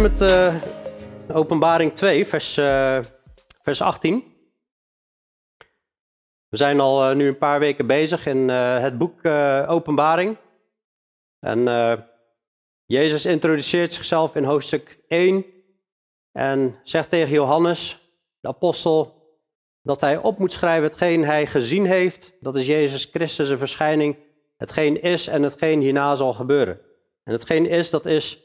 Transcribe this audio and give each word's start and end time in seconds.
Met 0.00 0.20
uh, 0.20 0.54
Openbaring 1.32 1.94
2, 1.94 2.26
vers, 2.26 2.56
uh, 2.56 2.98
vers 3.62 3.82
18. 3.82 4.24
We 6.48 6.56
zijn 6.56 6.80
al 6.80 7.10
uh, 7.10 7.16
nu 7.16 7.28
een 7.28 7.38
paar 7.38 7.58
weken 7.58 7.86
bezig 7.86 8.26
in 8.26 8.48
het 8.48 8.98
boek 8.98 9.26
Openbaring. 9.66 10.36
En 11.40 11.64
Jezus 12.84 13.26
introduceert 13.26 13.92
zichzelf 13.92 14.34
in 14.36 14.44
hoofdstuk 14.44 14.98
1 15.08 15.44
en 16.32 16.80
zegt 16.82 17.10
tegen 17.10 17.32
Johannes, 17.32 18.08
de 18.40 18.48
apostel, 18.48 19.22
dat 19.82 20.00
hij 20.00 20.16
op 20.16 20.38
moet 20.38 20.52
schrijven 20.52 20.88
hetgeen 20.88 21.24
hij 21.24 21.46
gezien 21.46 21.86
heeft. 21.86 22.32
Dat 22.40 22.56
is 22.56 22.66
Jezus 22.66 23.04
Christus' 23.04 23.58
verschijning. 23.58 24.16
Hetgeen 24.56 25.02
is 25.02 25.26
en 25.26 25.42
hetgeen 25.42 25.80
hierna 25.80 26.14
zal 26.14 26.32
gebeuren. 26.32 26.80
En 27.24 27.32
hetgeen 27.32 27.66
is, 27.66 27.90
dat 27.90 28.06
is 28.06 28.43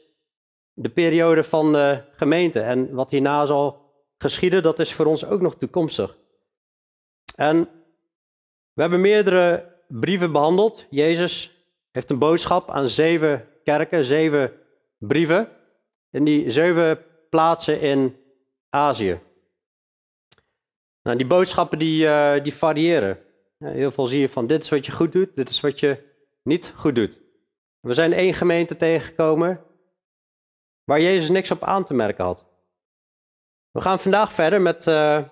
de 0.80 0.88
periode 0.88 1.44
van 1.44 1.72
de 1.72 2.02
gemeente. 2.10 2.60
En 2.60 2.94
wat 2.94 3.10
hierna 3.10 3.44
zal 3.44 3.92
geschieden, 4.18 4.62
dat 4.62 4.78
is 4.78 4.92
voor 4.94 5.06
ons 5.06 5.24
ook 5.24 5.40
nog 5.40 5.56
toekomstig. 5.56 6.16
En 7.34 7.68
we 8.72 8.80
hebben 8.80 9.00
meerdere 9.00 9.76
brieven 9.88 10.32
behandeld. 10.32 10.86
Jezus 10.90 11.64
heeft 11.90 12.10
een 12.10 12.18
boodschap 12.18 12.70
aan 12.70 12.88
zeven 12.88 13.48
kerken, 13.64 14.04
zeven 14.04 14.52
brieven. 14.98 15.48
In 16.10 16.24
die 16.24 16.50
zeven 16.50 16.98
plaatsen 17.30 17.80
in 17.80 18.16
Azië. 18.68 19.20
Nou, 21.02 21.16
die 21.16 21.26
boodschappen 21.26 21.78
die, 21.78 22.04
uh, 22.04 22.42
die 22.42 22.54
variëren. 22.54 23.18
Heel 23.58 23.90
veel 23.90 24.06
zie 24.06 24.20
je 24.20 24.28
van 24.28 24.46
dit 24.46 24.62
is 24.62 24.68
wat 24.68 24.86
je 24.86 24.92
goed 24.92 25.12
doet, 25.12 25.36
dit 25.36 25.48
is 25.48 25.60
wat 25.60 25.80
je 25.80 25.98
niet 26.42 26.72
goed 26.76 26.94
doet. 26.94 27.18
We 27.80 27.94
zijn 27.94 28.12
één 28.12 28.34
gemeente 28.34 28.76
tegengekomen 28.76 29.60
waar 30.84 31.00
Jezus 31.00 31.28
niks 31.28 31.50
op 31.50 31.62
aan 31.62 31.84
te 31.84 31.94
merken 31.94 32.24
had. 32.24 32.44
We 33.70 33.80
gaan 33.80 34.00
vandaag 34.00 34.32
verder 34.32 34.60
met 34.60 34.86
uh, 34.86 35.24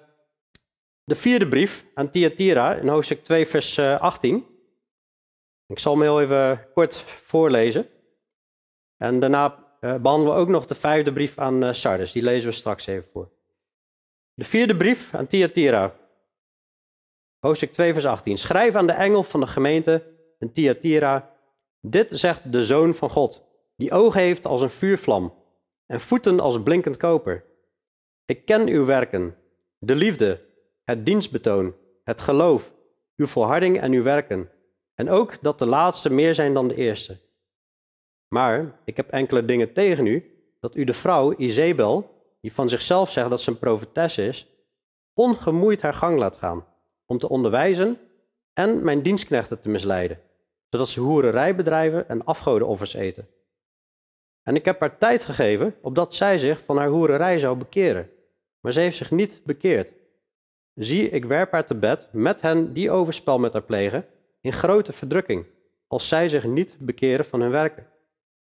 de 1.05 1.15
vierde 1.15 1.49
brief 1.49 1.85
aan 1.95 2.11
Thyatira 2.11 2.75
in 2.75 2.89
hoofdstuk 2.89 3.25
2 3.25 3.47
vers 3.47 3.79
18. 3.79 4.35
Eh, 4.35 4.41
Ik 5.67 5.79
zal 5.79 5.93
hem 5.93 6.03
heel 6.03 6.21
even 6.21 6.73
kort 6.73 6.97
voorlezen. 6.97 7.89
En 8.97 9.21
daarna 9.21 9.49
behandelen 9.81 10.35
we 10.35 10.41
ook 10.41 10.49
nog 10.49 10.67
de 10.67 10.75
vijfde 10.75 11.13
brief 11.13 11.39
aan 11.39 11.75
Sardes. 11.75 12.13
Die 12.13 12.23
lezen 12.23 12.49
we 12.49 12.55
straks 12.55 12.87
even 12.87 13.09
voor. 13.13 13.31
De 14.35 14.45
vierde 14.45 14.77
brief 14.77 15.15
aan 15.15 15.27
Thyatira. 15.27 15.95
Hoofdstuk 17.39 17.73
2, 17.73 17.93
vers 17.93 18.05
18. 18.05 18.39
Schrijf 18.39 18.75
aan 18.75 18.87
de 18.87 18.93
engel 18.93 19.23
van 19.23 19.41
de 19.41 19.47
gemeente 19.47 20.17
in 20.39 20.53
Thyatira. 20.53 21.33
Dit 21.81 22.11
zegt 22.13 22.53
de 22.53 22.65
Zoon 22.65 22.95
van 22.95 23.11
God, 23.11 23.48
die 23.79 23.93
ogen 23.93 24.21
heeft 24.21 24.47
als 24.47 24.63
een 24.63 24.71
vuurvlam 24.71 25.35
en 25.87 26.01
voeten 26.01 26.41
als 26.41 26.63
blinkend 26.63 26.97
koper. 26.97 27.45
Ik 28.25 28.45
ken 28.45 28.69
uw 28.69 28.85
werken, 28.85 29.37
de 29.79 29.95
liefde, 29.95 30.41
het 30.85 31.07
dienstbetoon, 31.07 31.75
het 32.05 32.21
geloof, 32.21 32.73
uw 33.17 33.27
volharding 33.27 33.81
en 33.81 33.93
uw 33.93 34.03
werken. 34.03 34.51
En 34.95 35.11
ook 35.11 35.43
dat 35.43 35.59
de 35.59 35.67
laatste 35.67 36.13
meer 36.13 36.35
zijn 36.35 36.55
dan 36.55 36.69
de 36.69 36.75
eerste. 36.75 37.19
Maar 38.29 38.81
ik 38.85 38.97
heb 38.97 39.11
enkele 39.11 39.45
dingen 39.45 39.73
tegen 39.73 40.07
u, 40.07 40.43
dat 40.61 40.77
u 40.77 40.85
de 40.85 40.95
vrouw 40.95 41.35
Izebel, 41.37 42.11
die 42.41 42.53
van 42.53 42.69
zichzelf 42.69 43.11
zegt 43.11 43.31
dat 43.31 43.41
ze 43.41 43.51
een 43.51 43.59
profetes 43.59 44.19
is, 44.19 44.47
ongemoeid 45.13 45.83
haar 45.83 45.95
gang 45.95 46.19
laat 46.19 46.37
gaan, 46.37 46.67
om 47.07 47.19
te 47.19 47.29
onderwijzen 47.29 47.99
en 48.53 48.85
mijn 48.85 49.03
dienstknechten 49.03 49.61
te 49.61 49.69
misleiden, 49.69 50.21
zodat 50.69 50.89
ze 50.89 51.01
hoererij 51.01 51.55
bedrijven 51.55 52.09
en 52.09 52.25
afgodenoffers 52.25 52.95
eten. 52.95 53.29
En 54.49 54.55
ik 54.55 54.65
heb 54.65 54.81
haar 54.81 54.99
tijd 54.99 55.25
gegeven, 55.25 55.75
opdat 55.81 56.15
zij 56.15 56.39
zich 56.39 56.65
van 56.65 56.77
haar 56.77 56.89
hoererij 56.89 57.39
zou 57.39 57.57
bekeren, 57.57 58.11
maar 58.61 58.73
ze 58.73 58.81
heeft 58.81 58.97
zich 58.97 59.11
niet 59.11 59.41
bekeerd. 59.45 59.93
Zie, 60.75 61.09
ik 61.09 61.25
werp 61.25 61.53
haar 61.53 61.67
te 61.67 61.75
bed 61.75 62.09
met 62.13 62.41
hen 62.41 62.73
die 62.73 62.91
overspel 62.91 63.39
met 63.39 63.53
haar 63.53 63.63
plegen, 63.63 64.07
in 64.41 64.53
grote 64.53 64.93
verdrukking, 64.93 65.47
als 65.87 66.09
zij 66.09 66.29
zich 66.29 66.45
niet 66.45 66.77
bekeren 66.79 67.25
van 67.25 67.41
hun 67.41 67.51
werken. 67.51 67.87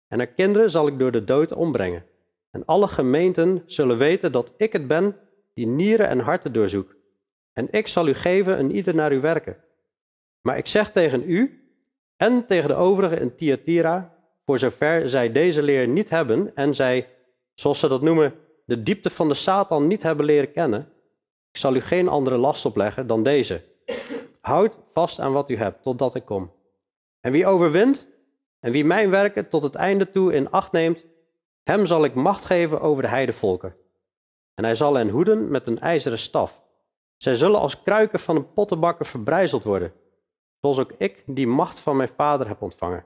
En 0.09 0.19
haar 0.19 0.27
kinderen 0.27 0.71
zal 0.71 0.87
ik 0.87 0.99
door 0.99 1.13
de 1.13 1.25
dood 1.25 1.53
ombrengen. 1.53 2.05
En 2.51 2.65
alle 2.65 2.89
gemeenten 2.89 3.63
zullen 3.67 3.99
weten 3.99 4.33
dat 4.33 4.55
ik 4.57 4.73
het 4.73 4.87
ben 4.87 5.17
die 5.55 5.67
nieren 5.67 6.09
en 6.09 6.19
harten 6.19 6.53
doorzoek. 6.53 6.97
En 7.53 7.69
ik 7.71 7.89
zal 7.89 8.09
u 8.09 8.15
geven 8.15 8.59
een 8.59 8.75
ieder 8.75 8.95
naar 8.95 9.11
uw 9.11 9.21
werken. 9.21 9.57
Maar 10.41 10.59
ik 10.59 10.67
zeg 10.67 10.91
tegen 10.91 11.31
u 11.31 11.71
en 12.17 12.47
tegen 12.47 12.69
de 12.69 12.75
overigen 12.75 13.21
in 13.21 13.35
Thyatira, 13.35 14.16
voor 14.47 14.59
zover 14.59 15.09
zij 15.09 15.33
deze 15.33 15.63
leer 15.63 15.89
niet 15.89 16.11
hebben 16.11 16.53
en 16.55 16.75
zij, 16.75 17.09
zoals 17.55 17.79
ze 17.79 17.89
dat 17.89 18.03
noemen, 18.03 18.35
de 18.65 18.83
diepte 18.83 19.11
van 19.11 19.29
de 19.29 19.35
Satan 19.35 19.87
niet 19.87 20.03
hebben 20.03 20.25
leren 20.25 20.53
kennen, 20.53 20.93
ik 21.51 21.61
zal 21.61 21.75
u 21.75 21.81
geen 21.81 22.09
andere 22.09 22.37
last 22.37 22.65
opleggen 22.65 23.07
dan 23.07 23.23
deze. 23.23 23.63
Houd 24.41 24.79
vast 24.93 25.21
aan 25.21 25.33
wat 25.33 25.51
u 25.51 25.57
hebt, 25.57 25.83
totdat 25.83 26.15
ik 26.15 26.25
kom. 26.25 26.53
En 27.21 27.33
wie 27.33 27.47
overwint 27.47 28.07
en 28.61 28.73
wie 28.73 28.85
mijn 28.85 29.11
werken 29.11 29.49
tot 29.49 29.63
het 29.63 29.75
einde 29.75 30.11
toe 30.11 30.33
in 30.33 30.51
acht 30.51 30.73
neemt, 30.73 31.05
hem 31.63 31.87
zal 31.87 32.05
ik 32.05 32.15
macht 32.15 32.45
geven 32.45 32.81
over 32.81 33.03
de 33.03 33.09
heidevolken. 33.09 33.77
En 34.55 34.65
hij 34.65 34.75
zal 34.75 34.95
hen 34.95 35.09
hoeden 35.09 35.49
met 35.51 35.67
een 35.67 35.79
ijzeren 35.79 36.19
staf. 36.19 36.63
Zij 37.17 37.35
zullen 37.35 37.61
als 37.61 37.83
kruiken 37.83 38.21
van 38.21 38.37
een 38.37 38.53
pottenbakker 38.53 39.07
verbrijzeld 39.07 39.65
worden, 39.65 39.93
zoals 40.61 40.79
ook 40.79 40.93
ik 40.99 41.23
die 41.27 41.47
macht 41.47 41.79
van 41.79 41.97
mijn 41.97 42.11
vader 42.17 42.49
heb 42.49 42.63
ontvangen. 42.63 43.05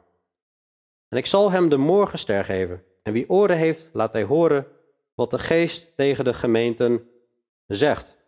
En 1.11 1.19
ik 1.19 1.27
zal 1.27 1.51
hem 1.51 1.69
de 1.69 1.77
morgenster 1.77 2.45
geven. 2.45 2.85
En 3.03 3.13
wie 3.13 3.31
oren 3.31 3.57
heeft, 3.57 3.91
laat 3.93 4.13
hij 4.13 4.23
horen 4.23 4.67
wat 5.15 5.31
de 5.31 5.39
geest 5.39 5.97
tegen 5.97 6.25
de 6.25 6.35
gemeenten 6.35 7.11
zegt. 7.67 8.19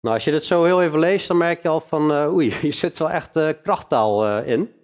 Nou, 0.00 0.14
als 0.14 0.24
je 0.24 0.30
dit 0.30 0.44
zo 0.44 0.64
heel 0.64 0.82
even 0.82 0.98
leest, 0.98 1.28
dan 1.28 1.36
merk 1.36 1.62
je 1.62 1.68
al 1.68 1.80
van, 1.80 2.12
uh, 2.12 2.34
oei, 2.34 2.52
hier 2.60 2.72
zit 2.72 2.98
wel 2.98 3.10
echt 3.10 3.36
uh, 3.36 3.50
krachttaal 3.62 4.26
uh, 4.26 4.48
in. 4.48 4.74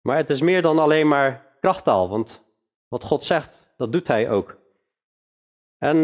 Maar 0.00 0.16
het 0.16 0.30
is 0.30 0.40
meer 0.40 0.62
dan 0.62 0.78
alleen 0.78 1.08
maar 1.08 1.56
krachttaal, 1.60 2.08
want 2.08 2.44
wat 2.88 3.04
God 3.04 3.24
zegt, 3.24 3.74
dat 3.76 3.92
doet 3.92 4.08
hij 4.08 4.30
ook. 4.30 4.56
En 5.78 6.02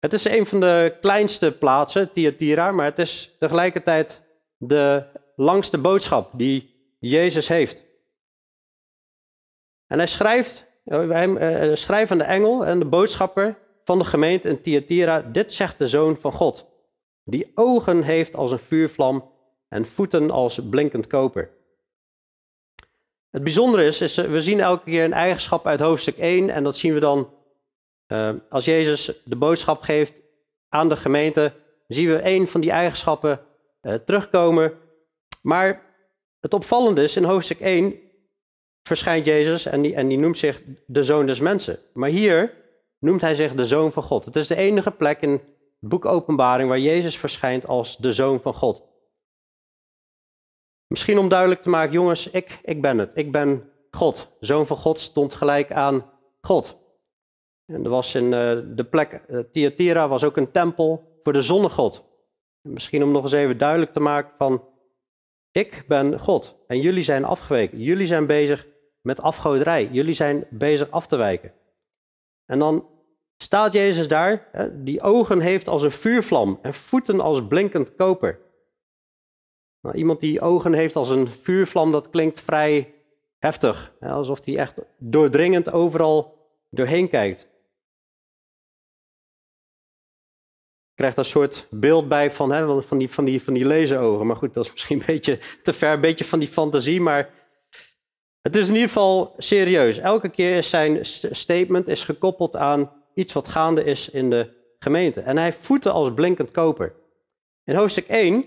het 0.00 0.12
is 0.12 0.24
een 0.24 0.46
van 0.46 0.60
de 0.60 0.96
kleinste 1.00 1.52
plaatsen, 1.52 2.12
Thyatira, 2.12 2.70
maar 2.70 2.84
het 2.84 2.98
is 2.98 3.36
tegelijkertijd 3.38 4.22
de 4.56 5.06
langste 5.36 5.78
boodschap 5.78 6.30
die 6.32 6.73
Jezus 7.08 7.48
heeft. 7.48 7.84
En 9.86 9.98
hij 9.98 10.06
schrijft, 10.06 10.66
eh, 10.84 11.08
hij 11.08 11.28
uh, 11.28 11.74
schrijft 11.74 12.10
aan 12.10 12.18
de 12.18 12.24
engel 12.24 12.66
en 12.66 12.78
de 12.78 12.84
boodschapper 12.84 13.58
van 13.82 13.98
de 13.98 14.04
gemeente 14.04 14.48
in 14.48 14.60
Thyatira, 14.60 15.20
dit 15.20 15.52
zegt 15.52 15.78
de 15.78 15.88
Zoon 15.88 16.16
van 16.16 16.32
God, 16.32 16.66
die 17.24 17.52
ogen 17.54 18.02
heeft 18.02 18.34
als 18.34 18.52
een 18.52 18.58
vuurvlam 18.58 19.30
en 19.68 19.86
voeten 19.86 20.30
als 20.30 20.60
blinkend 20.70 21.06
koper. 21.06 21.50
Het 23.30 23.42
bijzondere 23.42 23.86
is, 23.86 24.00
is, 24.00 24.16
we 24.16 24.40
zien 24.40 24.60
elke 24.60 24.84
keer 24.84 25.04
een 25.04 25.12
eigenschap 25.12 25.66
uit 25.66 25.80
hoofdstuk 25.80 26.16
1 26.16 26.50
en 26.50 26.64
dat 26.64 26.76
zien 26.76 26.94
we 26.94 27.00
dan 27.00 27.32
als 28.48 28.64
Jezus 28.64 29.22
de 29.24 29.36
boodschap 29.36 29.82
geeft 29.82 30.22
aan 30.68 30.88
de 30.88 30.96
gemeente, 30.96 31.52
zien 31.88 32.08
we 32.08 32.20
een 32.24 32.48
van 32.48 32.60
die 32.60 32.70
eigenschappen 32.70 33.40
terugkomen. 34.04 34.72
Maar 35.42 35.93
het 36.44 36.54
opvallende 36.54 37.02
is, 37.02 37.16
in 37.16 37.24
hoofdstuk 37.24 37.60
1 37.60 38.00
verschijnt 38.82 39.24
Jezus 39.24 39.66
en 39.66 39.82
die, 39.82 39.94
en 39.94 40.08
die 40.08 40.18
noemt 40.18 40.36
zich 40.36 40.62
de 40.86 41.02
zoon 41.02 41.26
des 41.26 41.40
mensen. 41.40 41.78
Maar 41.92 42.08
hier 42.08 42.54
noemt 42.98 43.20
hij 43.20 43.34
zich 43.34 43.54
de 43.54 43.66
zoon 43.66 43.92
van 43.92 44.02
God. 44.02 44.24
Het 44.24 44.36
is 44.36 44.46
de 44.46 44.56
enige 44.56 44.90
plek 44.90 45.20
in 45.20 45.30
het 45.30 45.42
boek 45.80 46.04
Openbaring 46.04 46.68
waar 46.68 46.78
Jezus 46.78 47.18
verschijnt 47.18 47.66
als 47.66 47.96
de 47.96 48.12
zoon 48.12 48.40
van 48.40 48.54
God. 48.54 48.82
Misschien 50.86 51.18
om 51.18 51.28
duidelijk 51.28 51.60
te 51.60 51.68
maken, 51.68 51.92
jongens, 51.92 52.30
ik, 52.30 52.58
ik 52.62 52.82
ben 52.82 52.98
het. 52.98 53.16
Ik 53.16 53.32
ben 53.32 53.70
God. 53.90 54.28
Zoon 54.40 54.66
van 54.66 54.76
God 54.76 54.98
stond 54.98 55.34
gelijk 55.34 55.72
aan 55.72 56.10
God. 56.40 56.76
En 57.66 57.84
er 57.84 57.90
was 57.90 58.14
in 58.14 58.24
uh, 58.24 58.58
de 58.66 58.86
plek, 58.90 59.22
uh, 59.76 60.08
was 60.08 60.24
ook 60.24 60.36
een 60.36 60.50
tempel 60.50 61.18
voor 61.22 61.32
de 61.32 61.42
zonnegod. 61.42 62.04
En 62.62 62.72
misschien 62.72 63.02
om 63.02 63.10
nog 63.10 63.22
eens 63.22 63.32
even 63.32 63.58
duidelijk 63.58 63.92
te 63.92 64.00
maken 64.00 64.32
van, 64.36 64.72
ik 65.54 65.84
ben 65.88 66.18
God 66.18 66.56
en 66.66 66.80
jullie 66.80 67.02
zijn 67.02 67.24
afgeweken. 67.24 67.80
Jullie 67.80 68.06
zijn 68.06 68.26
bezig 68.26 68.66
met 69.00 69.20
afgoderij. 69.20 69.88
Jullie 69.92 70.14
zijn 70.14 70.46
bezig 70.50 70.90
af 70.90 71.06
te 71.06 71.16
wijken. 71.16 71.52
En 72.46 72.58
dan 72.58 72.88
staat 73.36 73.72
Jezus 73.72 74.08
daar, 74.08 74.48
die 74.72 75.02
ogen 75.02 75.40
heeft 75.40 75.68
als 75.68 75.82
een 75.82 75.90
vuurvlam 75.90 76.58
en 76.62 76.74
voeten 76.74 77.20
als 77.20 77.46
blinkend 77.46 77.94
koper. 77.94 78.40
Nou, 79.80 79.96
iemand 79.96 80.20
die 80.20 80.40
ogen 80.40 80.72
heeft 80.72 80.96
als 80.96 81.10
een 81.10 81.28
vuurvlam, 81.28 81.92
dat 81.92 82.10
klinkt 82.10 82.40
vrij 82.40 82.94
heftig. 83.38 83.94
Alsof 84.00 84.44
hij 84.44 84.58
echt 84.58 84.80
doordringend 84.98 85.72
overal 85.72 86.48
doorheen 86.70 87.08
kijkt. 87.08 87.48
Krijg 90.94 91.14
daar 91.14 91.24
een 91.24 91.30
soort 91.30 91.66
beeld 91.70 92.08
bij 92.08 92.30
van, 92.30 92.52
hè, 92.52 92.82
van, 92.82 92.98
die, 92.98 93.10
van, 93.10 93.24
die, 93.24 93.42
van 93.42 93.54
die. 93.54 93.96
Maar 94.24 94.36
goed, 94.36 94.54
dat 94.54 94.64
is 94.64 94.72
misschien 94.72 94.98
een 95.00 95.06
beetje 95.06 95.38
te 95.62 95.72
ver, 95.72 95.92
een 95.92 96.00
beetje 96.00 96.24
van 96.24 96.38
die 96.38 96.48
fantasie. 96.48 97.00
Maar 97.00 97.30
Het 98.40 98.56
is 98.56 98.68
in 98.68 98.74
ieder 98.74 98.88
geval 98.88 99.34
serieus. 99.38 99.98
Elke 99.98 100.28
keer 100.28 100.56
is 100.56 100.68
zijn 100.68 100.98
statement 101.30 101.88
is 101.88 102.04
gekoppeld 102.04 102.56
aan 102.56 102.92
iets 103.14 103.32
wat 103.32 103.48
gaande 103.48 103.84
is 103.84 104.10
in 104.10 104.30
de 104.30 104.48
gemeente. 104.78 105.20
En 105.20 105.36
hij 105.36 105.52
voeten 105.52 105.92
als 105.92 106.14
blinkend 106.14 106.50
koper. 106.50 106.92
In 107.64 107.74
hoofdstuk 107.74 108.08
1, 108.08 108.44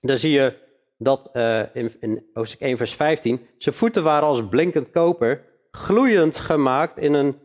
daar 0.00 0.16
zie 0.16 0.30
je 0.30 0.54
dat 0.98 1.30
uh, 1.32 1.62
in, 1.72 1.92
in, 2.00 2.26
hoofdstuk 2.32 2.60
1, 2.60 2.76
vers 2.76 2.94
15, 2.94 3.46
zijn 3.56 3.74
voeten 3.74 4.02
waren 4.02 4.28
als 4.28 4.48
blinkend 4.48 4.90
koper, 4.90 5.44
gloeiend 5.70 6.36
gemaakt 6.36 6.98
in 6.98 7.12
een 7.12 7.38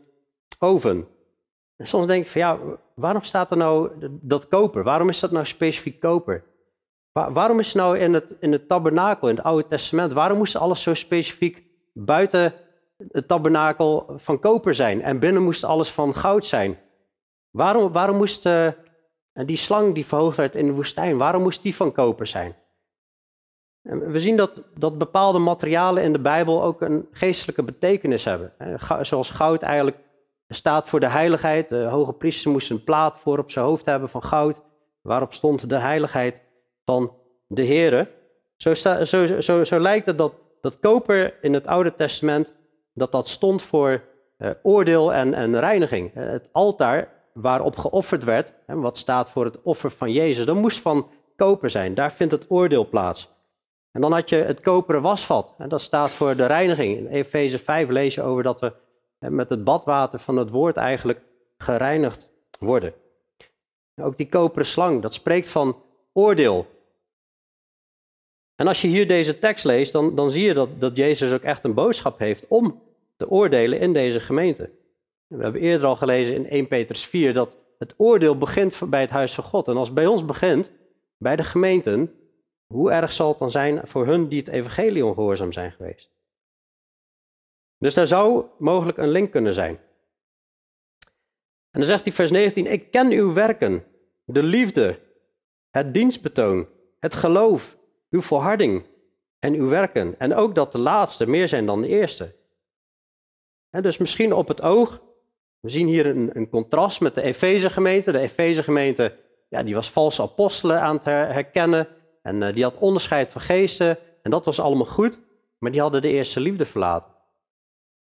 oven. 0.58 1.08
En 1.76 1.86
soms 1.86 2.06
denk 2.06 2.24
ik 2.24 2.30
van 2.30 2.40
ja, 2.40 2.58
waarom 2.98 3.22
staat 3.22 3.50
er 3.50 3.56
nou 3.56 3.90
dat 4.10 4.48
koper? 4.48 4.82
Waarom 4.82 5.08
is 5.08 5.20
dat 5.20 5.30
nou 5.30 5.46
specifiek 5.46 6.00
koper? 6.00 6.44
waarom 7.12 7.58
is 7.58 7.74
nou 7.74 7.98
in 7.98 8.14
het, 8.14 8.36
in 8.40 8.66
tabernakel, 8.66 9.28
in 9.28 9.36
het 9.36 9.44
Oude 9.44 9.66
Testament, 9.66 10.12
waarom 10.12 10.38
moest 10.38 10.56
alles 10.56 10.82
zo 10.82 10.94
specifiek 10.94 11.62
buiten 11.92 12.54
het 13.12 13.28
tabernakel 13.28 14.12
van 14.16 14.38
koper 14.38 14.74
zijn 14.74 15.02
en 15.02 15.18
binnen 15.18 15.42
moest 15.42 15.64
alles 15.64 15.90
van 15.90 16.14
goud 16.14 16.46
zijn? 16.46 16.78
Waarom, 17.50 17.92
waarom 17.92 18.16
moest 18.16 18.46
uh, 18.46 18.68
die 19.32 19.56
slang 19.56 19.94
die 19.94 20.06
verhoogd 20.06 20.36
werd 20.36 20.54
in 20.54 20.66
de 20.66 20.72
woestijn, 20.72 21.16
waarom 21.16 21.42
moest 21.42 21.62
die 21.62 21.74
van 21.74 21.92
koper 21.92 22.26
zijn? 22.26 22.56
We 23.82 24.18
zien 24.18 24.36
dat, 24.36 24.62
dat 24.74 24.98
bepaalde 24.98 25.38
materialen 25.38 26.02
in 26.02 26.12
de 26.12 26.20
Bijbel 26.20 26.62
ook 26.62 26.80
een 26.80 27.08
geestelijke 27.12 27.62
betekenis 27.62 28.24
hebben. 28.24 28.52
Zoals 29.00 29.30
goud 29.30 29.62
eigenlijk 29.62 29.96
staat 30.48 30.88
voor 30.88 31.00
de 31.00 31.08
heiligheid. 31.08 31.68
De 31.68 31.84
hoge 31.84 32.12
priester 32.12 32.50
moest 32.50 32.70
een 32.70 32.84
plaat 32.84 33.18
voor 33.18 33.38
op 33.38 33.50
zijn 33.50 33.64
hoofd 33.64 33.86
hebben 33.86 34.08
van 34.08 34.22
goud, 34.22 34.62
waarop 35.00 35.34
stond 35.34 35.68
de 35.68 35.76
heiligheid 35.76 36.40
van 36.84 37.12
de 37.46 37.66
Here. 37.66 38.08
Zo, 38.56 38.74
zo, 38.74 39.04
zo, 39.40 39.64
zo, 39.64 39.78
lijkt 39.78 40.06
het 40.06 40.18
dat, 40.18 40.32
dat 40.60 40.78
koper 40.78 41.34
in 41.42 41.54
het 41.54 41.66
Oude 41.66 41.94
Testament, 41.94 42.54
dat 42.94 43.12
dat 43.12 43.28
stond 43.28 43.62
voor 43.62 44.02
eh, 44.36 44.50
oordeel 44.62 45.12
en, 45.12 45.34
en 45.34 45.58
reiniging. 45.58 46.14
Eh, 46.14 46.30
het 46.30 46.48
altaar 46.52 47.08
waarop 47.32 47.76
geofferd 47.76 48.24
werd, 48.24 48.52
wat 48.66 48.96
staat 48.96 49.30
voor 49.30 49.44
het 49.44 49.62
offer 49.62 49.90
van 49.90 50.12
Jezus, 50.12 50.46
dat 50.46 50.56
moest 50.56 50.80
van 50.80 51.08
koper 51.36 51.70
zijn. 51.70 51.94
Daar 51.94 52.12
vindt 52.12 52.32
het 52.32 52.46
oordeel 52.48 52.88
plaats. 52.88 53.36
En 53.92 54.00
dan 54.00 54.12
had 54.12 54.28
je 54.28 54.36
het 54.36 54.60
koperen 54.60 55.02
wasvat. 55.02 55.54
Dat 55.68 55.80
staat 55.80 56.10
voor 56.10 56.36
de 56.36 56.46
reiniging. 56.46 56.96
In 56.96 57.06
Efeze 57.06 57.58
5 57.58 57.88
lees 57.88 58.14
je 58.14 58.22
over 58.22 58.42
dat 58.42 58.60
we 58.60 58.72
met 59.18 59.48
het 59.48 59.64
badwater 59.64 60.18
van 60.18 60.36
het 60.36 60.50
woord 60.50 60.76
eigenlijk 60.76 61.20
gereinigd 61.58 62.28
worden. 62.58 62.94
Ook 63.96 64.16
die 64.16 64.28
koperen 64.28 64.66
slang, 64.66 65.02
dat 65.02 65.14
spreekt 65.14 65.48
van 65.48 65.82
oordeel. 66.12 66.66
En 68.54 68.66
als 68.66 68.80
je 68.80 68.88
hier 68.88 69.06
deze 69.06 69.38
tekst 69.38 69.64
leest, 69.64 69.92
dan, 69.92 70.14
dan 70.14 70.30
zie 70.30 70.44
je 70.44 70.54
dat, 70.54 70.80
dat 70.80 70.96
Jezus 70.96 71.32
ook 71.32 71.42
echt 71.42 71.64
een 71.64 71.74
boodschap 71.74 72.18
heeft 72.18 72.44
om 72.48 72.82
te 73.16 73.30
oordelen 73.30 73.80
in 73.80 73.92
deze 73.92 74.20
gemeente. 74.20 74.70
We 75.26 75.42
hebben 75.42 75.60
eerder 75.60 75.86
al 75.86 75.96
gelezen 75.96 76.34
in 76.34 76.48
1 76.48 76.68
Petrus 76.68 77.06
4 77.06 77.32
dat 77.34 77.56
het 77.78 77.94
oordeel 77.96 78.38
begint 78.38 78.80
bij 78.90 79.00
het 79.00 79.10
huis 79.10 79.34
van 79.34 79.44
God. 79.44 79.68
En 79.68 79.76
als 79.76 79.86
het 79.86 79.96
bij 79.96 80.06
ons 80.06 80.24
begint, 80.24 80.70
bij 81.16 81.36
de 81.36 81.44
gemeenten, 81.44 82.14
hoe 82.66 82.90
erg 82.90 83.12
zal 83.12 83.28
het 83.28 83.38
dan 83.38 83.50
zijn 83.50 83.80
voor 83.84 84.06
hun 84.06 84.28
die 84.28 84.38
het 84.38 84.48
evangelie 84.48 85.06
ongehoorzaam 85.06 85.52
zijn 85.52 85.72
geweest? 85.72 86.10
Dus 87.78 87.94
daar 87.94 88.06
zou 88.06 88.44
mogelijk 88.58 88.98
een 88.98 89.08
link 89.08 89.30
kunnen 89.30 89.54
zijn. 89.54 89.78
En 91.70 91.80
dan 91.80 91.84
zegt 91.84 92.04
hij 92.04 92.12
vers 92.12 92.30
19, 92.30 92.66
ik 92.66 92.90
ken 92.90 93.10
uw 93.10 93.32
werken, 93.32 93.84
de 94.24 94.42
liefde, 94.42 94.98
het 95.70 95.94
dienstbetoon, 95.94 96.68
het 97.00 97.14
geloof, 97.14 97.76
uw 98.10 98.20
volharding 98.20 98.84
en 99.38 99.54
uw 99.54 99.68
werken. 99.68 100.14
En 100.18 100.34
ook 100.34 100.54
dat 100.54 100.72
de 100.72 100.78
laatste 100.78 101.26
meer 101.26 101.48
zijn 101.48 101.66
dan 101.66 101.80
de 101.80 101.88
eerste. 101.88 102.34
En 103.70 103.82
dus 103.82 103.98
misschien 103.98 104.32
op 104.32 104.48
het 104.48 104.62
oog, 104.62 105.00
we 105.60 105.68
zien 105.68 105.86
hier 105.86 106.06
een, 106.06 106.30
een 106.32 106.48
contrast 106.48 107.00
met 107.00 107.14
de 107.14 107.22
Efeze 107.22 107.70
gemeente. 107.70 108.12
De 108.12 108.18
Efeze 108.18 108.62
gemeente, 108.62 109.16
ja, 109.48 109.62
die 109.62 109.74
was 109.74 109.90
valse 109.90 110.22
apostelen 110.22 110.80
aan 110.80 110.94
het 110.94 111.04
herkennen. 111.04 111.88
En 112.22 112.42
uh, 112.42 112.52
die 112.52 112.62
had 112.62 112.78
onderscheid 112.78 113.28
van 113.28 113.40
geesten. 113.40 113.98
En 114.22 114.30
dat 114.30 114.44
was 114.44 114.60
allemaal 114.60 114.86
goed. 114.86 115.18
Maar 115.58 115.70
die 115.70 115.80
hadden 115.80 116.02
de 116.02 116.10
eerste 116.10 116.40
liefde 116.40 116.64
verlaten. 116.64 117.17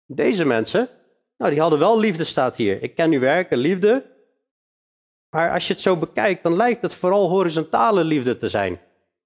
Deze 0.06 0.46
mensen, 0.46 0.90
nou, 1.38 1.52
die 1.52 1.60
hadden 1.60 1.80
wel 1.80 2.00
liefde, 2.00 2.24
staat 2.24 2.56
hier. 2.56 2.84
Ik 2.84 2.96
ken 2.96 3.12
uw 3.12 3.20
werken, 3.20 3.58
liefde. 3.58 4.06
Maar 5.30 5.52
als 5.52 5.68
je 5.68 5.74
het 5.74 5.82
zo 5.82 5.98
bekijkt, 5.98 6.44
dan 6.44 6.56
lijkt 6.56 6.82
het 6.82 6.94
vooral 6.94 7.30
horizontale 7.30 8.04
liefde 8.04 8.38
te 8.38 8.50
zijn. 8.50 8.80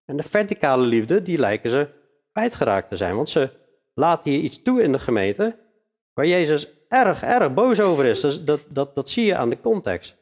En 0.05 0.17
de 0.17 0.23
verticale 0.23 0.85
liefde, 0.85 1.21
die 1.21 1.37
lijken 1.37 1.71
ze 1.71 1.87
kwijtgeraakt 2.31 2.89
te 2.89 2.95
zijn. 2.95 3.15
Want 3.15 3.29
ze 3.29 3.49
laten 3.93 4.31
hier 4.31 4.39
iets 4.39 4.61
toe 4.61 4.81
in 4.81 4.91
de 4.91 4.99
gemeente 4.99 5.55
waar 6.13 6.25
Jezus 6.25 6.67
erg, 6.87 7.23
erg 7.23 7.53
boos 7.53 7.79
over 7.79 8.05
is. 8.05 8.19
Dus 8.19 8.43
dat, 8.43 8.61
dat, 8.69 8.95
dat 8.95 9.09
zie 9.09 9.25
je 9.25 9.35
aan 9.35 9.49
de 9.49 9.61
context. 9.61 10.17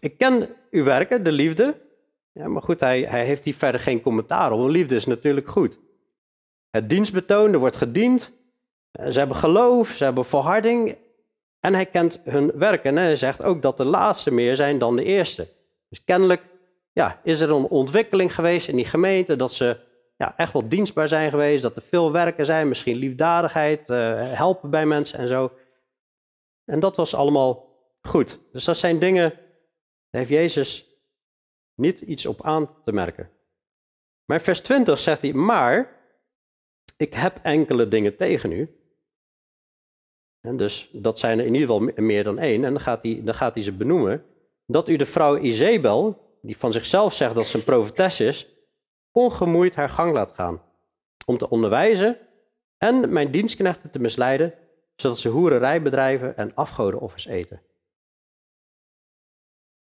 Ik 0.00 0.18
ken 0.18 0.48
uw 0.70 0.84
werken, 0.84 1.24
de 1.24 1.32
liefde. 1.32 1.80
Ja, 2.32 2.48
maar 2.48 2.62
goed, 2.62 2.80
hij, 2.80 3.02
hij 3.02 3.24
heeft 3.24 3.44
hier 3.44 3.54
verder 3.54 3.80
geen 3.80 4.00
commentaar 4.00 4.52
op. 4.52 4.68
Liefde 4.68 4.94
is 4.94 5.06
natuurlijk 5.06 5.48
goed. 5.48 5.78
Het 6.70 6.88
dienstbetoon, 6.90 7.52
er 7.52 7.58
wordt 7.58 7.76
gediend. 7.76 8.32
Ze 8.96 9.18
hebben 9.18 9.36
geloof, 9.36 9.88
ze 9.88 10.04
hebben 10.04 10.24
volharding. 10.24 10.96
En 11.60 11.74
hij 11.74 11.86
kent 11.86 12.20
hun 12.24 12.52
werken. 12.54 12.90
En 12.90 13.04
hij 13.04 13.16
zegt 13.16 13.42
ook 13.42 13.62
dat 13.62 13.76
de 13.76 13.84
laatste 13.84 14.30
meer 14.30 14.56
zijn 14.56 14.78
dan 14.78 14.96
de 14.96 15.04
eerste. 15.04 15.48
Dus 15.88 16.04
kennelijk 16.04 16.42
ja, 16.92 17.20
is 17.22 17.40
er 17.40 17.50
een 17.50 17.64
ontwikkeling 17.64 18.34
geweest 18.34 18.68
in 18.68 18.76
die 18.76 18.84
gemeente 18.84 19.36
dat 19.36 19.52
ze 19.52 19.76
ja, 20.16 20.36
echt 20.36 20.52
wel 20.52 20.68
dienstbaar 20.68 21.08
zijn 21.08 21.30
geweest, 21.30 21.62
dat 21.62 21.76
er 21.76 21.82
veel 21.82 22.12
werken 22.12 22.46
zijn, 22.46 22.68
misschien 22.68 22.96
liefdadigheid, 22.96 23.88
uh, 23.88 24.32
helpen 24.32 24.70
bij 24.70 24.86
mensen 24.86 25.18
en 25.18 25.28
zo. 25.28 25.52
En 26.64 26.80
dat 26.80 26.96
was 26.96 27.14
allemaal 27.14 27.68
goed. 28.00 28.38
Dus 28.52 28.64
dat 28.64 28.76
zijn 28.76 28.98
dingen, 28.98 29.30
daar 30.10 30.20
heeft 30.20 30.28
Jezus 30.28 30.86
niet 31.74 32.00
iets 32.00 32.26
op 32.26 32.42
aan 32.44 32.82
te 32.84 32.92
merken. 32.92 33.30
Maar 34.24 34.40
vers 34.40 34.60
20 34.60 34.98
zegt 34.98 35.22
hij, 35.22 35.32
maar 35.32 36.00
ik 36.96 37.14
heb 37.14 37.38
enkele 37.42 37.88
dingen 37.88 38.16
tegen 38.16 38.52
u. 38.52 38.76
Dus 40.54 40.90
dat 40.92 41.18
zijn 41.18 41.38
er 41.38 41.46
in 41.46 41.54
ieder 41.54 41.68
geval 41.68 42.04
meer 42.04 42.24
dan 42.24 42.38
één. 42.38 42.64
En 42.64 42.72
dan 43.24 43.34
gaat 43.34 43.54
hij, 43.54 43.62
ze 43.62 43.72
benoemen. 43.72 44.24
Dat 44.66 44.88
u 44.88 44.96
de 44.96 45.06
vrouw 45.06 45.38
Izebel, 45.38 46.18
die 46.42 46.56
van 46.56 46.72
zichzelf 46.72 47.14
zegt 47.14 47.34
dat 47.34 47.46
ze 47.46 47.56
een 47.56 47.64
profetes 47.64 48.20
is, 48.20 48.48
ongemoeid 49.12 49.74
haar 49.74 49.88
gang 49.88 50.12
laat 50.12 50.32
gaan. 50.32 50.62
Om 51.26 51.38
te 51.38 51.50
onderwijzen 51.50 52.18
en 52.78 53.12
mijn 53.12 53.30
dienstknechten 53.30 53.90
te 53.90 53.98
misleiden, 53.98 54.54
zodat 54.96 55.18
ze 55.18 55.28
hoererij 55.28 55.82
bedrijven 55.82 56.36
en 56.36 56.54
afgodenoffers 56.54 57.26
eten. 57.26 57.62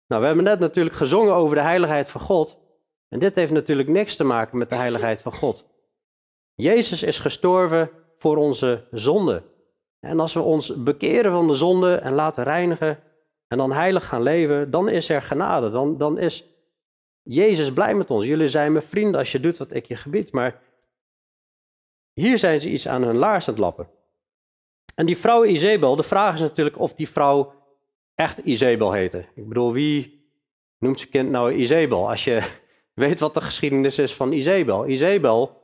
Nou, 0.08 0.22
we 0.22 0.28
hebben 0.28 0.46
net 0.46 0.60
natuurlijk 0.60 0.96
gezongen 0.96 1.34
over 1.34 1.56
de 1.56 1.62
heiligheid 1.62 2.10
van 2.10 2.22
God. 2.22 2.58
En 3.10 3.20
dit 3.20 3.36
heeft 3.36 3.52
natuurlijk 3.52 3.90
niks 3.90 4.16
te 4.16 4.24
maken 4.24 4.58
met 4.58 4.70
de 4.70 4.76
heiligheid 4.76 5.22
van 5.22 5.34
God. 5.34 5.66
Jezus 6.56 7.04
is 7.04 7.20
gestorven 7.20 7.90
voor 8.18 8.38
onze 8.38 8.88
zonde. 8.92 9.44
En 10.02 10.20
als 10.20 10.34
we 10.34 10.42
ons 10.42 10.84
bekeren 10.84 11.32
van 11.32 11.48
de 11.48 11.56
zonde 11.56 11.96
en 11.96 12.14
laten 12.14 12.44
reinigen 12.44 13.00
en 13.48 13.58
dan 13.58 13.72
heilig 13.72 14.06
gaan 14.06 14.22
leven, 14.22 14.72
dan 14.72 14.90
is 14.90 15.10
er 15.10 15.22
genade. 15.22 15.70
Dan, 15.70 15.98
dan 15.98 16.18
is 16.18 16.46
Jezus 17.24 17.74
blij 17.74 17.96
met 17.96 18.10
ons. 18.10 18.26
Jullie 18.26 18.48
zijn 18.48 18.72
mijn 18.72 18.84
vrienden 18.84 19.20
als 19.20 19.32
je 19.32 19.40
doet 19.40 19.58
wat 19.58 19.74
ik 19.74 19.86
je 19.86 19.96
gebied. 19.96 20.32
Maar 20.32 20.62
hier 22.14 22.38
zijn 22.38 22.62
ze 22.62 22.70
iets 22.70 22.88
aan 22.88 23.04
hun 23.04 23.18
laars 23.18 23.48
aan 23.48 23.54
het 23.54 23.64
lappen. 23.64 23.90
En 24.96 25.06
die 25.06 25.18
vrouw 25.18 25.46
Izebel, 25.46 25.96
de 25.96 26.04
vraag 26.04 26.34
is 26.34 26.40
natuurlijk 26.40 26.80
of 26.80 26.94
die 26.94 27.10
vrouw 27.10 27.54
echt 28.16 28.38
Izebel 28.38 28.92
heette. 28.92 29.26
Ik 29.36 29.48
bedoel, 29.48 29.74
wie 29.74 30.26
noemt 30.78 31.00
zijn 31.00 31.12
kind 31.12 31.30
nou 31.30 31.54
Izebel? 31.54 32.10
Als 32.10 32.24
je 32.24 32.60
weet 32.94 33.20
wat 33.20 33.34
de 33.34 33.42
geschiedenis 33.42 33.98
is 33.98 34.14
van 34.14 34.32
Izebel. 34.32 34.88
Izebel, 34.88 35.62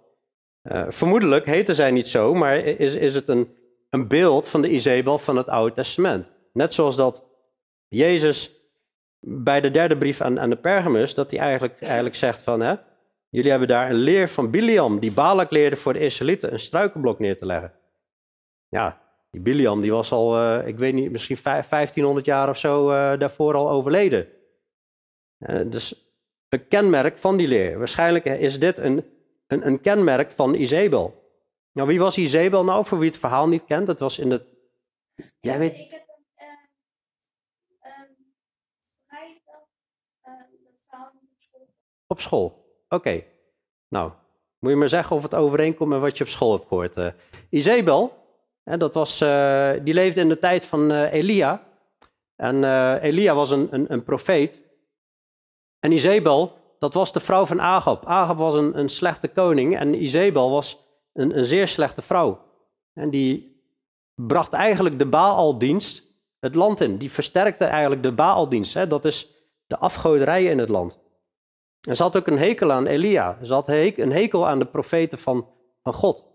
uh, 0.64 0.86
vermoedelijk 0.90 1.46
heette 1.46 1.74
zij 1.74 1.92
niet 1.92 2.08
zo, 2.08 2.34
maar 2.34 2.58
is, 2.58 2.96
is 2.96 3.16
het 3.16 3.28
een, 3.28 3.57
een 3.90 4.08
beeld 4.08 4.48
van 4.48 4.62
de 4.62 4.70
Izebel 4.70 5.18
van 5.18 5.38
het 5.38 5.48
Oude 5.48 5.76
Testament. 5.76 6.32
Net 6.54 6.74
zoals 6.74 6.96
dat 6.96 7.24
Jezus 7.88 8.52
bij 9.20 9.62
de 9.62 9.72
derde 9.72 9.98
brief 9.98 10.22
aan, 10.22 10.40
aan 10.40 10.50
de 10.50 10.56
Pergamus, 10.56 11.14
dat 11.14 11.32
hij 11.32 11.40
eigenlijk, 11.40 11.82
eigenlijk 11.82 12.16
zegt 12.16 12.42
van, 12.42 12.60
hè, 12.60 12.76
jullie 13.30 13.50
hebben 13.50 13.68
daar 13.68 13.90
een 13.90 13.96
leer 13.96 14.30
van 14.30 14.52
Biliam, 14.52 15.00
die 15.00 15.12
Balak 15.12 15.52
leerde 15.52 15.76
voor 15.76 15.94
de 15.94 16.00
Israëlieten 16.00 16.54
een 16.54 16.60
struikenblok 16.60 17.20
neer 17.20 17.38
te 17.38 17.46
leggen. 17.46 17.74
Ja, 18.70 19.02
die 19.32 19.42
Biliam 19.42 19.82
die 19.82 19.92
was 19.92 20.12
al, 20.12 20.38
uh, 20.42 20.68
ik 20.68 20.78
weet 20.78 20.94
niet, 20.94 21.12
misschien 21.12 21.38
1500 21.44 22.26
jaar 22.26 22.50
of 22.50 22.58
zo 22.58 22.92
uh, 22.92 23.20
daarvoor 23.20 23.56
al 23.56 23.70
overleden. 23.70 24.28
Uh, 25.40 25.62
dus 25.66 26.08
een 26.50 26.68
kenmerk 26.68 27.18
van 27.18 27.38
die 27.38 27.48
leer. 27.48 27.78
Waarschijnlijk 27.78 28.26
is 28.26 28.60
dit 28.60 28.78
een, 28.78 29.06
een, 29.48 29.68
een 29.68 29.82
kenmerk 29.82 30.32
van 30.32 30.54
Izebel. 30.54 31.27
Nou, 31.78 31.90
wie 31.90 32.00
was 32.00 32.18
Izebel 32.18 32.64
nou, 32.64 32.86
voor 32.86 33.00
wie 33.00 33.10
het 33.10 33.20
verhaal 33.20 33.48
niet 33.48 33.66
kent? 33.66 33.88
Het 33.88 34.00
was 34.00 34.20
in 34.20 34.32
het... 34.32 34.44
Jij 35.40 35.60
weet... 35.60 36.06
Op 42.08 42.22
school. 42.22 42.66
Oké. 42.90 43.24
Nou, 43.88 44.12
Moet 44.60 44.72
je 44.72 44.78
maar 44.78 44.90
zeggen 44.90 45.16
of 45.16 45.24
het 45.24 45.36
overeenkomt 45.36 45.90
met 45.90 46.00
wat 46.00 46.18
je 46.18 46.24
op 46.24 46.30
school 46.30 46.52
hebt 46.52 46.68
gehoord. 46.68 46.98
Uh, 46.98 48.08
hè, 48.64 48.78
dat 48.78 48.94
was, 48.94 49.22
uh, 49.22 49.72
die 49.84 49.94
leefde 49.94 50.22
in 50.22 50.30
de 50.30 50.40
tijd 50.40 50.66
van 50.66 50.92
uh, 50.92 51.14
Elia. 51.14 51.64
En 52.36 52.64
Elia 53.02 53.36
was 53.36 53.52
een, 53.52 53.68
een, 53.72 53.94
een 53.94 54.04
profeet. 54.04 54.62
En 55.80 55.92
Izebel, 55.92 56.58
dat 56.80 56.94
was 56.94 57.14
de 57.14 57.20
vrouw 57.20 57.46
van 57.46 57.62
Agab. 57.62 58.06
Agab 58.06 58.38
was 58.38 58.56
een, 58.56 58.78
een 58.80 58.90
slechte 58.90 59.28
koning 59.28 59.78
en 59.78 60.04
Izebel 60.04 60.52
was 60.52 60.87
een, 61.18 61.38
een 61.38 61.46
zeer 61.46 61.68
slechte 61.68 62.02
vrouw. 62.02 62.40
En 62.94 63.10
die 63.10 63.62
bracht 64.16 64.54
eigenlijk 64.54 65.00
de 65.00 65.06
Baaldienst 65.06 66.04
het 66.40 66.56
land 66.56 66.82
in. 66.82 66.98
Die 66.98 67.12
versterkte 67.12 67.66
eigenlijk 67.66 68.04
de 68.04 68.12
Baaldienst. 68.12 68.74
Hè. 68.74 68.88
Dat 68.88 69.06
is 69.06 69.36
de 69.66 69.78
afgoderij 69.78 70.44
in 70.44 70.58
het 70.58 70.70
land. 70.70 71.00
En 71.88 71.96
ze 71.96 72.04
had 72.04 72.18
ook 72.18 72.28
een 72.28 72.38
hekel 72.38 72.72
aan 72.72 72.86
Elia. 72.86 73.38
Ze 73.44 73.54
had 73.54 73.68
een 73.68 74.12
hekel 74.12 74.48
aan 74.48 74.60
de 74.60 74.66
profeten 74.66 75.18
van, 75.18 75.48
van 75.84 75.94
God. 75.94 76.26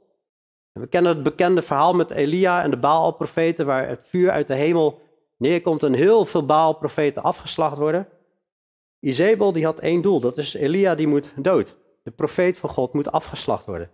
En 0.72 0.80
we 0.80 0.86
kennen 0.86 1.14
het 1.14 1.22
bekende 1.22 1.62
verhaal 1.62 1.92
met 1.92 2.10
Elia 2.10 2.62
en 2.62 2.70
de 2.70 2.76
Baalprofeten, 2.76 3.66
waar 3.66 3.88
het 3.88 4.08
vuur 4.08 4.30
uit 4.30 4.46
de 4.46 4.54
hemel 4.54 5.00
neerkomt 5.36 5.82
en 5.82 5.92
heel 5.92 6.24
veel 6.24 6.46
Baalprofeten 6.46 7.22
afgeslacht 7.22 7.78
worden. 7.78 8.08
Izebel 9.00 9.52
die 9.52 9.64
had 9.64 9.80
één 9.80 10.02
doel, 10.02 10.20
dat 10.20 10.38
is 10.38 10.54
Elia 10.54 10.94
die 10.94 11.06
moet 11.06 11.32
dood. 11.36 11.76
De 12.02 12.10
profeet 12.10 12.58
van 12.58 12.70
God 12.70 12.92
moet 12.92 13.12
afgeslacht 13.12 13.66
worden. 13.66 13.90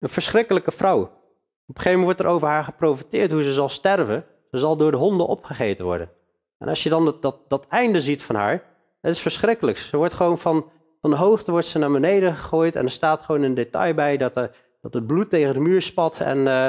Een 0.00 0.08
verschrikkelijke 0.08 0.72
vrouw. 0.72 1.00
Op 1.00 1.76
een 1.76 1.82
gegeven 1.82 1.98
moment 1.98 2.04
wordt 2.04 2.20
er 2.20 2.36
over 2.36 2.48
haar 2.48 2.64
geprofiteerd 2.64 3.32
hoe 3.32 3.42
ze 3.42 3.52
zal 3.52 3.68
sterven. 3.68 4.24
Ze 4.50 4.58
zal 4.58 4.76
door 4.76 4.90
de 4.90 4.96
honden 4.96 5.26
opgegeten 5.26 5.84
worden. 5.84 6.10
En 6.58 6.68
als 6.68 6.82
je 6.82 6.88
dan 6.88 7.04
dat, 7.04 7.22
dat, 7.22 7.36
dat 7.48 7.66
einde 7.68 8.00
ziet 8.00 8.22
van 8.22 8.34
haar, 8.34 8.62
het 9.00 9.14
is 9.14 9.20
verschrikkelijk. 9.20 9.78
Ze 9.78 9.96
wordt 9.96 10.14
gewoon 10.14 10.38
van, 10.38 10.70
van 11.00 11.10
de 11.10 11.16
hoogte 11.16 11.50
wordt 11.50 11.66
ze 11.66 11.78
naar 11.78 11.90
beneden 11.90 12.34
gegooid 12.34 12.76
en 12.76 12.84
er 12.84 12.90
staat 12.90 13.22
gewoon 13.22 13.42
een 13.42 13.54
detail 13.54 13.94
bij 13.94 14.16
dat, 14.16 14.36
er, 14.36 14.50
dat 14.82 14.94
het 14.94 15.06
bloed 15.06 15.30
tegen 15.30 15.54
de 15.54 15.60
muur 15.60 15.82
spat. 15.82 16.20
En 16.20 16.38
uh, 16.38 16.66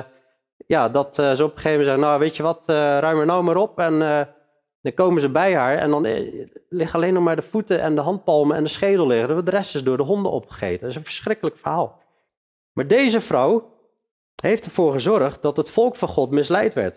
ja, 0.67 0.89
dat 0.89 1.17
uh, 1.17 1.31
ze 1.31 1.43
op 1.43 1.51
een 1.51 1.57
gegeven 1.57 1.69
moment 1.69 1.85
zeggen, 1.85 2.03
nou 2.03 2.19
weet 2.19 2.35
je 2.35 2.43
wat, 2.43 2.65
uh, 2.69 2.75
ruim 2.75 3.19
er 3.19 3.25
nou 3.25 3.43
maar 3.43 3.57
op. 3.57 3.79
En 3.79 3.99
dan 4.81 4.93
komen 4.93 5.21
ze 5.21 5.29
bij 5.29 5.55
haar 5.55 5.77
en 5.77 5.89
dan 5.89 6.01
liggen 6.69 6.99
alleen 6.99 7.13
nog 7.13 7.23
maar 7.23 7.35
de 7.35 7.41
voeten 7.41 7.81
en 7.81 7.95
de 7.95 8.01
handpalmen 8.01 8.55
en 8.55 8.63
de 8.63 8.69
schedel 8.69 9.07
liggen. 9.07 9.45
De 9.45 9.51
rest 9.51 9.75
is 9.75 9.83
door 9.83 9.97
de 9.97 10.03
honden 10.03 10.31
opgegeten. 10.31 10.79
Dat 10.79 10.89
is 10.89 10.95
een 10.95 11.03
verschrikkelijk 11.03 11.57
verhaal. 11.57 11.99
Maar 12.79 12.87
deze 12.87 13.21
vrouw 13.21 13.77
heeft 14.41 14.65
ervoor 14.65 14.91
gezorgd 14.91 15.41
dat 15.41 15.57
het 15.57 15.69
volk 15.69 15.95
van 15.95 16.07
God 16.07 16.31
misleid 16.31 16.73
werd. 16.73 16.95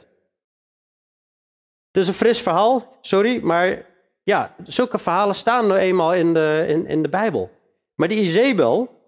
Het 1.87 2.03
is 2.03 2.09
een 2.09 2.15
fris 2.15 2.41
verhaal, 2.41 2.97
sorry, 3.01 3.43
maar 3.43 3.87
ja, 4.23 4.55
zulke 4.65 4.99
verhalen 4.99 5.35
staan 5.35 5.67
nou 5.67 5.81
eenmaal 5.81 6.15
in 6.15 6.35
de, 6.35 6.65
in, 6.69 6.87
in 6.87 7.03
de 7.03 7.09
Bijbel. 7.09 7.51
Maar 7.95 8.09
die 8.09 8.21
Izebel, 8.21 9.01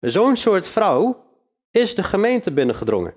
zo'n 0.00 0.36
soort 0.36 0.68
vrouw, 0.68 1.24
is 1.70 1.94
de 1.94 2.02
gemeente 2.02 2.52
binnengedrongen. 2.52 3.14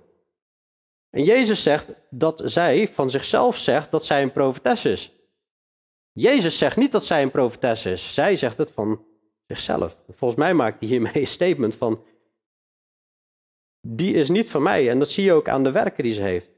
En 1.10 1.24
Jezus 1.24 1.63
zegt 1.63 1.88
dat 2.10 2.41
zij 2.45 2.88
van 2.88 3.10
zichzelf 3.10 3.57
zegt 3.57 3.91
dat 3.91 4.05
zij 4.05 4.21
een 4.21 4.31
profetes 4.31 4.86
is. 4.86 5.12
Jezus 6.12 6.57
zegt 6.57 6.77
niet 6.77 6.91
dat 6.91 7.05
zij 7.05 7.21
een 7.21 7.31
profetes 7.31 7.86
is. 7.86 8.13
Zij 8.13 8.36
zegt 8.36 8.57
het 8.57 8.71
van 8.71 9.05
zichzelf. 9.48 9.98
Volgens 10.10 10.39
mij 10.39 10.53
maakt 10.53 10.79
hij 10.79 10.89
hiermee 10.89 11.19
een 11.19 11.27
statement 11.27 11.75
van: 11.75 12.03
die 13.82 14.14
is 14.14 14.30
niet 14.30 14.50
van 14.50 14.62
mij. 14.62 14.90
En 14.90 15.00
dat 15.00 15.10
zie 15.10 15.24
je 15.24 15.34
ook 15.34 15.50
aan 15.50 15.64
de 15.64 15.72
werken 15.72 16.04
die 16.04 16.14
ze 16.14 16.22
heeft. 16.22 16.50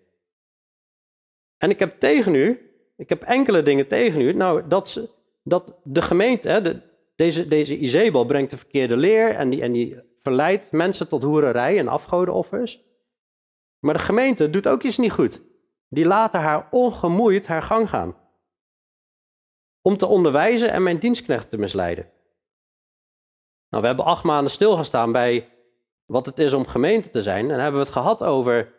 En 1.58 1.70
ik 1.70 1.80
heb 1.80 2.00
tegen 2.00 2.36
u, 2.36 2.72
ik 2.98 3.10
heb 3.10 3.24
enkele 3.24 3.64
dingen 3.64 3.88
tegen 3.88 4.22
u. 4.22 4.34
Nou, 4.34 4.68
dat, 4.68 4.90
ze, 4.90 5.10
dat 5.44 5.80
de 5.84 6.02
gemeente, 6.02 6.50
hè, 6.50 6.62
de, 6.62 6.82
deze, 7.16 7.48
deze 7.48 7.78
Izebel 7.78 8.26
brengt 8.26 8.52
de 8.52 8.58
verkeerde 8.58 8.98
leer 8.98 9.36
en 9.36 9.50
die, 9.50 9.62
en 9.62 9.72
die 9.72 9.98
verleidt 10.22 10.72
mensen 10.72 11.08
tot 11.08 11.24
hoererij 11.24 11.80
en 11.80 11.88
afgodenoffers. 11.88 12.82
Maar 13.80 13.94
de 13.94 14.00
gemeente 14.00 14.50
doet 14.50 14.68
ook 14.68 14.84
iets 14.84 14.98
niet 14.98 15.12
goed. 15.12 15.42
Die 15.90 16.06
laten 16.06 16.40
haar 16.40 16.68
ongemoeid 16.72 17.48
haar 17.48 17.62
gang 17.62 17.90
gaan. 17.90 18.18
Om 19.82 19.98
te 19.98 20.06
onderwijzen 20.06 20.72
en 20.72 20.84
mijn 20.84 21.00
dienstknecht 21.00 21.50
te 21.50 21.58
misleiden. 21.58 22.12
Nou, 23.70 23.82
we 23.82 23.88
hebben 23.88 24.06
acht 24.06 24.24
maanden 24.24 24.52
stilgestaan 24.52 25.12
bij 25.12 25.53
wat 26.06 26.26
het 26.26 26.40
is 26.40 26.54
om 26.54 26.68
gemeente 26.68 27.10
te 27.10 27.22
zijn. 27.22 27.52
En 27.52 27.60
hebben 27.60 27.80
we 27.80 27.86
het 27.86 27.96
gehad 27.96 28.24
over 28.24 28.74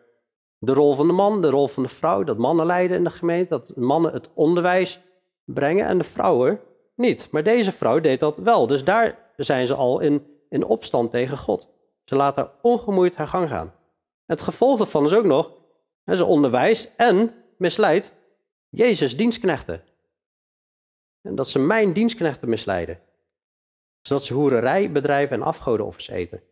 de 0.59 0.73
rol 0.73 0.95
van 0.95 1.07
de 1.07 1.13
man, 1.13 1.43
de 1.43 1.51
rol 1.51 1.69
van 1.69 1.83
de 1.83 1.89
vrouw, 1.89 2.25
dat 2.25 2.39
mannen 2.39 2.67
leiden 2.67 2.97
in 2.97 3.05
de 3.05 3.11
gemeente, 3.11 3.49
dat 3.49 3.77
mannen 3.77 4.13
het 4.13 4.31
onderwijs 4.35 5.01
brengen 5.45 5.87
en 5.87 5.99
de 5.99 6.05
vrouwen 6.05 6.61
niet. 6.95 7.29
Maar 7.31 7.43
deze 7.43 7.73
vrouw 7.73 8.01
deed 8.01 8.21
dat 8.21 8.39
wel, 8.39 8.67
dus 8.67 8.85
daar 8.85 9.33
zijn 9.37 9.67
ze 9.67 9.75
al 9.75 10.01
in, 10.01 10.27
in 10.49 10.65
opstand 10.65 11.11
tegen 11.11 11.39
God. 11.39 11.69
Ze 12.05 12.17
laten 12.17 12.51
ongemoeid 12.63 13.17
haar 13.17 13.29
gang 13.29 13.49
gaan. 13.49 13.75
Het 14.27 14.43
gevolg 14.43 14.79
daarvan 14.79 15.05
is 15.05 15.15
ook 15.15 15.25
nog, 15.25 15.53
ze 16.13 16.25
onderwijst 16.25 16.93
en 16.97 17.35
misleidt 17.57 18.13
Jezus 18.69 19.17
dienstknechten. 19.17 19.83
En 21.23 21.35
dat 21.35 21.49
ze 21.49 21.59
mijn 21.59 21.93
dienstknechten 21.93 22.49
misleiden. 22.49 23.01
Zodat 24.01 24.25
ze 24.25 24.35
hoererij 24.35 24.93
bedrijven 24.93 25.37
en 25.37 25.43
afgodenoffers 25.43 26.09
eten. 26.09 26.43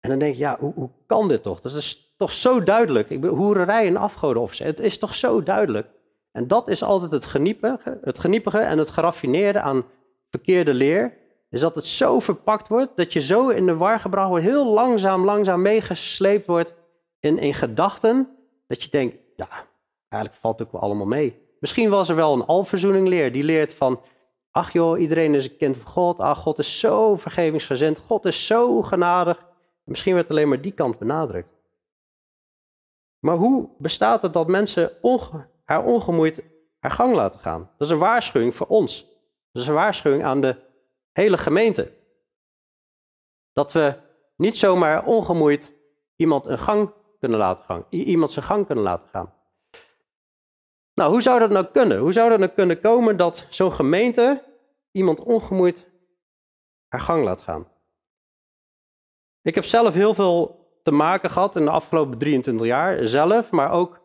En 0.00 0.10
dan 0.10 0.18
denk 0.18 0.34
je, 0.34 0.40
ja, 0.40 0.56
hoe, 0.60 0.72
hoe 0.74 0.90
kan 1.06 1.28
dit 1.28 1.42
toch? 1.42 1.60
Dat 1.60 1.72
is 1.72 2.14
toch 2.16 2.32
zo 2.32 2.62
duidelijk. 2.62 3.10
Ik 3.10 3.24
hoererij 3.24 3.86
en 3.86 3.96
afgodenoffers, 3.96 4.58
het 4.58 4.80
is 4.80 4.98
toch 4.98 5.14
zo 5.14 5.42
duidelijk. 5.42 5.86
En 6.32 6.46
dat 6.46 6.68
is 6.68 6.82
altijd 6.82 7.12
het 7.12 7.26
geniepige, 7.26 7.98
het 8.02 8.18
geniepige 8.18 8.58
en 8.58 8.78
het 8.78 8.90
geraffineerde 8.90 9.60
aan 9.60 9.84
verkeerde 10.30 10.74
leer. 10.74 11.16
Is 11.50 11.60
dat 11.60 11.74
het 11.74 11.86
zo 11.86 12.20
verpakt 12.20 12.68
wordt, 12.68 12.96
dat 12.96 13.12
je 13.12 13.20
zo 13.20 13.48
in 13.48 13.66
de 13.66 13.76
war 13.76 14.00
gebracht 14.00 14.28
wordt, 14.28 14.44
heel 14.44 14.66
langzaam, 14.66 15.24
langzaam 15.24 15.62
meegesleept 15.62 16.46
wordt 16.46 16.74
in, 17.20 17.38
in 17.38 17.54
gedachten. 17.54 18.28
Dat 18.66 18.82
je 18.82 18.90
denkt, 18.90 19.16
ja, 19.36 19.48
eigenlijk 20.08 20.42
valt 20.42 20.58
het 20.58 20.66
ook 20.66 20.72
wel 20.72 20.82
allemaal 20.82 21.06
mee. 21.06 21.46
Misschien 21.60 21.90
was 21.90 22.08
er 22.08 22.16
wel 22.16 22.34
een 22.34 22.44
alverzoening 22.44 23.08
leer, 23.08 23.32
die 23.32 23.42
leert 23.42 23.74
van, 23.74 24.00
ach 24.50 24.72
joh, 24.72 25.00
iedereen 25.00 25.34
is 25.34 25.44
een 25.44 25.56
kind 25.56 25.76
van 25.76 25.86
God. 25.86 26.18
Ach, 26.18 26.38
God 26.38 26.58
is 26.58 26.78
zo 26.78 27.16
vergevingsgezind. 27.16 27.98
God 27.98 28.24
is 28.24 28.46
zo 28.46 28.82
genadig. 28.82 29.46
Misschien 29.88 30.14
werd 30.14 30.30
alleen 30.30 30.48
maar 30.48 30.60
die 30.60 30.72
kant 30.72 30.98
benadrukt. 30.98 31.56
Maar 33.18 33.36
hoe 33.36 33.68
bestaat 33.78 34.22
het 34.22 34.32
dat 34.32 34.46
mensen 34.46 34.92
haar 35.64 35.84
ongemoeid 35.84 36.42
haar 36.78 36.90
gang 36.90 37.14
laten 37.14 37.40
gaan? 37.40 37.70
Dat 37.78 37.88
is 37.88 37.92
een 37.94 38.00
waarschuwing 38.00 38.54
voor 38.54 38.66
ons. 38.66 39.06
Dat 39.52 39.62
is 39.62 39.68
een 39.68 39.74
waarschuwing 39.74 40.24
aan 40.24 40.40
de 40.40 40.56
hele 41.12 41.38
gemeente. 41.38 41.92
Dat 43.52 43.72
we 43.72 43.94
niet 44.36 44.56
zomaar 44.56 45.04
ongemoeid 45.04 45.72
iemand 46.16 46.46
een 46.46 46.58
gang 46.58 46.92
kunnen 47.18 47.38
laten 47.38 47.64
gaan, 47.64 47.86
iemand 47.90 48.30
zijn 48.30 48.44
gang 48.44 48.66
kunnen 48.66 48.84
laten 48.84 49.08
gaan. 49.08 49.32
Nou, 50.94 51.10
hoe 51.10 51.22
zou 51.22 51.38
dat 51.38 51.50
nou 51.50 51.66
kunnen? 51.66 51.98
Hoe 51.98 52.12
zou 52.12 52.28
dat 52.28 52.38
nou 52.38 52.50
kunnen 52.50 52.80
komen 52.80 53.16
dat 53.16 53.46
zo'n 53.50 53.72
gemeente 53.72 54.44
iemand 54.90 55.20
ongemoeid 55.20 55.86
haar 56.88 57.00
gang 57.00 57.24
laat 57.24 57.40
gaan? 57.40 57.68
Ik 59.48 59.54
heb 59.54 59.64
zelf 59.64 59.94
heel 59.94 60.14
veel 60.14 60.66
te 60.82 60.90
maken 60.90 61.30
gehad 61.30 61.56
in 61.56 61.64
de 61.64 61.70
afgelopen 61.70 62.18
23 62.18 62.66
jaar, 62.66 63.06
zelf, 63.06 63.50
maar 63.50 63.70
ook 63.70 64.00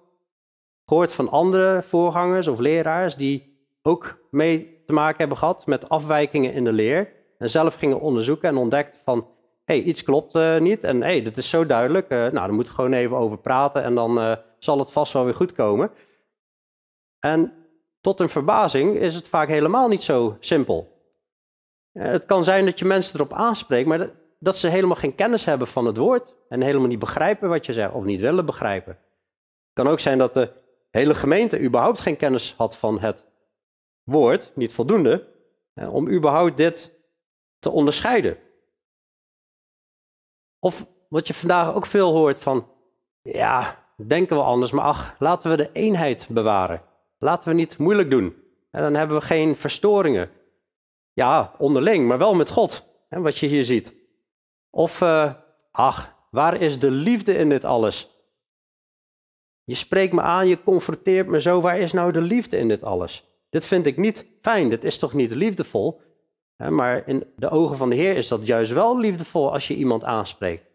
gehoord 0.85 1.11
van 1.11 1.29
andere 1.29 1.81
voorgangers 1.81 2.47
of 2.47 2.59
leraars 2.59 3.15
die 3.15 3.67
ook 3.81 4.17
mee 4.31 4.83
te 4.85 4.93
maken 4.93 5.17
hebben 5.17 5.37
gehad 5.37 5.65
met 5.65 5.89
afwijkingen 5.89 6.53
in 6.53 6.63
de 6.63 6.71
leer. 6.71 7.13
En 7.37 7.49
zelf 7.49 7.75
gingen 7.75 7.99
onderzoeken 7.99 8.49
en 8.49 8.57
ontdekten 8.57 8.99
van, 9.03 9.27
hé, 9.65 9.75
hey, 9.75 9.83
iets 9.83 10.03
klopt 10.03 10.35
uh, 10.35 10.59
niet 10.59 10.83
en 10.83 11.01
hé, 11.01 11.07
hey, 11.07 11.23
dit 11.23 11.37
is 11.37 11.49
zo 11.49 11.65
duidelijk. 11.65 12.09
Uh, 12.11 12.17
nou, 12.17 12.31
daar 12.33 12.53
moeten 12.53 12.73
we 12.73 12.81
gewoon 12.81 12.99
even 12.99 13.17
over 13.17 13.37
praten 13.37 13.83
en 13.83 13.95
dan 13.95 14.19
uh, 14.19 14.35
zal 14.59 14.79
het 14.79 14.91
vast 14.91 15.13
wel 15.13 15.23
weer 15.23 15.33
goed 15.33 15.53
komen. 15.53 15.91
En 17.19 17.53
tot 18.01 18.19
een 18.19 18.29
verbazing 18.29 18.95
is 18.95 19.15
het 19.15 19.27
vaak 19.27 19.47
helemaal 19.47 19.87
niet 19.87 20.03
zo 20.03 20.37
simpel. 20.39 20.91
Het 21.91 22.25
kan 22.25 22.43
zijn 22.43 22.65
dat 22.65 22.79
je 22.79 22.85
mensen 22.85 23.15
erop 23.15 23.33
aanspreekt, 23.33 23.87
maar 23.87 24.21
dat 24.43 24.57
ze 24.57 24.67
helemaal 24.67 24.95
geen 24.95 25.15
kennis 25.15 25.45
hebben 25.45 25.67
van 25.67 25.85
het 25.85 25.97
woord 25.97 26.33
en 26.49 26.61
helemaal 26.61 26.87
niet 26.87 26.99
begrijpen 26.99 27.49
wat 27.49 27.65
je 27.65 27.73
zegt 27.73 27.93
of 27.93 28.03
niet 28.03 28.21
willen 28.21 28.45
begrijpen. 28.45 28.93
Het 28.93 29.73
kan 29.73 29.87
ook 29.87 29.99
zijn 29.99 30.17
dat 30.17 30.33
de 30.33 30.51
hele 30.91 31.15
gemeente 31.15 31.61
überhaupt 31.61 31.99
geen 31.99 32.17
kennis 32.17 32.53
had 32.57 32.77
van 32.77 32.99
het 32.99 33.25
woord, 34.03 34.51
niet 34.55 34.73
voldoende, 34.73 35.27
om 35.75 36.09
überhaupt 36.09 36.57
dit 36.57 36.91
te 37.59 37.69
onderscheiden. 37.69 38.37
Of 40.59 40.85
wat 41.09 41.27
je 41.27 41.33
vandaag 41.33 41.73
ook 41.73 41.85
veel 41.85 42.11
hoort 42.11 42.39
van, 42.39 42.67
ja, 43.21 43.85
denken 44.07 44.35
we 44.35 44.43
anders, 44.43 44.71
maar 44.71 44.85
ach, 44.85 45.15
laten 45.19 45.49
we 45.49 45.57
de 45.57 45.69
eenheid 45.71 46.27
bewaren. 46.29 46.81
Laten 47.17 47.49
we 47.49 47.55
niet 47.55 47.77
moeilijk 47.77 48.09
doen. 48.09 48.35
En 48.71 48.81
dan 48.81 48.93
hebben 48.93 49.17
we 49.17 49.25
geen 49.25 49.55
verstoringen. 49.55 50.29
Ja, 51.13 51.53
onderling, 51.57 52.07
maar 52.07 52.17
wel 52.17 52.33
met 52.33 52.49
God, 52.49 52.85
wat 53.09 53.37
je 53.37 53.47
hier 53.47 53.65
ziet. 53.65 54.01
Of, 54.75 55.01
uh, 55.01 55.33
ach, 55.71 56.13
waar 56.29 56.61
is 56.61 56.79
de 56.79 56.91
liefde 56.91 57.35
in 57.35 57.49
dit 57.49 57.65
alles? 57.65 58.09
Je 59.63 59.75
spreekt 59.75 60.13
me 60.13 60.21
aan, 60.21 60.47
je 60.47 60.63
confronteert 60.63 61.27
me 61.27 61.41
zo, 61.41 61.61
waar 61.61 61.79
is 61.79 61.93
nou 61.93 62.11
de 62.11 62.21
liefde 62.21 62.57
in 62.57 62.67
dit 62.67 62.83
alles? 62.83 63.23
Dit 63.49 63.65
vind 63.65 63.85
ik 63.85 63.97
niet 63.97 64.25
fijn, 64.41 64.69
dit 64.69 64.83
is 64.83 64.97
toch 64.97 65.13
niet 65.13 65.31
liefdevol? 65.31 66.01
Maar 66.57 67.07
in 67.07 67.25
de 67.35 67.49
ogen 67.49 67.77
van 67.77 67.89
de 67.89 67.95
Heer 67.95 68.17
is 68.17 68.27
dat 68.27 68.45
juist 68.45 68.71
wel 68.71 68.99
liefdevol 68.99 69.51
als 69.51 69.67
je 69.67 69.75
iemand 69.75 70.03
aanspreekt. 70.03 70.65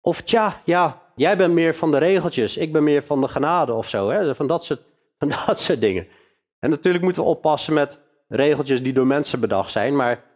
Of 0.00 0.20
tja, 0.20 0.60
ja, 0.64 1.02
jij 1.14 1.36
bent 1.36 1.54
meer 1.54 1.74
van 1.74 1.90
de 1.90 1.98
regeltjes, 1.98 2.56
ik 2.56 2.72
ben 2.72 2.84
meer 2.84 3.02
van 3.02 3.20
de 3.20 3.28
genade 3.28 3.72
of 3.72 3.88
zo. 3.88 4.08
Hè? 4.08 4.34
Van, 4.34 4.46
dat 4.46 4.66
van 5.18 5.28
dat 5.46 5.60
soort 5.60 5.80
dingen. 5.80 6.06
En 6.58 6.70
natuurlijk 6.70 7.04
moeten 7.04 7.22
we 7.22 7.28
oppassen 7.28 7.74
met 7.74 8.00
regeltjes 8.28 8.82
die 8.82 8.92
door 8.92 9.06
mensen 9.06 9.40
bedacht 9.40 9.70
zijn, 9.70 9.96
maar 9.96 10.27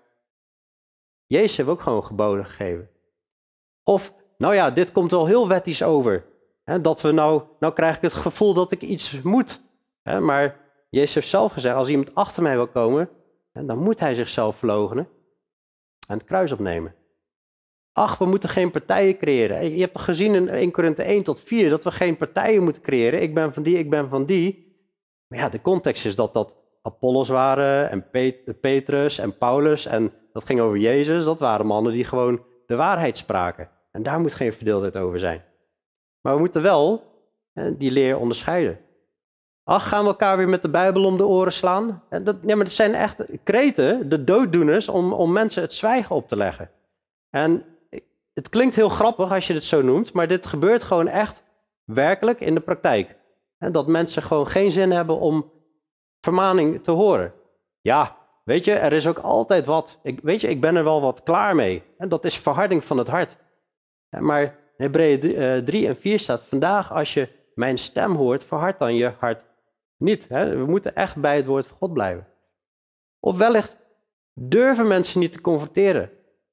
Jezus 1.33 1.57
heeft 1.57 1.69
ook 1.69 1.81
gewoon 1.81 2.05
geboden 2.05 2.45
gegeven. 2.45 2.89
Of, 3.83 4.12
nou 4.39 4.55
ja, 4.55 4.71
dit 4.71 4.93
komt 4.93 5.11
wel 5.11 5.27
heel 5.27 5.49
wettisch 5.49 5.83
over. 5.83 6.25
Hè? 6.65 6.81
Dat 6.81 7.01
we 7.01 7.12
nou, 7.12 7.43
nou 7.59 7.73
krijg 7.73 7.97
ik 7.97 8.03
het 8.03 8.12
gevoel 8.12 8.55
dat 8.55 8.73
ik 8.73 8.83
iets 8.83 9.21
moet. 9.23 9.61
Hè? 10.03 10.21
Maar 10.21 10.61
Jezus 10.91 11.15
heeft 11.15 11.29
zelf 11.29 11.53
gezegd, 11.53 11.77
als 11.77 11.89
iemand 11.89 12.15
achter 12.15 12.43
mij 12.43 12.55
wil 12.55 12.69
komen, 12.69 13.09
dan 13.53 13.79
moet 13.79 14.01
hij 14.01 14.15
zichzelf 14.15 14.57
verloochenen 14.57 15.09
en 16.09 16.19
het 16.19 16.27
kruis 16.27 16.53
opnemen. 16.53 16.95
Ach, 17.93 18.19
we 18.19 18.27
moeten 18.27 18.49
geen 18.49 18.71
partijen 18.71 19.17
creëren. 19.17 19.75
Je 19.75 19.81
hebt 19.81 20.01
gezien 20.01 20.35
in 20.35 20.49
1 20.49 20.71
Korinthe 20.71 21.03
1 21.03 21.23
tot 21.23 21.41
4 21.41 21.71
dat 21.71 21.85
we 21.85 21.91
geen 21.91 22.17
partijen 22.17 22.62
moeten 22.62 22.83
creëren. 22.83 23.23
Ik 23.23 23.35
ben 23.35 23.53
van 23.53 23.62
die, 23.62 23.79
ik 23.79 23.91
ben 23.91 24.09
van 24.09 24.25
die. 24.25 24.77
Maar 25.27 25.39
ja, 25.39 25.49
de 25.49 25.62
context 25.62 26.05
is 26.05 26.17
dat 26.17 26.33
dat 26.33 26.57
Apollos 26.83 27.29
waren 27.29 27.91
en 27.91 28.11
Petrus 28.61 29.19
en 29.19 29.39
Paulus 29.39 29.87
en 29.87 30.12
dat 30.33 30.45
ging 30.45 30.61
over 30.61 30.79
Jezus. 30.79 31.25
Dat 31.25 31.39
waren 31.39 31.67
mannen 31.67 31.93
die 31.93 32.05
gewoon 32.05 32.43
de 32.67 32.77
waarheid 32.77 33.17
spraken. 33.17 33.69
En 33.91 34.03
daar 34.03 34.21
moet 34.21 34.35
geen 34.35 34.53
verdeeldheid 34.53 34.97
over 34.97 35.19
zijn. 35.19 35.45
Maar 36.21 36.35
we 36.35 36.41
moeten 36.41 36.62
wel 36.62 37.11
die 37.77 37.91
leer 37.91 38.19
onderscheiden. 38.19 38.79
Ach, 39.65 39.89
gaan 39.89 40.03
we 40.03 40.09
elkaar 40.09 40.37
weer 40.37 40.49
met 40.49 40.62
de 40.62 40.69
Bijbel 40.69 41.05
om 41.05 41.17
de 41.17 41.27
oren 41.27 41.53
slaan? 41.53 42.03
Dat, 42.09 42.37
ja, 42.43 42.57
maar 42.57 42.65
dat 42.65 42.75
zijn 42.75 42.95
echt 42.95 43.25
kreten, 43.43 44.09
de 44.09 44.25
dooddoeners, 44.25 44.89
om, 44.89 45.12
om 45.12 45.33
mensen 45.33 45.62
het 45.62 45.73
zwijgen 45.73 46.17
op 46.17 46.29
te 46.29 46.37
leggen. 46.37 46.71
En 47.31 47.65
het 48.33 48.49
klinkt 48.49 48.75
heel 48.75 48.89
grappig 48.89 49.33
als 49.33 49.47
je 49.47 49.55
het 49.55 49.65
zo 49.65 49.83
noemt, 49.83 50.12
maar 50.12 50.29
dit 50.29 50.47
gebeurt 50.47 50.83
gewoon 50.83 51.09
echt 51.09 51.45
werkelijk 51.85 52.41
in 52.41 52.55
de 52.55 52.61
praktijk. 52.61 53.17
Dat 53.59 53.87
mensen 53.87 54.23
gewoon 54.23 54.47
geen 54.47 54.71
zin 54.71 54.91
hebben 54.91 55.19
om 55.19 55.51
vermaning 56.21 56.85
te 56.85 56.91
horen. 56.91 57.33
Ja, 57.81 58.17
weet 58.45 58.65
je, 58.65 58.73
er 58.73 58.93
is 58.93 59.07
ook 59.07 59.19
altijd 59.19 59.67
wat. 59.67 59.99
Ik, 60.03 60.21
weet 60.23 60.41
je, 60.41 60.49
ik 60.49 60.61
ben 60.61 60.77
er 60.77 60.85
wel 60.85 61.01
wat 61.01 61.23
klaar 61.23 61.55
mee. 61.55 61.83
En 61.99 62.09
dat 62.09 62.25
is 62.25 62.39
verharding 62.39 62.85
van 62.85 62.99
het 62.99 63.09
hart. 63.09 63.37
Maar 64.09 64.59
Hebreeën 64.77 65.21
3 65.65 65.83
eh, 65.83 65.89
en 65.89 65.97
4 65.97 66.19
staat: 66.19 66.43
Vandaag, 66.43 66.93
als 66.93 67.15
je 67.15 67.29
mijn 67.55 67.79
stem 67.79 68.15
hoort, 68.15 68.45
verhard 68.45 68.79
dan 68.79 68.95
je 68.95 69.13
hart 69.19 69.45
niet. 69.97 70.27
We 70.29 70.65
moeten 70.67 70.95
echt 70.95 71.17
bij 71.17 71.37
het 71.37 71.47
woord 71.47 71.67
van 71.67 71.77
God 71.77 71.93
blijven. 71.93 72.27
Of 73.21 73.39
wellicht 73.39 73.79
durven 74.35 74.89
mensen 74.89 75.21
niet 75.21 75.33
te 75.33 75.41
confronteren. 75.41 76.11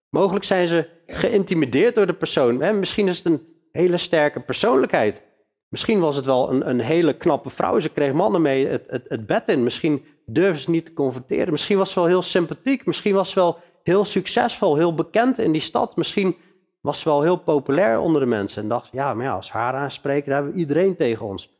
Mogelijk 0.09 0.45
zijn 0.45 0.67
ze 0.67 0.89
geïntimideerd 1.05 1.95
door 1.95 2.07
de 2.07 2.13
persoon. 2.13 2.79
Misschien 2.79 3.07
is 3.07 3.17
het 3.17 3.25
een 3.25 3.47
hele 3.71 3.97
sterke 3.97 4.39
persoonlijkheid. 4.39 5.23
Misschien 5.67 5.99
was 5.99 6.15
het 6.15 6.25
wel 6.25 6.49
een, 6.49 6.69
een 6.69 6.79
hele 6.79 7.17
knappe 7.17 7.49
vrouw. 7.49 7.79
Ze 7.79 7.89
kreeg 7.89 8.13
mannen 8.13 8.41
mee 8.41 8.67
het, 8.67 8.87
het, 8.89 9.05
het 9.09 9.25
bed 9.25 9.47
in. 9.47 9.63
Misschien 9.63 10.05
durven 10.33 10.61
ze 10.61 10.69
niet 10.69 10.85
te 10.85 10.93
confronteren. 10.93 11.51
Misschien 11.51 11.77
was 11.77 11.91
ze 11.91 11.99
wel 11.99 12.07
heel 12.07 12.21
sympathiek. 12.21 12.85
Misschien 12.85 13.13
was 13.13 13.29
ze 13.29 13.35
wel 13.35 13.57
heel 13.83 14.05
succesvol, 14.05 14.75
heel 14.75 14.93
bekend 14.95 15.37
in 15.37 15.51
die 15.51 15.61
stad. 15.61 15.95
Misschien 15.95 16.35
was 16.81 16.99
ze 16.99 17.09
wel 17.09 17.21
heel 17.21 17.37
populair 17.37 17.99
onder 17.99 18.21
de 18.21 18.27
mensen. 18.27 18.61
En 18.61 18.69
dacht, 18.69 18.89
ja, 18.91 19.13
maar 19.13 19.25
ja, 19.25 19.33
als 19.33 19.51
haar 19.51 19.73
aanspreken, 19.73 20.25
dan 20.25 20.33
hebben 20.33 20.53
we 20.53 20.59
iedereen 20.59 20.95
tegen 20.95 21.25
ons 21.25 21.57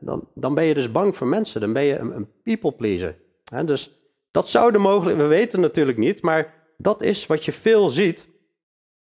dan, 0.00 0.28
dan 0.34 0.54
ben 0.54 0.64
je 0.64 0.74
dus 0.74 0.92
bang 0.92 1.16
voor 1.16 1.26
mensen, 1.26 1.60
dan 1.60 1.72
ben 1.72 1.84
je 1.84 1.98
een, 1.98 2.16
een 2.16 2.28
people 2.42 2.72
pleaser. 2.72 3.16
dus 3.64 3.96
dat 4.30 4.48
zou 4.48 4.72
de 4.72 4.78
mogelijk, 4.78 5.18
we 5.18 5.26
weten 5.26 5.60
natuurlijk 5.60 5.98
niet, 5.98 6.22
maar 6.22 6.54
dat 6.76 7.02
is 7.02 7.26
wat 7.26 7.44
je 7.44 7.52
veel 7.52 7.88
ziet. 7.88 8.26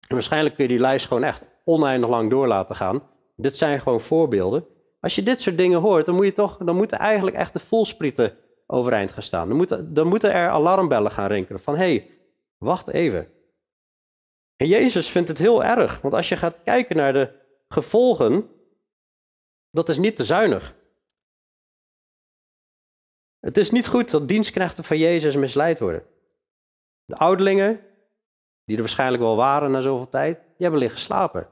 Waarschijnlijk 0.08 0.54
kun 0.54 0.64
je 0.64 0.70
die 0.70 0.80
lijst 0.80 1.06
gewoon 1.06 1.24
echt 1.24 1.44
oneindig 1.64 2.10
lang 2.10 2.30
door 2.30 2.46
laten 2.46 2.76
gaan. 2.76 3.02
Dit 3.36 3.56
zijn 3.56 3.80
gewoon 3.80 4.00
voorbeelden. 4.00 4.64
Als 5.02 5.14
je 5.14 5.22
dit 5.22 5.40
soort 5.40 5.56
dingen 5.56 5.80
hoort, 5.80 6.06
dan, 6.06 6.14
moet 6.14 6.24
je 6.24 6.32
toch, 6.32 6.56
dan 6.56 6.76
moeten 6.76 6.98
eigenlijk 6.98 7.36
echt 7.36 7.52
de 7.52 7.58
volsprieten 7.58 8.36
overeind 8.66 9.12
gaan 9.12 9.22
staan. 9.22 9.48
Dan 9.48 9.56
moeten, 9.56 9.94
dan 9.94 10.06
moeten 10.06 10.32
er 10.32 10.50
alarmbellen 10.50 11.10
gaan 11.10 11.26
rinkelen 11.26 11.60
van 11.60 11.74
hé, 11.74 11.94
hey, 11.94 12.10
wacht 12.58 12.88
even. 12.88 13.28
En 14.56 14.66
Jezus 14.66 15.08
vindt 15.08 15.28
het 15.28 15.38
heel 15.38 15.64
erg, 15.64 16.00
want 16.00 16.14
als 16.14 16.28
je 16.28 16.36
gaat 16.36 16.56
kijken 16.64 16.96
naar 16.96 17.12
de 17.12 17.30
gevolgen 17.68 18.48
dat 19.72 19.88
is 19.88 19.98
niet 19.98 20.16
te 20.16 20.24
zuinig. 20.24 20.74
Het 23.40 23.56
is 23.56 23.70
niet 23.70 23.88
goed 23.88 24.10
dat 24.10 24.28
dienstknechten 24.28 24.84
van 24.84 24.98
Jezus 24.98 25.36
misleid 25.36 25.78
worden. 25.78 26.06
De 27.04 27.16
ouderlingen, 27.16 27.80
die 28.64 28.76
er 28.76 28.82
waarschijnlijk 28.82 29.22
wel 29.22 29.36
waren 29.36 29.70
na 29.70 29.80
zoveel 29.80 30.08
tijd, 30.08 30.38
die 30.38 30.54
hebben 30.56 30.80
liggen 30.80 31.00
slapen. 31.00 31.48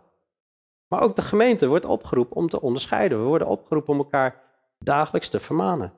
Maar 0.91 1.03
ook 1.03 1.17
de 1.17 1.23
gemeente 1.23 1.67
wordt 1.67 1.85
opgeroepen 1.85 2.37
om 2.37 2.49
te 2.49 2.61
onderscheiden. 2.61 3.19
We 3.19 3.25
worden 3.25 3.49
opgeroepen 3.49 3.93
om 3.93 3.99
elkaar 3.99 4.43
dagelijks 4.79 5.29
te 5.29 5.41
vermanen. 5.41 5.93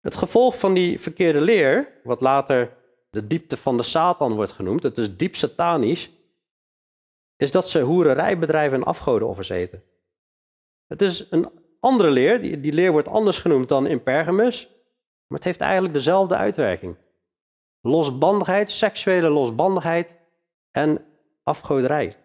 Het 0.00 0.16
gevolg 0.16 0.58
van 0.58 0.74
die 0.74 1.00
verkeerde 1.00 1.40
leer, 1.40 2.00
wat 2.04 2.20
later 2.20 2.76
de 3.10 3.26
diepte 3.26 3.56
van 3.56 3.76
de 3.76 3.82
Satan 3.82 4.34
wordt 4.34 4.52
genoemd, 4.52 4.82
het 4.82 4.98
is 4.98 5.16
diep 5.16 5.36
satanisch, 5.36 6.10
is 7.36 7.50
dat 7.50 7.68
ze 7.68 7.80
hoererij 7.80 8.38
bedrijven 8.38 8.78
en 8.78 8.84
afgodenoffers 8.84 9.48
eten. 9.48 9.82
Het 10.86 11.02
is 11.02 11.26
een 11.30 11.50
andere 11.80 12.10
leer, 12.10 12.40
die, 12.40 12.60
die 12.60 12.72
leer 12.72 12.92
wordt 12.92 13.08
anders 13.08 13.38
genoemd 13.38 13.68
dan 13.68 13.86
in 13.86 14.02
Pergamus, 14.02 14.68
maar 15.26 15.38
het 15.38 15.44
heeft 15.44 15.60
eigenlijk 15.60 15.94
dezelfde 15.94 16.36
uitwerking. 16.36 16.96
Losbandigheid, 17.80 18.70
seksuele 18.70 19.28
losbandigheid 19.28 20.16
en 20.70 21.04
afgoderij. 21.42 22.16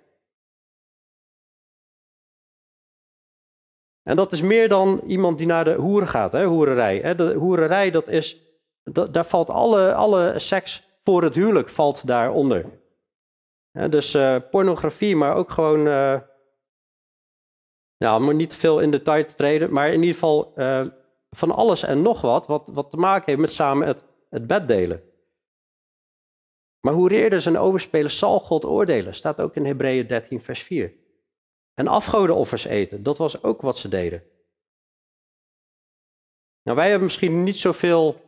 En 4.04 4.16
dat 4.16 4.32
is 4.32 4.42
meer 4.42 4.70
dan 4.70 5.02
iemand 5.08 5.38
die 5.38 5.48
naar 5.48 5.64
de 5.64 5.74
hoeren 5.74 6.08
gaat, 6.08 6.32
hè, 6.32 6.46
hoererij. 6.46 7.00
Hè. 7.00 7.16
De 7.16 7.34
hoererij, 7.34 7.92
dat 7.92 8.08
is, 8.08 8.42
dat, 8.84 9.14
daar 9.14 9.26
valt 9.26 9.50
alle, 9.50 9.94
alle 9.94 10.40
seks 10.40 10.88
voor 11.04 11.24
het 11.24 11.36
huwelijk 11.36 11.70
valt 11.70 12.08
daaronder. 12.08 12.66
dus 13.90 14.16
uh, 14.16 14.38
pornografie, 14.52 15.16
maar 15.16 15.36
ook 15.36 15.52
gewoon 15.52 15.88
uh, 15.88 16.20
nou, 17.98 18.24
om 18.24 18.36
niet 18.36 18.50
te 18.50 18.56
veel 18.56 18.80
in 18.80 18.92
detail 18.92 19.26
treden, 19.26 19.74
maar 19.74 19.88
in 19.88 20.00
ieder 20.00 20.14
geval 20.14 20.54
uh, 20.56 20.86
van 21.30 21.52
alles 21.52 21.84
en 21.84 22.02
nog 22.02 22.22
wat, 22.22 22.48
wat, 22.48 22.70
wat 22.74 22.90
te 22.90 22.98
maken 22.98 23.26
heeft 23.26 23.40
met 23.40 23.54
samen 23.54 23.88
het, 23.88 24.06
het 24.30 24.48
bed 24.48 24.68
delen. 24.68 25.04
Maar 26.80 26.94
hoe 26.94 27.10
reerders 27.10 27.46
en 27.46 27.58
overspelen 27.58 28.12
zal 28.12 28.40
God 28.40 28.66
oordelen, 28.66 29.16
staat 29.16 29.42
ook 29.42 29.56
in 29.56 29.66
Hebreeën 29.66 30.08
13, 30.08 30.42
vers 30.42 30.64
4. 30.64 30.94
En 31.74 31.88
afgodenoffers 31.88 32.66
eten, 32.66 33.04
dat 33.04 33.18
was 33.18 33.44
ook 33.44 33.62
wat 33.62 33.78
ze 33.78 33.90
deden. 33.90 34.24
Nou, 36.64 36.78
wij 36.78 36.86
hebben 36.90 37.04
misschien 37.04 37.44
niet 37.44 37.58
zoveel 37.58 38.22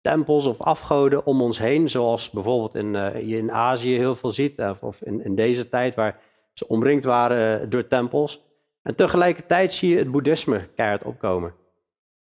tempels 0.00 0.46
of 0.46 0.60
afgoden 0.60 1.26
om 1.26 1.42
ons 1.42 1.58
heen, 1.58 1.90
zoals 1.90 2.30
bijvoorbeeld 2.30 2.74
in, 2.74 2.94
uh, 2.94 3.22
je 3.22 3.36
in 3.36 3.52
Azië 3.52 3.96
heel 3.96 4.14
veel 4.14 4.32
ziet, 4.32 4.62
of 4.80 5.02
in, 5.02 5.24
in 5.24 5.34
deze 5.34 5.68
tijd 5.68 5.94
waar 5.94 6.20
ze 6.52 6.68
omringd 6.68 7.04
waren 7.04 7.70
door 7.70 7.88
tempels. 7.88 8.44
En 8.82 8.94
tegelijkertijd 8.94 9.72
zie 9.72 9.90
je 9.90 9.98
het 9.98 10.10
boeddhisme 10.10 10.68
keihard 10.74 11.04
opkomen. 11.04 11.54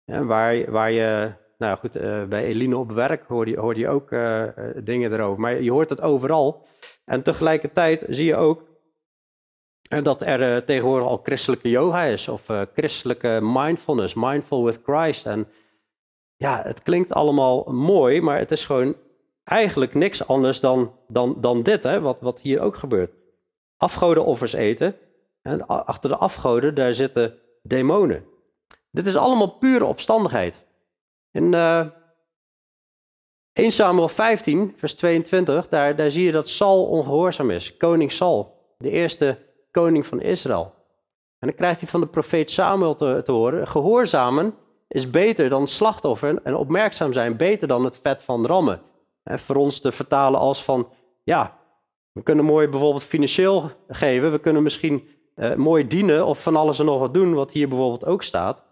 Waar, 0.05 0.71
waar 0.71 0.90
je, 0.90 1.33
nou 1.59 1.79
goed, 1.79 1.93
bij 2.29 2.45
Eline 2.45 2.77
op 2.77 2.93
werk 2.93 3.25
hoorde 3.27 3.51
je, 3.51 3.59
hoorde 3.59 3.81
je 3.81 3.88
ook 3.88 4.09
dingen 4.85 5.12
erover. 5.12 5.40
Maar 5.40 5.62
je 5.62 5.71
hoort 5.71 5.90
het 5.90 6.01
overal. 6.01 6.66
En 7.05 7.23
tegelijkertijd 7.23 8.05
zie 8.09 8.25
je 8.25 8.37
ook 8.37 8.69
dat 10.03 10.22
er 10.22 10.64
tegenwoordig 10.64 11.09
al 11.09 11.20
christelijke 11.22 11.70
yoga 11.70 12.03
is. 12.03 12.29
Of 12.29 12.42
christelijke 12.74 13.38
mindfulness, 13.42 14.14
mindful 14.14 14.64
with 14.64 14.81
Christ. 14.85 15.26
En 15.26 15.48
ja, 16.37 16.62
het 16.64 16.83
klinkt 16.83 17.12
allemaal 17.12 17.64
mooi, 17.72 18.20
maar 18.20 18.38
het 18.38 18.50
is 18.50 18.64
gewoon 18.64 18.94
eigenlijk 19.44 19.94
niks 19.94 20.26
anders 20.26 20.61
dan, 20.61 20.92
dan, 21.09 21.37
dan 21.40 21.62
dit, 21.62 21.83
hè, 21.83 22.00
wat, 22.00 22.20
wat 22.20 22.40
hier 22.40 22.61
ook 22.61 22.76
gebeurt. 22.76 23.12
Afgodenoffers 23.76 24.53
eten 24.53 24.96
en 25.42 25.66
achter 25.66 26.11
de 26.11 26.16
afgoden, 26.16 26.74
daar 26.74 26.94
zitten 26.94 27.38
demonen. 27.62 28.24
Dit 28.90 29.07
is 29.07 29.16
allemaal 29.16 29.48
pure 29.48 29.85
opstandigheid. 29.85 30.64
In 31.33 31.53
uh, 31.53 31.81
eh, 31.81 31.87
1 33.53 33.72
Samuel 33.72 34.09
15, 34.09 34.74
vers 34.76 34.94
22, 34.94 35.68
daar, 35.68 35.96
daar 35.96 36.11
zie 36.11 36.24
je 36.24 36.33
dat 36.33 36.48
Saul 36.48 36.85
ongehoorzaam 36.85 37.50
is. 37.50 37.76
Koning 37.76 38.12
Saul, 38.12 38.74
de 38.79 38.90
eerste 38.90 39.38
koning 39.70 40.06
van 40.06 40.20
Israël. 40.20 40.74
En 41.38 41.46
dan 41.48 41.54
krijgt 41.54 41.80
hij 41.80 41.88
van 41.88 42.00
de 42.00 42.06
profeet 42.06 42.50
Samuel 42.50 42.94
te, 42.94 43.22
horen: 43.26 43.68
gehoorzamen 43.68 44.54
is 44.88 45.11
beter 45.11 45.48
dan 45.48 45.66
slachtoffer 45.66 46.40
en 46.42 46.54
opmerkzaam 46.56 47.12
zijn 47.12 47.37
beter 47.37 47.68
dan 47.68 47.85
het 47.85 48.00
vet 48.02 48.22
van 48.22 48.46
rammen. 48.46 48.83
En 49.22 49.38
voor 49.38 49.56
ons 49.56 49.80
te 49.80 49.92
vertalen 49.92 50.40
als 50.40 50.64
van, 50.64 50.88
ja, 51.24 51.59
we 52.12 52.22
kunnen 52.22 52.44
mooi 52.44 52.68
bijvoorbeeld 52.68 53.04
financieel 53.04 53.70
geven, 53.88 54.33
we 54.33 54.40
kunnen 54.40 54.62
misschien 54.62 55.09
uh, 55.37 55.54
mooi 55.54 55.87
dienen 55.87 56.26
of 56.26 56.42
van 56.42 56.56
alles 56.56 56.78
en 56.78 56.85
nog 56.85 56.98
wat 56.98 57.14
doen, 57.14 57.35
wat 57.35 57.52
hier 57.52 57.68
bijvoorbeeld 57.68 58.04
ook 58.04 58.22
staat. 58.22 58.64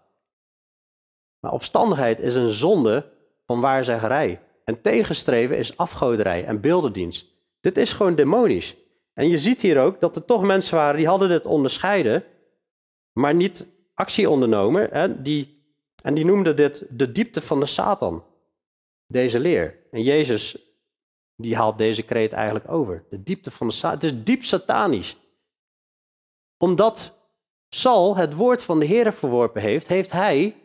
Maar 1.39 1.51
opstandigheid 1.51 2.19
is 2.19 2.35
een 2.35 2.49
zonde 2.49 3.11
van 3.45 3.61
waarzeggerij. 3.61 4.41
En 4.63 4.81
tegenstreven 4.81 5.57
is 5.57 5.77
afgoderij 5.77 6.45
en 6.45 6.61
beeldendienst. 6.61 7.25
Dit 7.61 7.77
is 7.77 7.93
gewoon 7.93 8.15
demonisch. 8.15 8.75
En 9.19 9.29
je 9.29 9.37
ziet 9.37 9.61
hier 9.61 9.79
ook 9.79 9.99
dat 9.99 10.15
er 10.15 10.25
toch 10.25 10.43
mensen 10.43 10.75
waren 10.75 10.97
die 10.97 11.07
hadden 11.07 11.29
dit 11.29 11.45
onderscheiden, 11.45 12.23
maar 13.11 13.33
niet 13.35 13.67
actie 13.93 14.29
ondernomen. 14.29 14.89
Hè? 14.91 15.21
Die, 15.21 15.63
en 16.03 16.13
die 16.13 16.25
noemden 16.25 16.55
dit 16.55 16.85
de 16.89 17.11
diepte 17.11 17.41
van 17.41 17.59
de 17.59 17.65
Satan, 17.65 18.23
deze 19.07 19.39
leer. 19.39 19.77
En 19.91 20.01
Jezus, 20.01 20.57
die 21.35 21.55
haalt 21.55 21.77
deze 21.77 22.03
kreet 22.03 22.33
eigenlijk 22.33 22.71
over. 22.71 23.05
De 23.09 23.23
diepte 23.23 23.51
van 23.51 23.67
de 23.67 23.73
Satan. 23.73 23.99
Het 23.99 24.03
is 24.03 24.23
diep 24.23 24.43
satanisch. 24.43 25.17
Omdat 26.57 27.13
Sal 27.69 28.15
het 28.15 28.33
woord 28.33 28.63
van 28.63 28.79
de 28.79 28.85
Heer 28.85 29.13
verworpen 29.13 29.61
heeft, 29.61 29.87
heeft 29.87 30.11
hij 30.11 30.55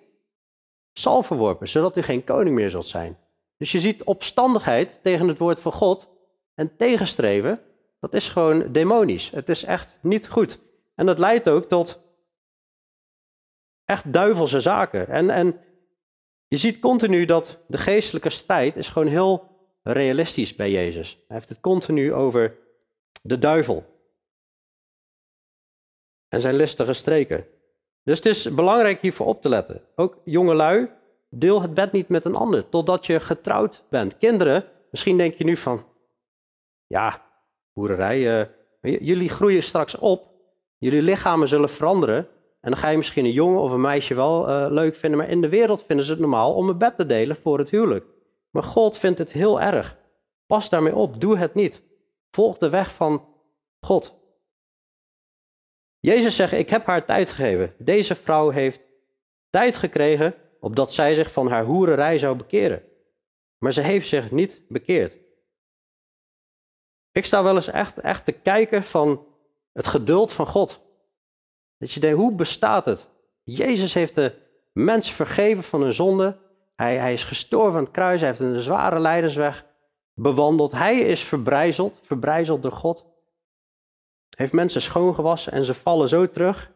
Sal 0.92 1.22
verworpen, 1.22 1.68
zodat 1.68 1.96
u 1.96 2.02
geen 2.02 2.24
koning 2.24 2.54
meer 2.54 2.70
zult 2.70 2.86
zijn. 2.86 3.18
Dus 3.56 3.72
je 3.72 3.80
ziet 3.80 4.04
opstandigheid 4.04 5.00
tegen 5.02 5.28
het 5.28 5.38
woord 5.38 5.60
van 5.60 5.72
God 5.72 6.08
en 6.54 6.76
tegenstreven, 6.76 7.60
dat 8.04 8.14
is 8.14 8.28
gewoon 8.28 8.72
demonisch. 8.72 9.30
Het 9.30 9.48
is 9.48 9.64
echt 9.64 9.98
niet 10.00 10.28
goed. 10.28 10.58
En 10.94 11.06
dat 11.06 11.18
leidt 11.18 11.48
ook 11.48 11.64
tot 11.64 12.00
echt 13.84 14.12
duivelse 14.12 14.60
zaken. 14.60 15.08
En, 15.08 15.30
en 15.30 15.60
je 16.48 16.56
ziet 16.56 16.78
continu 16.78 17.24
dat 17.24 17.58
de 17.66 17.78
geestelijke 17.78 18.30
strijd 18.30 18.76
is 18.76 18.88
gewoon 18.88 19.08
heel 19.08 19.48
realistisch 19.82 20.54
bij 20.54 20.70
Jezus. 20.70 21.10
Hij 21.12 21.36
heeft 21.36 21.48
het 21.48 21.60
continu 21.60 22.12
over 22.12 22.56
de 23.22 23.38
duivel 23.38 23.84
en 26.28 26.40
zijn 26.40 26.56
listige 26.56 26.92
streken. 26.92 27.46
Dus 28.02 28.16
het 28.16 28.26
is 28.26 28.54
belangrijk 28.54 29.00
hiervoor 29.00 29.26
op 29.26 29.42
te 29.42 29.48
letten. 29.48 29.82
Ook 29.94 30.18
jongelui, 30.24 30.90
deel 31.30 31.62
het 31.62 31.74
bed 31.74 31.92
niet 31.92 32.08
met 32.08 32.24
een 32.24 32.34
ander 32.34 32.68
totdat 32.68 33.06
je 33.06 33.20
getrouwd 33.20 33.84
bent. 33.88 34.18
Kinderen, 34.18 34.64
misschien 34.90 35.16
denk 35.16 35.34
je 35.34 35.44
nu 35.44 35.56
van, 35.56 35.84
ja, 36.86 37.32
boerderij, 37.74 38.48
uh, 38.80 39.00
jullie 39.00 39.28
groeien 39.28 39.62
straks 39.62 39.98
op, 39.98 40.32
jullie 40.78 41.02
lichamen 41.02 41.48
zullen 41.48 41.68
veranderen. 41.68 42.28
En 42.60 42.70
dan 42.70 42.76
ga 42.76 42.88
je 42.88 42.96
misschien 42.96 43.24
een 43.24 43.32
jongen 43.32 43.60
of 43.60 43.70
een 43.70 43.80
meisje 43.80 44.14
wel 44.14 44.48
uh, 44.48 44.66
leuk 44.70 44.96
vinden, 44.96 45.18
maar 45.18 45.28
in 45.28 45.40
de 45.40 45.48
wereld 45.48 45.84
vinden 45.84 46.04
ze 46.04 46.10
het 46.10 46.20
normaal 46.20 46.54
om 46.54 46.68
een 46.68 46.78
bed 46.78 46.96
te 46.96 47.06
delen 47.06 47.36
voor 47.36 47.58
het 47.58 47.70
huwelijk. 47.70 48.06
Maar 48.50 48.62
God 48.62 48.98
vindt 48.98 49.18
het 49.18 49.32
heel 49.32 49.60
erg. 49.60 49.96
Pas 50.46 50.68
daarmee 50.68 50.94
op, 50.94 51.20
doe 51.20 51.38
het 51.38 51.54
niet. 51.54 51.82
Volg 52.30 52.58
de 52.58 52.68
weg 52.68 52.94
van 52.94 53.26
God. 53.80 54.14
Jezus 56.00 56.36
zegt, 56.36 56.52
ik 56.52 56.70
heb 56.70 56.86
haar 56.86 57.04
tijd 57.04 57.30
gegeven. 57.30 57.74
Deze 57.78 58.14
vrouw 58.14 58.50
heeft 58.50 58.80
tijd 59.50 59.76
gekregen 59.76 60.34
opdat 60.60 60.92
zij 60.92 61.14
zich 61.14 61.32
van 61.32 61.48
haar 61.48 61.64
hoererij 61.64 62.18
zou 62.18 62.36
bekeren. 62.36 62.82
Maar 63.58 63.72
ze 63.72 63.80
heeft 63.80 64.08
zich 64.08 64.30
niet 64.30 64.62
bekeerd. 64.68 65.16
Ik 67.14 67.24
sta 67.24 67.42
wel 67.42 67.54
eens 67.54 67.68
echt, 67.68 68.00
echt 68.00 68.24
te 68.24 68.32
kijken 68.32 68.84
van 68.84 69.26
het 69.72 69.86
geduld 69.86 70.32
van 70.32 70.46
God. 70.46 70.80
Dat 71.78 71.92
je 71.92 72.00
denkt, 72.00 72.18
hoe 72.18 72.34
bestaat 72.34 72.84
het? 72.84 73.08
Jezus 73.42 73.94
heeft 73.94 74.14
de 74.14 74.32
mens 74.72 75.12
vergeven 75.12 75.62
van 75.62 75.82
hun 75.82 75.92
zonde. 75.92 76.38
Hij, 76.76 76.96
hij 76.96 77.12
is 77.12 77.24
gestorven 77.24 77.78
aan 77.78 77.84
het 77.84 77.92
kruis. 77.92 78.20
Hij 78.20 78.28
heeft 78.28 78.40
een 78.40 78.62
zware 78.62 79.00
lijdensweg 79.00 79.66
bewandeld. 80.14 80.72
Hij 80.72 81.00
is 81.00 81.22
verbrijzeld, 81.22 82.00
verbrijzeld 82.02 82.62
door 82.62 82.72
God 82.72 83.12
heeft 84.36 84.52
mensen 84.52 84.82
schoongewassen 84.82 85.52
en 85.52 85.64
ze 85.64 85.74
vallen 85.74 86.08
zo 86.08 86.28
terug. 86.28 86.72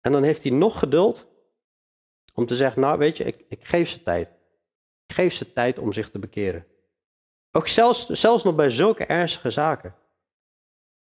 En 0.00 0.12
dan 0.12 0.22
heeft 0.22 0.42
hij 0.42 0.52
nog 0.52 0.78
geduld 0.78 1.26
om 2.34 2.46
te 2.46 2.56
zeggen, 2.56 2.80
nou 2.80 2.98
weet 2.98 3.16
je, 3.16 3.24
ik, 3.24 3.44
ik 3.48 3.64
geef 3.64 3.88
ze 3.88 4.02
tijd. 4.02 4.28
Ik 5.06 5.14
geef 5.14 5.32
ze 5.32 5.52
tijd 5.52 5.78
om 5.78 5.92
zich 5.92 6.10
te 6.10 6.18
bekeren. 6.18 6.66
Ook 7.56 7.68
zelfs, 7.68 8.06
zelfs 8.06 8.44
nog 8.44 8.54
bij 8.54 8.70
zulke 8.70 9.06
ernstige 9.06 9.50
zaken. 9.50 9.90
En 9.90 9.96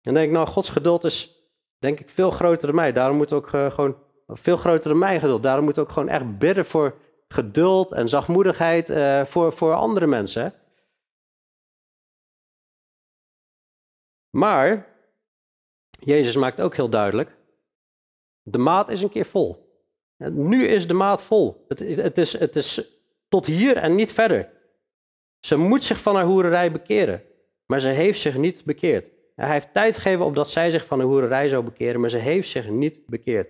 dan 0.00 0.14
denk 0.14 0.26
ik, 0.26 0.32
nou, 0.32 0.46
Gods 0.46 0.68
geduld 0.68 1.04
is 1.04 1.48
denk 1.78 2.00
ik 2.00 2.08
veel 2.08 2.30
groter 2.30 2.66
dan 2.66 2.76
mij. 2.76 2.92
Daarom 2.92 3.16
moet 3.16 3.32
ook 3.32 3.52
uh, 3.52 3.70
gewoon, 3.70 3.96
veel 4.26 4.56
groter 4.56 4.90
dan 4.90 4.98
mijn 4.98 5.20
geduld. 5.20 5.42
Daarom 5.42 5.64
moet 5.64 5.78
ook 5.78 5.90
gewoon 5.90 6.08
echt 6.08 6.38
bidden 6.38 6.64
voor 6.64 6.96
geduld 7.28 7.92
en 7.92 8.08
zachtmoedigheid 8.08 8.90
uh, 8.90 9.24
voor, 9.24 9.52
voor 9.52 9.74
andere 9.74 10.06
mensen. 10.06 10.54
Maar 14.30 14.86
Jezus 16.00 16.36
maakt 16.36 16.60
ook 16.60 16.76
heel 16.76 16.88
duidelijk, 16.88 17.36
de 18.42 18.58
maat 18.58 18.88
is 18.88 19.02
een 19.02 19.10
keer 19.10 19.26
vol. 19.26 19.78
Nu 20.16 20.66
is 20.66 20.86
de 20.86 20.94
maat 20.94 21.22
vol. 21.22 21.64
Het, 21.68 21.78
het, 21.78 22.18
is, 22.18 22.38
het 22.38 22.56
is 22.56 22.82
tot 23.28 23.46
hier 23.46 23.76
en 23.76 23.94
niet 23.94 24.12
verder. 24.12 24.52
Ze 25.44 25.56
moet 25.56 25.84
zich 25.84 26.00
van 26.00 26.14
haar 26.14 26.24
hoererij 26.24 26.72
bekeren, 26.72 27.22
maar 27.66 27.80
ze 27.80 27.88
heeft 27.88 28.20
zich 28.20 28.36
niet 28.36 28.64
bekeerd. 28.64 29.08
Hij 29.34 29.52
heeft 29.52 29.72
tijd 29.72 29.96
gegeven 29.96 30.24
opdat 30.24 30.50
zij 30.50 30.70
zich 30.70 30.86
van 30.86 30.98
de 30.98 31.04
hoererij 31.04 31.48
zou 31.48 31.64
bekeren, 31.64 32.00
maar 32.00 32.10
ze 32.10 32.16
heeft 32.16 32.48
zich 32.48 32.68
niet 32.68 33.06
bekeerd. 33.06 33.48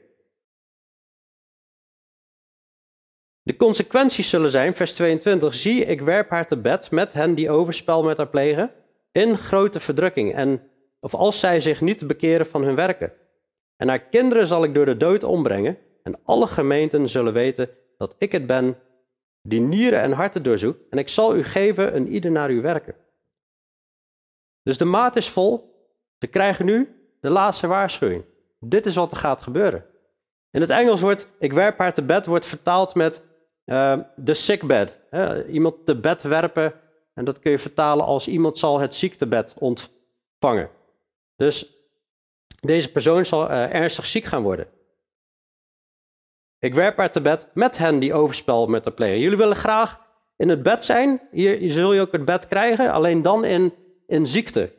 De 3.43 3.57
consequenties 3.57 4.29
zullen 4.29 4.51
zijn, 4.51 4.75
vers 4.75 4.93
22, 4.93 5.55
zie, 5.55 5.85
ik 5.85 6.01
werp 6.01 6.31
haar 6.31 6.47
te 6.47 6.57
bed 6.57 6.91
met 6.91 7.13
hen 7.13 7.35
die 7.35 7.51
overspel 7.51 8.03
met 8.03 8.17
haar 8.17 8.29
plegen, 8.29 8.71
in 9.13 9.37
grote 9.37 9.81
verdrukking. 9.81 10.35
En 10.35 10.63
of 11.01 11.15
als 11.15 11.41
zij 11.41 11.61
zich 11.61 11.81
niet 11.81 12.07
bekeren 12.07 12.47
van 12.47 12.63
hun 12.63 12.75
werken. 12.75 13.13
En 13.77 13.89
haar 13.89 14.01
kinderen 14.01 14.47
zal 14.47 14.65
ik 14.65 14.75
door 14.75 14.87
de 14.87 14.97
dood 14.97 15.25
ombrengen, 15.25 15.79
en 16.03 16.21
alle 16.25 16.47
gemeenten 16.47 17.09
zullen 17.09 17.33
weten 17.33 17.71
dat 17.97 18.15
ik 18.19 18.33
het 18.33 18.47
ben 18.47 18.77
die 19.47 19.61
nieren 19.61 20.01
en 20.01 20.13
harten 20.13 20.43
doorzoekt, 20.43 20.89
en 20.91 20.99
ik 20.99 21.09
zal 21.09 21.37
u 21.37 21.45
geven 21.45 21.97
een 21.97 22.09
ieder 22.09 22.31
naar 22.31 22.49
uw 22.49 22.61
werken. 22.61 22.95
Dus 24.63 24.79
de 24.79 24.85
maat 24.85 25.17
is 25.17 25.29
vol. 25.29 25.73
We 26.19 26.27
krijgen 26.27 26.65
nu 26.65 27.09
de 27.21 27.31
laatste 27.31 27.67
waarschuwing. 27.67 28.25
Dit 28.61 28.87
is 28.87 28.95
wat 28.95 29.11
er 29.11 29.17
gaat 29.17 29.43
gebeuren. 29.43 29.85
In 30.51 30.61
het 30.61 30.71
Engels 30.71 31.01
wordt, 31.01 31.29
ik 31.39 31.53
werp 31.53 31.79
haar 31.79 31.95
te 31.95 32.03
bed, 32.03 32.27
wordt 32.27 32.47
vertaald 32.47 32.95
met 32.95 33.23
uh, 33.65 33.99
de 34.17 34.35
sickbed. 34.35 35.01
Iemand 35.49 35.87
te 35.87 36.01
bed 36.01 36.23
werpen, 36.23 36.73
en 37.15 37.25
dat 37.25 37.39
kun 37.39 37.51
je 37.51 37.59
vertalen 37.59 38.05
als 38.05 38.29
iemand 38.29 38.59
zal 38.59 38.81
het 38.81 38.95
ziektebed 38.95 39.55
ontvangen. 39.59 40.71
Dus 41.37 41.77
deze 42.61 42.93
persoon 42.93 43.25
zal 43.25 43.51
uh, 43.51 43.75
ernstig 43.75 44.07
ziek 44.07 44.25
gaan 44.25 44.43
worden. 44.43 44.67
Ik 46.59 46.75
werp 46.75 46.97
haar 46.97 47.11
te 47.11 47.21
bed 47.21 47.49
met 47.55 47.79
hen 47.79 47.99
die 47.99 48.15
overspel 48.15 48.67
met 48.67 48.85
de 48.85 48.91
plegen. 48.91 49.19
Jullie 49.19 49.37
willen 49.37 49.57
graag 49.57 50.01
in 50.37 50.49
het 50.49 50.63
bed 50.63 50.85
zijn. 50.85 51.29
Hier 51.31 51.73
zul 51.73 51.93
je 51.93 52.01
ook 52.01 52.13
het 52.13 52.25
bed 52.25 52.49
krijgen, 52.49 52.93
alleen 52.93 53.23
dan 53.23 53.45
in, 53.45 53.75
in 54.07 54.27
ziekte. 54.27 54.73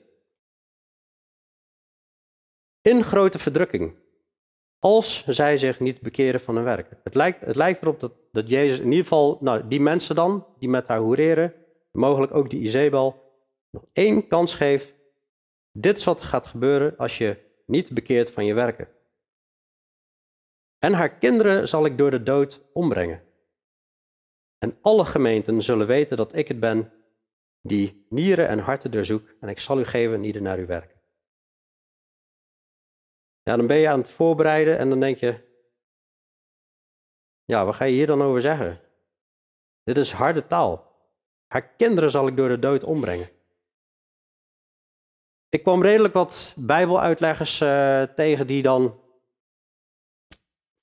In 2.81 3.03
grote 3.03 3.39
verdrukking. 3.39 3.95
Als 4.79 5.25
zij 5.27 5.57
zich 5.57 5.79
niet 5.79 6.01
bekeren 6.01 6.39
van 6.39 6.55
hun 6.55 6.63
werk. 6.63 6.89
Het 7.03 7.15
lijkt, 7.15 7.41
het 7.41 7.55
lijkt 7.55 7.81
erop 7.81 7.99
dat, 7.99 8.11
dat 8.31 8.49
Jezus 8.49 8.79
in 8.79 8.85
ieder 8.85 9.03
geval, 9.03 9.37
nou, 9.41 9.67
die 9.67 9.81
mensen 9.81 10.15
dan, 10.15 10.45
die 10.59 10.69
met 10.69 10.87
haar 10.87 10.99
hoereren, 10.99 11.53
mogelijk 11.91 12.33
ook 12.33 12.49
die 12.49 12.61
Izebel, 12.61 13.23
nog 13.71 13.85
één 13.93 14.27
kans 14.27 14.53
geeft 14.53 14.95
dit 15.77 15.97
is 15.97 16.03
wat 16.03 16.19
er 16.19 16.25
gaat 16.25 16.47
gebeuren 16.47 16.97
als 16.97 17.17
je 17.17 17.37
niet 17.65 17.91
bekeert 17.91 18.31
van 18.31 18.45
je 18.45 18.53
werken. 18.53 18.87
En 20.85 20.93
haar 20.93 21.17
kinderen 21.17 21.67
zal 21.67 21.85
ik 21.85 21.97
door 21.97 22.11
de 22.11 22.23
dood 22.23 22.61
ombrengen. 22.73 23.23
En 24.57 24.77
alle 24.81 25.05
gemeenten 25.05 25.61
zullen 25.61 25.87
weten 25.87 26.17
dat 26.17 26.35
ik 26.35 26.47
het 26.47 26.59
ben 26.59 26.91
die 27.61 28.05
nieren 28.09 28.47
en 28.47 28.59
harten 28.59 28.91
doorzoek 28.91 29.35
en 29.39 29.49
ik 29.49 29.59
zal 29.59 29.79
u 29.79 29.83
geven 29.83 30.23
ieder 30.23 30.41
naar 30.41 30.57
uw 30.57 30.65
werken. 30.65 31.01
Ja, 33.43 33.55
dan 33.55 33.67
ben 33.67 33.77
je 33.77 33.89
aan 33.89 33.99
het 33.99 34.09
voorbereiden 34.09 34.77
en 34.77 34.89
dan 34.89 34.99
denk 34.99 35.17
je, 35.17 35.39
ja, 37.43 37.65
wat 37.65 37.75
ga 37.75 37.85
je 37.85 37.93
hier 37.93 38.07
dan 38.07 38.21
over 38.21 38.41
zeggen? 38.41 38.81
Dit 39.83 39.97
is 39.97 40.11
harde 40.11 40.47
taal. 40.47 40.93
Haar 41.47 41.67
kinderen 41.67 42.11
zal 42.11 42.27
ik 42.27 42.35
door 42.35 42.49
de 42.49 42.59
dood 42.59 42.83
ombrengen. 42.83 43.29
Ik 45.49 45.63
kwam 45.63 45.81
redelijk 45.81 46.13
wat 46.13 46.53
Bijbeluitleggers 46.57 47.61
uh, 47.61 48.03
tegen 48.03 48.47
die 48.47 48.61
dan 48.61 49.03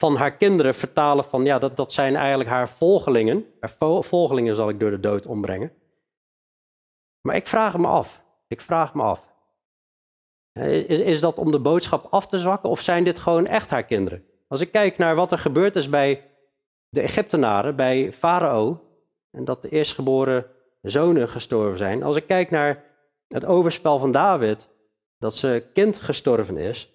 van 0.03 0.17
haar 0.17 0.37
kinderen 0.37 0.75
vertalen 0.75 1.25
van 1.25 1.45
ja, 1.45 1.59
dat, 1.59 1.77
dat 1.77 1.93
zijn 1.93 2.17
eigenlijk 2.17 2.51
haar 2.51 2.69
volgelingen. 2.69 3.47
Haar 3.61 4.03
volgelingen 4.03 4.55
zal 4.55 4.69
ik 4.69 4.81
door 4.81 4.91
de 4.91 5.01
dood 5.01 5.27
ombrengen. 5.27 5.73
Maar 7.21 7.37
ik 7.37 7.47
vraag 7.47 7.79
me 7.79 7.87
af, 7.87 8.23
ik 8.49 8.61
vraag 8.61 8.95
me 8.95 9.03
af. 9.03 9.25
Is, 10.53 10.99
is 10.99 11.21
dat 11.21 11.39
om 11.39 11.51
de 11.53 11.59
boodschap 11.59 12.07
af 12.11 12.27
te 12.27 12.39
zwakken 12.39 12.71
of 12.71 12.81
zijn 12.81 13.05
dit 13.05 13.19
gewoon 13.19 13.47
echt 13.47 13.71
haar 13.71 13.85
kinderen? 13.85 14.25
Als 14.49 14.61
ik 14.61 14.73
kijk 14.73 14.99
naar 14.99 15.15
wat 15.15 15.33
er 15.33 15.39
gebeurd 15.39 15.77
is 15.77 15.89
bij 15.89 16.31
de 16.89 17.01
Egyptenaren, 17.01 17.77
bij 17.77 18.13
Farao, 18.13 18.81
en 19.31 19.45
dat 19.45 19.63
de 19.63 19.69
eerstgeboren 19.69 20.47
zonen 20.81 21.29
gestorven 21.29 21.79
zijn. 21.79 22.03
Als 22.03 22.17
ik 22.17 22.27
kijk 22.27 22.51
naar 22.51 22.85
het 23.29 23.45
overspel 23.45 23.99
van 23.99 24.11
David, 24.13 24.69
dat 25.19 25.37
zijn 25.37 25.73
kind 25.73 25.97
gestorven 25.97 26.57
is, 26.57 26.93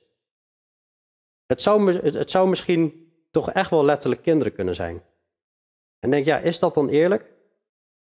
het 1.47 1.62
zou, 1.62 1.91
het 1.93 2.31
zou 2.31 2.49
misschien 2.49 3.12
toch 3.31 3.51
echt 3.51 3.69
wel 3.69 3.86
letterlijk 3.86 4.21
kinderen 4.21 4.53
kunnen 4.53 4.75
zijn. 4.75 5.03
En 5.99 6.10
denk, 6.10 6.25
ja, 6.25 6.38
is 6.38 6.60
dat 6.60 6.73
dan 6.73 6.89
eerlijk? 6.89 7.36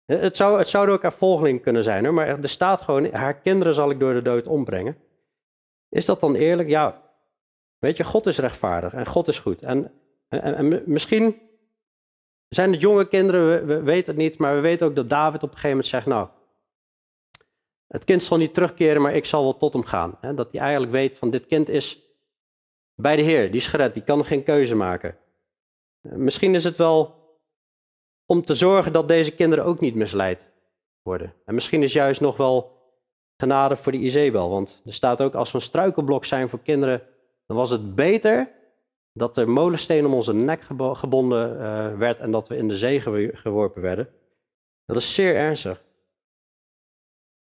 Het, 0.05 0.37
zou, 0.37 0.59
het 0.59 0.69
zouden 0.69 0.95
ook 0.95 1.03
haar 1.03 1.13
volgeling 1.13 1.63
kunnen 1.63 1.83
zijn, 1.83 2.15
maar 2.15 2.27
er 2.27 2.49
staat 2.49 2.81
gewoon, 2.81 3.13
haar 3.13 3.35
kinderen 3.35 3.75
zal 3.75 3.91
ik 3.91 4.01
door 4.01 4.13
de 4.13 4.23
dood 4.23 4.47
ombrengen. 4.47 4.97
Is 5.89 6.05
dat 6.05 6.21
dan 6.21 6.35
eerlijk? 6.35 6.69
Ja, 6.69 7.03
weet 7.79 7.97
je, 7.97 8.05
God 8.05 8.27
is 8.27 8.39
rechtvaardig 8.39 8.93
en 8.93 9.07
God 9.07 9.29
is 9.29 9.39
goed. 9.39 9.63
En, 9.63 9.93
en, 10.29 10.55
en 10.55 10.83
misschien 10.87 11.41
zijn 12.49 12.73
het 12.73 12.81
jonge 12.81 13.09
kinderen, 13.09 13.49
we, 13.49 13.75
we, 13.75 13.83
weten 13.83 14.15
het 14.15 14.23
niet, 14.23 14.39
maar 14.39 14.55
we 14.55 14.61
weten 14.61 14.87
ook 14.87 14.97
dat 14.97 15.09
David 15.09 15.43
op 15.43 15.49
een 15.49 15.55
gegeven 15.55 15.69
moment 15.69 15.87
zegt, 15.87 16.07
nou, 16.07 16.29
het 17.87 18.05
kind 18.05 18.23
zal 18.23 18.37
niet 18.37 18.55
terugkeren, 18.55 19.03
maar 19.03 19.15
ik 19.15 19.25
zal 19.25 19.43
wel 19.43 19.57
tot 19.57 19.73
hem 19.73 19.85
gaan. 19.85 20.19
Dat 20.35 20.53
hij 20.53 20.61
eigenlijk 20.61 20.93
weet 20.93 21.19
van 21.19 21.31
dit 21.31 21.47
kind 21.47 21.69
is 21.69 22.04
bij 22.95 23.17
de 23.17 23.23
Heer, 23.23 23.51
die 23.51 23.61
is 23.61 23.93
die 23.93 24.05
kan 24.05 24.25
geen 24.25 24.43
keuze 24.43 24.75
maken. 24.75 25.17
Misschien 26.01 26.55
is 26.55 26.65
het 26.65 26.77
wel 26.77 27.15
om 28.27 28.45
te 28.45 28.55
zorgen 28.55 28.93
dat 28.93 29.09
deze 29.09 29.35
kinderen 29.35 29.65
ook 29.65 29.81
niet 29.81 29.95
misleid 29.95 30.51
worden. 31.03 31.35
En 31.45 31.55
misschien 31.55 31.83
is 31.83 31.93
juist 31.93 32.21
nog 32.21 32.37
wel 32.37 32.73
genade 33.37 33.77
voor 33.77 33.93
die 33.93 34.01
Izebel, 34.01 34.51
want 34.51 34.83
er 34.85 34.93
staat 34.93 35.23
ook 35.23 35.35
als 35.35 35.53
we 35.53 35.59
een 35.59 35.65
struikelblok 35.65 36.25
zijn 36.25 36.49
voor 36.49 36.61
kinderen, 36.63 37.03
dan 37.47 37.57
was 37.57 37.71
het 37.71 37.95
beter 37.95 38.51
dat 39.13 39.37
er 39.37 39.49
molensteen 39.49 40.07
om 40.07 40.15
onze 40.15 40.35
nek 40.35 40.63
gebonden 40.79 41.53
uh, 41.53 41.99
werd 41.99 42.19
en 42.19 42.31
dat 42.31 42.49
we 42.49 42.57
in 42.57 42.69
de 42.69 42.77
zee 42.77 43.01
geworpen 43.35 43.83
werden. 43.83 44.09
Dat 44.87 44.97
is 44.97 45.15
zeer 45.15 45.37
ernstig. 45.37 45.83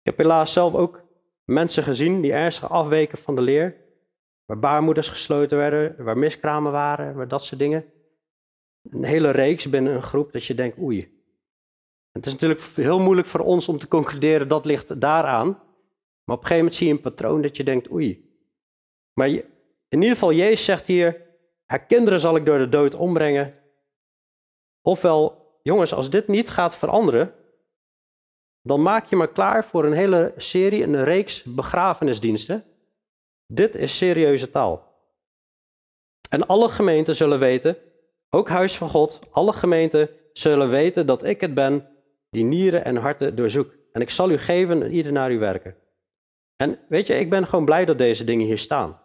Ik 0.01 0.15
heb 0.15 0.19
helaas 0.19 0.53
zelf 0.53 0.75
ook 0.75 1.03
mensen 1.45 1.83
gezien 1.83 2.21
die 2.21 2.33
ernstig 2.33 2.71
afweken 2.71 3.19
van 3.19 3.35
de 3.35 3.41
leer, 3.41 3.77
waar 4.49 4.59
baarmoeders 4.59 5.09
gesloten 5.09 5.59
werden, 5.59 6.05
waar 6.05 6.19
miskramen 6.19 6.73
waren, 6.73 7.15
waar 7.15 7.29
dat 7.29 7.45
soort 7.45 7.61
dingen. 7.61 7.85
Een 8.91 9.05
hele 9.05 9.31
reeks 9.31 9.71
binnen 9.71 9.95
een 9.95 10.03
groep 10.03 10.33
dat 10.33 10.45
je 10.45 10.55
denkt, 10.55 10.79
oei. 10.79 11.23
Het 12.13 12.27
is 12.27 12.33
natuurlijk 12.33 12.61
heel 12.61 13.01
moeilijk 13.01 13.29
voor 13.29 13.41
ons 13.41 13.69
om 13.69 13.79
te 13.79 13.89
concluderen 13.89 14.49
dat 14.49 14.65
ligt 14.65 15.01
daaraan. 15.01 15.47
Maar 16.25 16.37
op 16.37 16.43
een 16.43 16.49
gegeven 16.49 16.57
moment 16.57 16.75
zie 16.75 16.87
je 16.87 16.93
een 16.93 17.01
patroon 17.01 17.43
dat 17.43 17.57
je 17.57 17.65
denkt, 17.65 17.91
oei. 17.91 18.37
Maar 19.13 19.29
in 19.29 19.45
ieder 19.89 20.09
geval, 20.09 20.33
Jezus 20.33 20.65
zegt 20.65 20.87
hier, 20.87 21.23
haar 21.67 21.87
kinderen 21.87 22.21
zal 22.21 22.37
ik 22.37 22.47
door 22.47 22.59
de 22.59 22.69
dood 22.69 22.95
ombrengen. 22.95 23.55
Ofwel, 24.83 25.47
jongens, 25.63 25.95
als 25.95 26.11
dit 26.11 26.29
niet 26.29 26.51
gaat 26.51 26.77
veranderen, 26.77 27.35
dan 28.63 28.83
maak 28.83 29.07
je 29.07 29.17
me 29.17 29.33
klaar 29.33 29.65
voor 29.65 29.85
een 29.85 29.93
hele 29.93 30.35
serie, 30.37 30.83
een 30.83 31.05
reeks 31.05 31.43
begrafenisdiensten. 31.43 32.65
Dit 33.53 33.75
is 33.75 33.97
serieuze 33.97 34.51
taal. 34.51 34.87
En 36.31 36.47
alle 36.47 36.69
gemeenten 36.69 37.17
zullen 37.17 37.39
weten, 37.39 37.77
ook 38.31 38.49
Huis 38.49 38.77
van 38.77 38.89
God, 38.89 39.21
alle 39.31 39.53
gemeenten 39.53 40.11
zullen 40.33 40.71
weten 40.71 41.07
dat 41.07 41.25
ik 41.25 41.41
het 41.41 41.55
ben 41.55 41.89
die 42.31 42.45
nieren 42.45 42.85
en 42.85 42.97
harten 42.97 43.37
doorzoek. 43.37 43.75
En 43.93 44.01
ik 44.01 44.11
zal 44.11 44.31
u 44.31 44.39
geven 44.39 44.83
en 44.83 44.93
ieder 44.93 45.13
naar 45.13 45.33
u 45.33 45.39
werken. 45.39 45.77
En 46.57 46.79
weet 46.89 47.07
je, 47.07 47.15
ik 47.15 47.31
ben 47.31 47.47
gewoon 47.47 47.65
blij 47.65 47.85
dat 47.85 47.99
deze 47.99 48.25
dingen 48.25 48.47
hier 48.47 48.59
staan. 48.59 49.01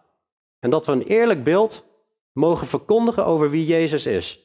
En 0.59 0.69
dat 0.69 0.85
we 0.85 0.91
een 0.91 1.07
eerlijk 1.07 1.43
beeld 1.43 1.85
mogen 2.31 2.67
verkondigen 2.67 3.25
over 3.25 3.49
wie 3.49 3.65
Jezus 3.65 4.05
is. 4.05 4.39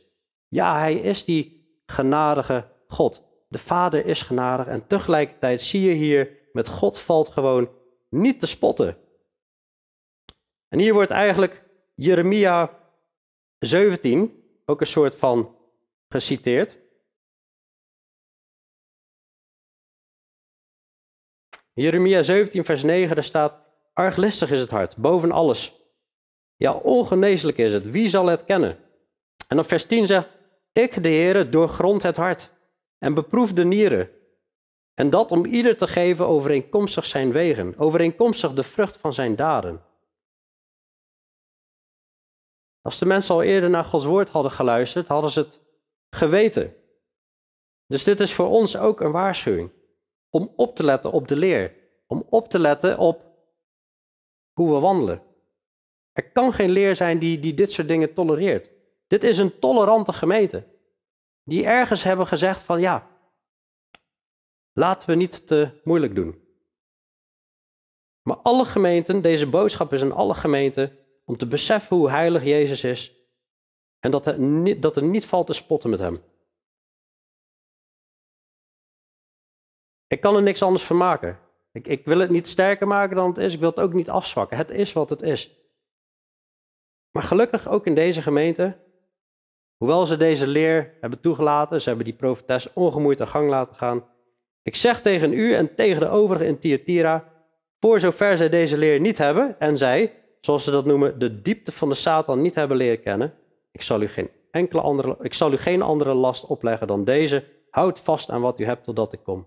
Ja, 0.49 0.79
hij 0.79 0.95
is 0.95 1.25
die 1.25 1.73
genadige 1.87 2.65
God. 2.89 3.23
De 3.49 3.59
Vader 3.59 4.07
is 4.07 4.23
genadig 4.23 4.67
en 4.67 4.87
tegelijkertijd 4.87 5.63
zie 5.63 5.81
je 5.81 5.93
hier, 5.93 6.37
met 6.53 6.69
God 6.69 6.99
valt 6.99 7.29
gewoon 7.29 7.69
niet 8.09 8.41
te 8.41 8.47
spotten. 8.47 8.97
En 10.69 10.79
hier 10.79 10.93
wordt 10.93 11.11
eigenlijk 11.11 11.63
Jeremia 11.95 12.79
17 13.59 14.43
ook 14.65 14.81
een 14.81 14.87
soort 14.87 15.15
van 15.15 15.57
geciteerd. 16.09 16.77
Jeremia 21.73 22.23
17, 22.23 22.65
vers 22.65 22.83
9, 22.83 23.15
daar 23.15 23.25
staat: 23.25 23.55
Arglistig 23.93 24.51
is 24.51 24.61
het 24.61 24.71
hart, 24.71 24.97
boven 24.97 25.33
alles. 25.33 25.77
Ja, 26.57 26.73
ongeneeslijk 26.73 27.59
is 27.59 27.73
het. 27.73 27.91
Wie 27.91 28.09
zal 28.09 28.27
het 28.27 28.45
kennen? 28.45 28.79
En 29.49 29.57
dan 29.57 29.65
vers 29.65 29.85
10 29.85 30.07
zegt: 30.07 30.29
Ik, 30.73 31.03
de 31.03 31.09
Heer, 31.09 31.51
doorgrond 31.51 32.03
het 32.03 32.17
hart 32.17 32.51
en 32.99 33.15
beproef 33.15 33.53
de 33.53 33.65
nieren. 33.65 34.11
En 34.95 35.11
dat 35.11 35.31
om 35.31 35.45
ieder 35.45 35.77
te 35.77 35.87
geven 35.87 36.27
overeenkomstig 36.27 37.05
zijn 37.07 37.33
wegen, 37.33 37.75
overeenkomstig 37.79 38.53
de 38.53 38.63
vrucht 38.63 38.97
van 38.97 39.15
zijn 39.15 39.37
daden. 39.37 39.83
Als 42.89 42.99
de 42.99 43.07
mensen 43.07 43.35
al 43.35 43.43
eerder 43.43 43.71
naar 43.71 43.85
Gods 43.85 44.05
woord 44.05 44.29
hadden 44.29 44.53
geluisterd, 44.53 45.09
hadden 45.09 45.31
ze 45.31 45.41
het 45.41 45.61
geweten. 46.11 46.75
Dus 47.87 48.05
dit 48.05 48.21
is 48.21 48.35
voor 48.35 48.49
ons 48.49 48.77
ook 48.77 49.01
een 49.01 49.11
waarschuwing. 49.11 49.71
Om 50.31 50.53
op 50.57 50.77
te 50.77 50.85
letten 50.85 51.13
op 51.13 51.29
de 51.29 51.37
leer. 51.37 51.75
Om 52.07 52.27
op 52.31 52.49
te 52.49 52.59
letten 52.59 52.99
op 52.99 53.23
hoe 54.53 54.75
we 54.75 54.81
wandelen. 54.81 55.23
Er 56.13 56.31
kan 56.31 56.53
geen 56.53 56.71
leer 56.71 56.97
zijn 56.97 57.19
die, 57.19 57.55
dit 57.55 57.73
soort 57.73 57.89
dingen 57.89 58.15
tolereert. 58.15 58.71
Dit 59.07 59.25
is 59.25 59.39
een 59.39 59.59
tolerante 59.59 60.13
gemeente. 60.13 60.67
Die 61.43 61.65
ergens 61.65 62.03
hebben 62.03 62.27
gezegd 62.27 62.63
van 62.63 62.81
ja, 62.81 63.11
laten 64.73 65.09
we 65.09 65.15
niet 65.15 65.47
te 65.47 65.81
moeilijk 65.85 66.15
doen. 66.15 66.43
Maar 68.23 68.37
alle 68.37 68.65
gemeenten, 68.65 69.23
deze 69.23 69.47
boodschap 69.47 69.93
is 69.93 70.03
in 70.03 70.13
alle 70.13 70.35
gemeenten 70.35 70.99
om 71.29 71.37
te 71.37 71.47
beseffen 71.47 71.97
hoe 71.97 72.11
heilig 72.11 72.45
Jezus 72.45 72.85
is 72.85 73.17
en 73.99 74.11
dat 74.11 74.27
er 74.27 74.39
niet, 74.39 74.83
dat 74.83 74.97
er 74.97 75.03
niet 75.03 75.27
valt 75.27 75.47
te 75.47 75.53
spotten 75.53 75.91
met 75.91 75.99
hem. 75.99 76.17
Ik 80.07 80.21
kan 80.21 80.37
er 80.37 80.43
niks 80.43 80.63
anders 80.63 80.85
van 80.85 80.97
maken. 80.97 81.39
Ik, 81.73 81.87
ik 81.87 82.05
wil 82.05 82.19
het 82.19 82.31
niet 82.31 82.49
sterker 82.49 82.87
maken 82.87 83.17
dan 83.17 83.29
het 83.29 83.39
is, 83.39 83.55
ik 83.55 83.61
wil 83.61 83.69
het 83.69 83.81
ook 83.81 83.93
niet 83.93 84.11
afzwakken. 84.11 84.57
Het 84.57 84.71
is 84.71 84.93
wat 84.93 85.11
het 85.11 85.23
is. 85.23 85.57
Maar 87.11 87.23
gelukkig 87.23 87.69
ook 87.69 87.87
in 87.87 87.95
deze 87.95 88.23
gemeente, 88.23 88.77
hoewel 89.77 90.07
ze 90.07 90.17
deze 90.17 90.47
leer 90.47 90.97
hebben 91.01 91.21
toegelaten, 91.21 91.81
ze 91.81 91.89
hebben 91.89 92.07
die 92.07 92.17
profetes 92.17 92.73
ongemoeid 92.73 93.21
aan 93.21 93.29
gang 93.29 93.51
laten 93.51 93.77
gaan. 93.77 94.05
Ik 94.63 94.77
zeg 94.77 95.01
tegen 95.01 95.33
u 95.33 95.55
en 95.55 95.75
tegen 95.75 96.01
de 96.01 96.09
overigen 96.09 96.49
in 96.49 96.59
Thyatira, 96.59 97.33
voor 97.81 98.01
zover 98.01 98.37
zij 98.37 98.49
deze 98.49 98.79
leer 98.79 99.01
niet 99.01 99.19
hebben 99.19 99.59
en 99.59 99.77
zij, 99.77 100.18
zoals 100.41 100.65
ze 100.65 100.71
dat 100.71 100.85
noemen, 100.85 101.19
de 101.19 101.43
diepte 101.43 101.73
van 101.73 101.89
de 101.89 101.95
Satan 101.95 102.41
niet 102.41 102.55
hebben 102.55 102.77
leren 102.77 103.03
kennen, 103.03 103.35
ik 103.71 103.83
zal 103.83 104.03
u 104.03 104.07
geen, 104.07 104.31
enkele 104.51 104.81
andere, 104.81 105.17
ik 105.21 105.35
zal 105.35 105.53
u 105.53 105.57
geen 105.57 105.83
andere 105.83 106.15
last 106.15 106.45
opleggen 106.45 106.87
dan 106.87 107.05
deze. 107.05 107.45
Houd 107.71 107.99
vast 107.99 108.31
aan 108.31 108.41
wat 108.41 108.59
u 108.59 108.65
hebt 108.65 108.85
totdat 108.85 109.13
ik 109.13 109.21
kom. 109.23 109.47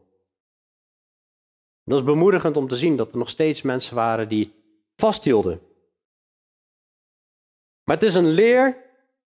Dat 1.83 1.99
is 1.99 2.05
bemoedigend 2.05 2.57
om 2.57 2.67
te 2.67 2.75
zien 2.75 2.95
dat 2.95 3.11
er 3.11 3.17
nog 3.17 3.29
steeds 3.29 3.61
mensen 3.61 3.95
waren 3.95 4.29
die 4.29 4.53
vasthielden. 4.95 5.61
Maar 7.83 7.95
het 7.95 8.05
is 8.05 8.15
een 8.15 8.29
leer 8.29 8.77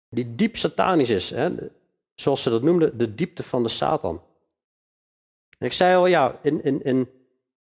die 0.09 0.35
diep 0.35 0.57
satanisch 0.57 1.09
is. 1.09 1.29
Hè? 1.29 1.49
Zoals 2.15 2.41
ze 2.41 2.49
dat 2.49 2.61
noemden, 2.61 2.97
de 2.97 3.15
diepte 3.15 3.43
van 3.43 3.63
de 3.63 3.69
Satan. 3.69 4.21
En 5.57 5.65
ik 5.65 5.73
zei 5.73 5.95
al, 5.95 6.05
ja, 6.05 6.39
in, 6.41 6.63
in, 6.63 6.83
in 6.83 7.09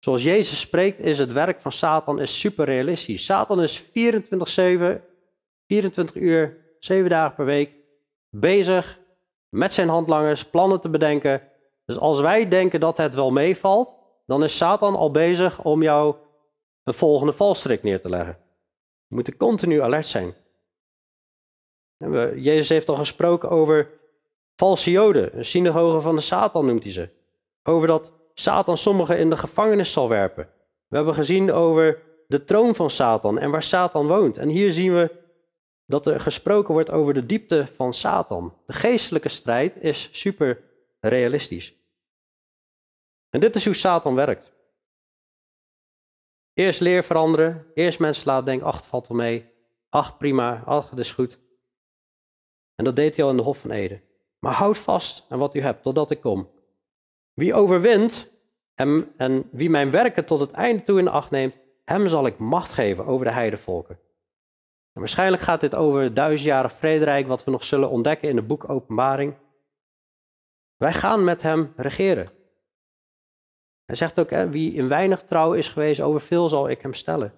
Zoals 0.02 0.24
Jezus 0.24 0.60
spreekt, 0.60 1.00
is 1.00 1.18
het 1.18 1.32
werk 1.32 1.62
van 1.62 1.72
Satan 1.72 2.20
is 2.20 2.40
super 2.40 2.66
realistisch. 2.66 3.26
Satan 3.26 3.62
is 3.62 3.84
24-7, 3.84 3.90
24 5.68 6.16
uur, 6.16 6.58
7 6.80 7.10
dagen 7.10 7.36
per 7.36 7.46
week 7.46 7.72
bezig 8.30 9.00
met 9.50 9.74
zijn 9.74 9.90
handlangers 9.90 10.46
plannen 10.46 10.82
te 10.82 10.90
bedenken. 10.90 11.42
Dus 11.86 11.98
als 11.98 12.20
wij 12.20 12.48
denken 12.48 12.80
dat 12.80 12.98
het 12.98 13.14
wel 13.14 13.32
meevalt, 13.32 13.96
dan 14.26 14.44
is 14.44 14.58
Satan 14.58 14.96
al 14.96 15.12
bezig 15.12 15.64
om 15.64 15.84
jou 15.84 16.16
een 16.84 16.94
volgende 16.94 17.34
valstrik 17.34 17.84
neer 17.84 18.02
te 18.02 18.10
leggen. 18.10 18.38
We 19.08 19.16
moeten 19.16 19.38
continu 19.38 19.82
alert 19.82 20.08
zijn. 20.08 20.34
Jezus 22.36 22.70
heeft 22.70 22.90
al 22.90 22.96
gesproken 22.96 23.50
over 23.50 23.90
valse 24.56 24.92
joden, 24.92 25.38
een 25.38 25.46
synagoge 25.46 26.02
van 26.02 26.16
de 26.16 26.22
Satan 26.22 26.66
noemt 26.66 26.84
hij 26.84 26.92
ze. 26.92 27.10
Over 27.64 27.88
dat 27.88 28.12
Satan 28.34 28.78
sommigen 28.78 29.18
in 29.18 29.30
de 29.30 29.38
gevangenis 29.38 29.92
zal 29.92 30.10
werpen. 30.10 30.50
We 30.88 30.96
hebben 30.96 31.14
gezien 31.14 31.52
over 31.52 32.02
de 32.28 32.44
troon 32.44 32.76
van 32.76 32.90
Satan 32.90 33.40
en 33.40 33.52
waar 33.52 33.64
Satan 33.64 34.08
woont. 34.08 34.38
En 34.38 34.50
hier 34.50 34.72
zien 34.72 34.94
we 34.94 35.20
dat 35.86 36.08
er 36.08 36.20
gesproken 36.20 36.74
wordt 36.74 36.92
over 36.92 37.14
de 37.14 37.26
diepte 37.26 37.68
van 37.76 37.94
Satan. 37.94 38.58
De 38.66 38.74
geestelijke 38.74 39.30
strijd 39.30 39.76
is 39.78 40.10
super 40.12 40.64
realistisch. 41.00 41.74
En 43.30 43.40
dit 43.40 43.56
is 43.56 43.66
hoe 43.66 43.74
Satan 43.74 44.16
werkt. 44.16 44.52
Eerst 46.54 46.80
leer 46.80 47.04
veranderen, 47.04 47.66
eerst 47.74 48.00
mensen 48.00 48.28
laten 48.28 48.46
denken, 48.46 48.68
ach, 48.68 48.86
valt 48.86 49.08
wel 49.08 49.18
mee. 49.18 49.50
Ach, 49.90 50.18
prima, 50.18 50.64
ach, 50.66 50.90
het 50.90 51.00
is 51.00 51.12
goed. 51.12 51.40
En 52.76 52.84
dat 52.84 52.96
deed 52.96 53.16
hij 53.16 53.26
al 53.26 53.32
in 53.32 53.38
de 53.38 53.44
Hof 53.44 53.58
van 53.60 53.72
Eden. 53.72 54.02
Maar 54.40 54.54
houd 54.54 54.78
vast 54.78 55.26
aan 55.30 55.40
wat 55.40 55.56
u 55.56 55.62
hebt, 55.62 55.84
totdat 55.84 56.12
ik 56.12 56.22
kom. 56.22 56.50
Wie 57.42 57.54
overwint 57.54 58.32
en, 58.76 59.14
en 59.18 59.50
wie 59.52 59.70
mijn 59.70 59.92
werken 59.92 60.26
tot 60.26 60.40
het 60.40 60.52
einde 60.52 60.84
toe 60.84 61.00
in 61.00 61.08
acht 61.08 61.32
neemt, 61.32 61.56
hem 61.86 62.08
zal 62.08 62.26
ik 62.26 62.38
macht 62.38 62.72
geven 62.72 63.06
over 63.06 63.26
de 63.26 63.32
heidevolken. 63.32 64.00
En 64.94 65.00
waarschijnlijk 65.00 65.44
gaat 65.44 65.62
dit 65.62 65.76
over 65.76 66.02
het 66.02 66.16
duizendjarig 66.16 66.74
vrederijk, 66.74 67.28
wat 67.28 67.44
we 67.44 67.52
nog 67.52 67.64
zullen 67.64 67.90
ontdekken 67.90 68.30
in 68.30 68.36
het 68.36 68.48
boek 68.48 68.70
Openbaring. 68.70 69.36
Wij 70.76 70.94
gaan 70.94 71.24
met 71.24 71.42
hem 71.42 71.74
regeren. 71.76 72.32
Hij 73.86 73.96
zegt 73.96 74.20
ook, 74.20 74.30
hè, 74.30 74.50
wie 74.50 74.74
in 74.74 74.88
weinig 74.88 75.24
trouw 75.24 75.54
is 75.54 75.70
geweest, 75.70 76.02
over 76.02 76.22
veel 76.22 76.50
zal 76.50 76.70
ik 76.70 76.82
hem 76.82 76.94
stellen. 76.94 77.34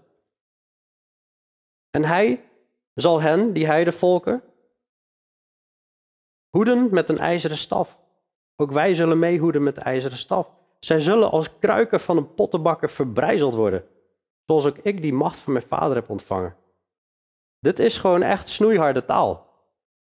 En 1.89 2.03
hij 2.03 2.49
zal 2.93 3.21
hen, 3.21 3.53
die 3.53 3.65
heidevolken, 3.65 4.43
hoeden 6.49 6.93
met 6.93 7.09
een 7.09 7.19
ijzeren 7.19 7.57
staf. 7.57 8.01
Ook 8.55 8.71
wij 8.71 8.95
zullen 8.95 9.19
meehoeden 9.19 9.63
met 9.63 9.75
de 9.75 9.81
ijzeren 9.81 10.17
staf. 10.17 10.47
Zij 10.79 11.01
zullen 11.01 11.31
als 11.31 11.59
kruiken 11.59 11.99
van 11.99 12.17
een 12.17 12.33
pottenbakker 12.33 12.89
verbrijzeld 12.89 13.53
worden, 13.53 13.85
zoals 14.45 14.65
ook 14.65 14.77
ik 14.77 15.01
die 15.01 15.13
macht 15.13 15.39
van 15.39 15.53
mijn 15.53 15.65
vader 15.67 15.95
heb 15.95 16.09
ontvangen. 16.09 16.55
Dit 17.59 17.79
is 17.79 17.97
gewoon 17.97 18.21
echt 18.21 18.49
snoeiharde 18.49 19.05
taal. 19.05 19.51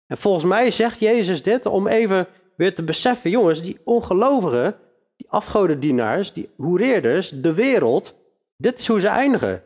En 0.08 0.18
volgens 0.18 0.46
mij 0.46 0.72
zegt 0.72 1.00
Jezus 1.00 1.44
dit 1.44 1.66
om 1.66 1.88
even 1.88 2.28
weer 2.56 2.76
te 2.76 2.84
beseffen, 2.84 3.30
jongens, 3.30 3.62
die 3.62 3.80
ongelovigen, 3.84 4.80
die 5.16 5.30
afgodendienaars, 5.30 6.34
die 6.34 6.50
hoereerders, 6.56 7.30
de 7.30 7.54
wereld, 7.54 8.16
dit 8.58 8.80
is 8.80 8.88
hoe 8.88 9.00
ze 9.00 9.08
eindigen. 9.08 9.64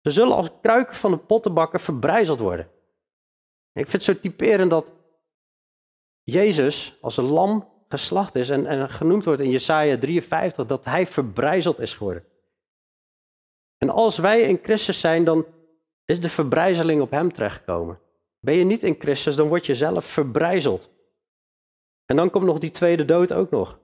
Ze 0.00 0.10
zullen 0.10 0.36
als 0.36 0.50
kruiken 0.62 0.96
van 0.96 1.12
een 1.12 1.26
pottenbakker 1.26 1.80
verbrijzeld 1.80 2.38
worden. 2.38 2.68
ik 3.72 3.88
vind 3.88 3.92
het 3.92 4.02
zo 4.02 4.20
typerend 4.20 4.70
dat 4.70 4.92
Jezus 6.22 6.98
als 7.00 7.16
een 7.16 7.30
lam 7.30 7.68
geslacht 7.98 8.34
is 8.34 8.50
en, 8.50 8.66
en 8.66 8.90
genoemd 8.90 9.24
wordt 9.24 9.40
in 9.40 9.50
Jesaja 9.50 9.98
53 9.98 10.66
dat 10.66 10.84
hij 10.84 11.06
verbrijzeld 11.06 11.80
is 11.80 11.94
geworden. 11.94 12.24
En 13.78 13.90
als 13.90 14.18
wij 14.18 14.40
in 14.40 14.58
Christus 14.62 15.00
zijn, 15.00 15.24
dan 15.24 15.46
is 16.04 16.20
de 16.20 16.28
verbrijzeling 16.28 17.00
op 17.00 17.10
hem 17.10 17.32
terechtgekomen. 17.32 18.00
Ben 18.40 18.54
je 18.54 18.64
niet 18.64 18.82
in 18.82 18.96
Christus, 18.98 19.36
dan 19.36 19.48
word 19.48 19.66
je 19.66 19.74
zelf 19.74 20.04
verbrijzeld. 20.04 20.90
En 22.06 22.16
dan 22.16 22.30
komt 22.30 22.44
nog 22.44 22.58
die 22.58 22.70
tweede 22.70 23.04
dood 23.04 23.32
ook 23.32 23.50
nog. 23.50 23.78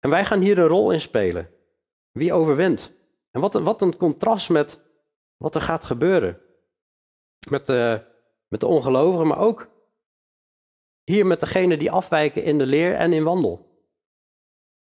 En 0.00 0.10
wij 0.10 0.24
gaan 0.24 0.40
hier 0.40 0.58
een 0.58 0.66
rol 0.66 0.90
in 0.90 1.00
spelen. 1.00 1.50
Wie 2.12 2.32
overwint? 2.32 2.92
En 3.30 3.40
wat 3.40 3.54
een, 3.54 3.64
wat 3.64 3.82
een 3.82 3.96
contrast 3.96 4.48
met 4.50 4.80
wat 5.36 5.54
er 5.54 5.60
gaat 5.60 5.84
gebeuren. 5.84 6.40
Met 7.50 7.66
de, 7.66 8.04
met 8.48 8.60
de 8.60 8.66
ongelovigen, 8.66 9.26
maar 9.26 9.38
ook 9.38 9.68
hier 11.04 11.26
met 11.26 11.40
degenen 11.40 11.78
die 11.78 11.90
afwijken 11.90 12.44
in 12.44 12.58
de 12.58 12.66
leer 12.66 12.94
en 12.94 13.12
in 13.12 13.24
wandel. 13.24 13.72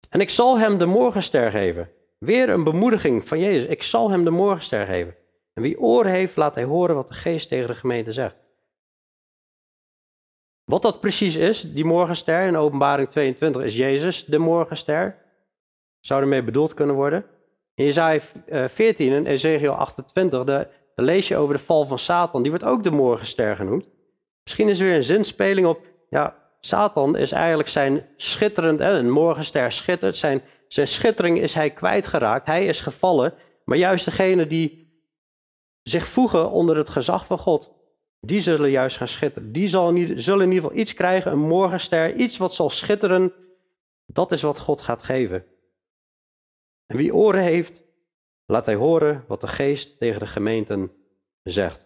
En 0.10 0.20
ik 0.20 0.30
zal 0.30 0.60
hem 0.60 0.78
de 0.78 0.86
morgenster 0.86 1.52
geven. 1.52 1.92
Weer 2.18 2.50
een 2.50 2.64
bemoediging 2.64 3.28
van 3.28 3.40
Jezus. 3.40 3.70
Ik 3.70 3.84
zal 3.84 4.10
hem 4.10 4.24
de 4.24 4.30
morgenster 4.30 4.86
geven. 4.86 5.16
En 5.54 5.62
wie 5.62 5.80
oren 5.80 6.12
heeft, 6.12 6.36
laat 6.36 6.56
hij 6.56 6.64
horen 6.64 6.96
wat 6.96 7.08
de 7.08 7.14
geest 7.14 7.50
tegen 7.50 7.68
de 7.68 7.76
gemeente 7.76 8.12
zegt. 8.12 8.36
Wat 10.64 10.82
dat 10.82 11.00
precies 11.00 11.36
is, 11.36 11.62
die 11.62 11.86
morgenster 11.86 12.48
in 12.48 12.58
openbaring 12.58 13.10
22, 13.10 13.64
is 13.64 13.76
Jezus, 13.76 14.26
de 14.26 14.38
morgenster. 14.38 15.18
Zou 16.00 16.22
ermee 16.22 16.44
bedoeld 16.44 16.74
kunnen 16.74 16.96
worden. 16.96 17.26
In 17.74 17.86
Jezaja 17.86 18.20
14 18.68 19.14
en 19.14 19.26
Ezekiel 19.26 19.74
28, 19.74 20.44
de, 20.44 20.68
daar 20.96 21.06
lees 21.06 21.28
je 21.28 21.38
over 21.38 21.56
de 21.56 21.64
val 21.64 21.86
van 21.86 22.00
Satan. 22.00 22.42
Die 22.42 22.52
wordt 22.52 22.66
ook 22.66 22.84
de 22.84 22.92
morgenster 22.92 23.56
genoemd. 23.56 23.90
Misschien 24.44 24.70
is 24.70 24.80
er 24.80 24.86
weer 24.86 24.96
een 24.96 25.04
zinspeling 25.04 25.68
op, 25.68 25.82
ja, 26.10 26.44
Satan 26.60 27.18
is 27.18 27.32
eigenlijk 27.32 27.70
zijn 27.70 28.06
schitterend, 28.16 28.80
een 28.80 29.10
morgenster 29.10 29.72
schittert, 29.72 30.16
zijn, 30.16 30.42
zijn 30.68 30.88
schittering 30.88 31.40
is 31.40 31.54
hij 31.54 31.70
kwijtgeraakt, 31.70 32.48
hij 32.48 32.66
is 32.66 32.80
gevallen. 32.80 33.34
Maar 33.66 33.78
juist 33.78 34.06
degene 34.06 34.48
die 34.48 34.86
zich 35.84 36.08
voegen 36.08 36.50
onder 36.50 36.78
het 36.78 36.90
gezag 36.90 37.26
van 37.26 37.38
God, 37.38 37.74
die 38.20 38.42
zullen 38.42 38.70
juist 38.70 38.98
gaan 38.98 39.08
schitteren. 39.08 39.52
Die 39.52 39.68
zullen 39.68 40.46
in 40.46 40.52
ieder 40.52 40.64
geval 40.64 40.74
iets 40.78 40.94
krijgen, 40.94 41.32
een 41.32 41.40
morgenster, 41.40 42.16
iets 42.16 42.38
wat 42.38 42.54
zal 42.54 42.70
schitteren. 42.70 43.34
Dat 44.06 44.32
is 44.32 44.42
wat 44.42 44.60
God 44.60 44.82
gaat 44.82 45.04
geven. 45.04 45.46
En 46.86 46.98
wie 46.98 47.16
oren 47.16 47.42
heeft, 47.42 47.82
laat 48.46 48.66
hij 48.66 48.76
horen 48.76 49.24
wat 49.28 49.42
de 49.42 49.48
geest 49.48 49.98
tegen 49.98 50.20
de 50.20 50.28
gemeenten 50.28 50.92
zegt. 51.44 51.86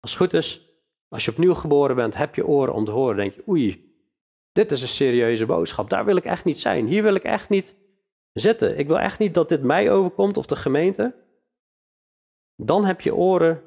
Als 0.00 0.10
het 0.10 0.20
goed 0.20 0.32
is, 0.32 0.71
als 1.12 1.24
je 1.24 1.30
opnieuw 1.30 1.54
geboren 1.54 1.96
bent, 1.96 2.16
heb 2.16 2.34
je 2.34 2.46
oren 2.46 2.74
om 2.74 2.84
te 2.84 2.92
horen. 2.92 3.16
Denk 3.16 3.34
je, 3.34 3.48
oei, 3.48 3.94
dit 4.52 4.70
is 4.70 4.82
een 4.82 4.88
serieuze 4.88 5.46
boodschap. 5.46 5.90
Daar 5.90 6.04
wil 6.04 6.16
ik 6.16 6.24
echt 6.24 6.44
niet 6.44 6.58
zijn. 6.58 6.86
Hier 6.86 7.02
wil 7.02 7.14
ik 7.14 7.22
echt 7.22 7.48
niet 7.48 7.74
zitten. 8.32 8.78
Ik 8.78 8.86
wil 8.86 8.98
echt 8.98 9.18
niet 9.18 9.34
dat 9.34 9.48
dit 9.48 9.62
mij 9.62 9.90
overkomt 9.90 10.36
of 10.36 10.46
de 10.46 10.56
gemeente. 10.56 11.14
Dan 12.56 12.84
heb 12.84 13.00
je 13.00 13.14
oren 13.14 13.62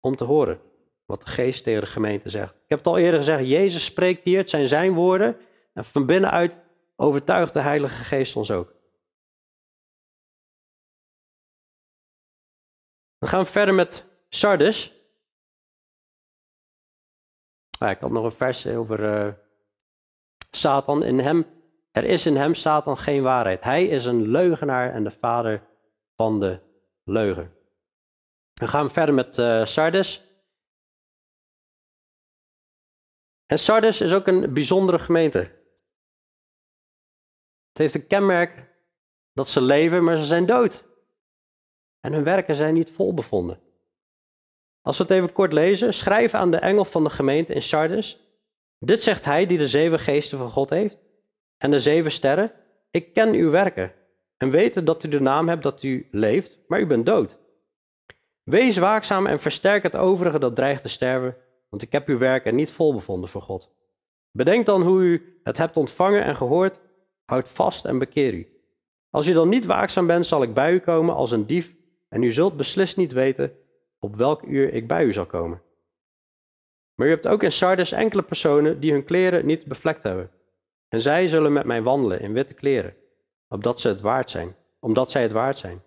om 0.00 0.16
te 0.16 0.24
horen 0.24 0.60
wat 1.04 1.20
de 1.22 1.30
geest 1.30 1.64
tegen 1.64 1.80
de 1.80 1.86
gemeente 1.86 2.28
zegt. 2.28 2.54
Ik 2.54 2.68
heb 2.68 2.78
het 2.78 2.86
al 2.86 2.98
eerder 2.98 3.18
gezegd, 3.18 3.48
Jezus 3.48 3.84
spreekt 3.84 4.24
hier, 4.24 4.38
het 4.38 4.50
zijn 4.50 4.68
zijn 4.68 4.94
woorden. 4.94 5.36
En 5.72 5.84
van 5.84 6.06
binnenuit 6.06 6.54
overtuigt 6.96 7.52
de 7.52 7.60
Heilige 7.60 8.04
Geest 8.04 8.36
ons 8.36 8.50
ook. 8.50 8.74
Dan 13.18 13.28
gaan 13.28 13.40
we 13.40 13.46
verder 13.46 13.74
met 13.74 14.06
Sardis. 14.28 14.97
Ah, 17.78 17.90
ik 17.90 17.98
had 17.98 18.10
nog 18.10 18.24
een 18.24 18.32
vers 18.32 18.66
over 18.66 19.26
uh, 19.26 19.32
Satan. 20.50 21.04
In 21.04 21.18
hem, 21.18 21.46
er 21.90 22.04
is 22.04 22.26
in 22.26 22.36
hem, 22.36 22.54
Satan, 22.54 22.98
geen 22.98 23.22
waarheid. 23.22 23.64
Hij 23.64 23.86
is 23.86 24.04
een 24.04 24.28
leugenaar 24.28 24.92
en 24.92 25.04
de 25.04 25.10
vader 25.10 25.62
van 26.16 26.40
de 26.40 26.60
leugen. 27.04 27.52
Dan 28.52 28.68
gaan 28.68 28.86
we 28.86 28.92
verder 28.92 29.14
met 29.14 29.38
uh, 29.38 29.64
Sardis. 29.64 30.22
En 33.46 33.58
Sardis 33.58 34.00
is 34.00 34.12
ook 34.12 34.26
een 34.26 34.54
bijzondere 34.54 34.98
gemeente. 34.98 35.38
Het 37.68 37.78
heeft 37.78 37.94
een 37.94 38.06
kenmerk 38.06 38.76
dat 39.32 39.48
ze 39.48 39.60
leven, 39.60 40.04
maar 40.04 40.16
ze 40.16 40.24
zijn 40.24 40.46
dood. 40.46 40.84
En 42.00 42.12
hun 42.12 42.24
werken 42.24 42.54
zijn 42.56 42.74
niet 42.74 42.90
vol 42.90 43.14
bevonden. 43.14 43.67
Als 44.88 44.96
we 44.96 45.02
het 45.02 45.12
even 45.12 45.32
kort 45.32 45.52
lezen, 45.52 45.94
schrijf 45.94 46.34
aan 46.34 46.50
de 46.50 46.56
engel 46.56 46.84
van 46.84 47.04
de 47.04 47.10
gemeente 47.10 47.54
in 47.54 47.62
Sardis. 47.62 48.20
Dit 48.78 49.00
zegt 49.00 49.24
hij 49.24 49.46
die 49.46 49.58
de 49.58 49.68
zeven 49.68 49.98
geesten 49.98 50.38
van 50.38 50.50
God 50.50 50.70
heeft 50.70 50.98
en 51.56 51.70
de 51.70 51.80
zeven 51.80 52.10
sterren. 52.10 52.52
Ik 52.90 53.12
ken 53.14 53.32
uw 53.32 53.50
werken 53.50 53.92
en 54.36 54.50
weet 54.50 54.86
dat 54.86 55.04
u 55.04 55.08
de 55.08 55.20
naam 55.20 55.48
hebt 55.48 55.62
dat 55.62 55.82
u 55.82 56.08
leeft, 56.10 56.58
maar 56.68 56.80
u 56.80 56.86
bent 56.86 57.06
dood. 57.06 57.38
Wees 58.42 58.76
waakzaam 58.76 59.26
en 59.26 59.40
versterk 59.40 59.82
het 59.82 59.96
overige 59.96 60.38
dat 60.38 60.56
dreigt 60.56 60.82
te 60.82 60.88
sterven, 60.88 61.36
want 61.68 61.82
ik 61.82 61.92
heb 61.92 62.08
uw 62.08 62.18
werken 62.18 62.54
niet 62.54 62.70
vol 62.70 62.94
bevonden 62.94 63.30
voor 63.30 63.42
God. 63.42 63.70
Bedenk 64.30 64.66
dan 64.66 64.82
hoe 64.82 65.00
u 65.00 65.40
het 65.42 65.58
hebt 65.58 65.76
ontvangen 65.76 66.24
en 66.24 66.36
gehoord, 66.36 66.80
houd 67.24 67.48
vast 67.48 67.84
en 67.84 67.98
bekeer 67.98 68.34
u. 68.34 68.48
Als 69.10 69.26
u 69.26 69.32
dan 69.32 69.48
niet 69.48 69.66
waakzaam 69.66 70.06
bent, 70.06 70.26
zal 70.26 70.42
ik 70.42 70.54
bij 70.54 70.72
u 70.72 70.78
komen 70.78 71.14
als 71.14 71.30
een 71.30 71.46
dief 71.46 71.74
en 72.08 72.22
u 72.22 72.32
zult 72.32 72.56
beslist 72.56 72.96
niet 72.96 73.12
weten 73.12 73.52
op 73.98 74.16
welk 74.16 74.42
uur 74.42 74.72
ik 74.72 74.86
bij 74.86 75.04
u 75.04 75.12
zal 75.12 75.26
komen. 75.26 75.62
Maar 76.94 77.06
u 77.06 77.10
hebt 77.10 77.26
ook 77.26 77.42
in 77.42 77.52
Sardes 77.52 77.92
enkele 77.92 78.22
personen 78.22 78.80
die 78.80 78.92
hun 78.92 79.04
kleren 79.04 79.46
niet 79.46 79.66
bevlekt 79.66 80.02
hebben. 80.02 80.30
En 80.88 81.00
zij 81.00 81.26
zullen 81.26 81.52
met 81.52 81.64
mij 81.64 81.82
wandelen 81.82 82.20
in 82.20 82.32
witte 82.32 82.54
kleren, 82.54 82.94
opdat 83.48 83.80
ze 83.80 83.88
het 83.88 84.00
waard 84.00 84.30
zijn, 84.30 84.56
omdat 84.80 85.10
zij 85.10 85.22
het 85.22 85.32
waard 85.32 85.58
zijn. 85.58 85.82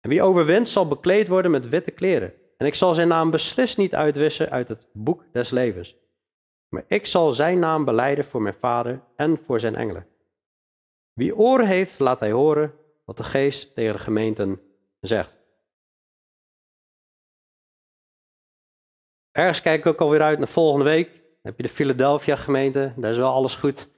En 0.00 0.10
wie 0.10 0.22
overwint 0.22 0.68
zal 0.68 0.86
bekleed 0.86 1.28
worden 1.28 1.50
met 1.50 1.68
witte 1.68 1.90
kleren. 1.90 2.34
En 2.56 2.66
ik 2.66 2.74
zal 2.74 2.94
zijn 2.94 3.08
naam 3.08 3.30
beslist 3.30 3.76
niet 3.76 3.94
uitwissen 3.94 4.50
uit 4.50 4.68
het 4.68 4.88
boek 4.92 5.24
des 5.32 5.50
levens. 5.50 5.96
Maar 6.68 6.84
ik 6.86 7.06
zal 7.06 7.32
zijn 7.32 7.58
naam 7.58 7.84
beleiden 7.84 8.24
voor 8.24 8.42
mijn 8.42 8.54
vader 8.54 9.00
en 9.16 9.38
voor 9.46 9.60
zijn 9.60 9.76
engelen. 9.76 10.06
Wie 11.12 11.36
oren 11.36 11.66
heeft, 11.66 11.98
laat 11.98 12.20
hij 12.20 12.30
horen 12.30 12.74
wat 13.04 13.16
de 13.16 13.24
geest 13.24 13.74
tegen 13.74 13.92
de 13.92 13.98
gemeenten 13.98 14.60
zegt. 15.00 15.37
Ergens 19.32 19.60
kijk 19.60 19.78
ik 19.78 19.86
ook 19.86 20.00
alweer 20.00 20.22
uit 20.22 20.38
naar 20.38 20.48
volgende 20.48 20.84
week. 20.84 21.12
Dan 21.12 21.22
heb 21.42 21.56
je 21.56 21.62
de 21.62 21.68
Philadelphia 21.68 22.36
gemeente, 22.36 22.92
daar 22.96 23.10
is 23.10 23.16
wel 23.16 23.32
alles 23.32 23.54
goed. 23.54 23.88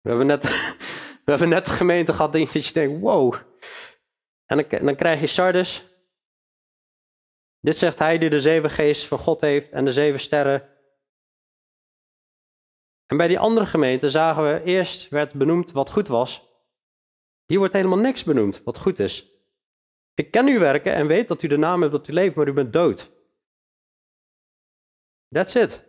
We 0.00 0.08
hebben 0.08 0.26
net, 0.26 0.42
we 1.24 1.30
hebben 1.30 1.48
net 1.48 1.64
de 1.64 1.70
gemeente 1.70 2.12
gehad 2.12 2.32
dat 2.32 2.52
je 2.52 2.72
denkt, 2.72 3.00
wow. 3.00 3.34
En 4.46 4.66
dan, 4.68 4.84
dan 4.84 4.96
krijg 4.96 5.20
je 5.20 5.26
Sardis. 5.26 5.84
Dit 7.60 7.76
zegt 7.76 7.98
hij 7.98 8.18
die 8.18 8.30
de 8.30 8.40
zeven 8.40 8.70
geest 8.70 9.06
van 9.06 9.18
God 9.18 9.40
heeft 9.40 9.70
en 9.70 9.84
de 9.84 9.92
zeven 9.92 10.20
sterren. 10.20 10.68
En 13.06 13.16
bij 13.16 13.28
die 13.28 13.38
andere 13.38 13.66
gemeente 13.66 14.10
zagen 14.10 14.52
we 14.52 14.62
eerst 14.64 15.08
werd 15.08 15.34
benoemd 15.34 15.72
wat 15.72 15.90
goed 15.90 16.08
was. 16.08 16.48
Hier 17.46 17.58
wordt 17.58 17.72
helemaal 17.72 17.98
niks 17.98 18.24
benoemd 18.24 18.62
wat 18.64 18.78
goed 18.78 18.98
is. 18.98 19.30
Ik 20.14 20.30
ken 20.30 20.46
uw 20.46 20.58
werken 20.58 20.94
en 20.94 21.06
weet 21.06 21.28
dat 21.28 21.42
u 21.42 21.48
de 21.48 21.56
naam 21.56 21.80
hebt 21.80 21.92
dat 21.92 22.08
u 22.08 22.12
leeft, 22.12 22.34
maar 22.34 22.48
u 22.48 22.52
bent 22.52 22.72
dood. 22.72 23.10
That's 25.28 25.54
it. 25.54 25.84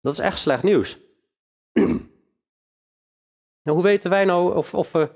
Dat 0.00 0.12
is 0.12 0.18
echt 0.18 0.38
slecht 0.38 0.62
nieuws. 0.62 0.98
nou, 3.62 3.76
hoe 3.76 3.82
weten 3.82 4.10
wij 4.10 4.24
nou 4.24 4.56
of, 4.56 4.74
of 4.74 4.92
we 4.92 5.10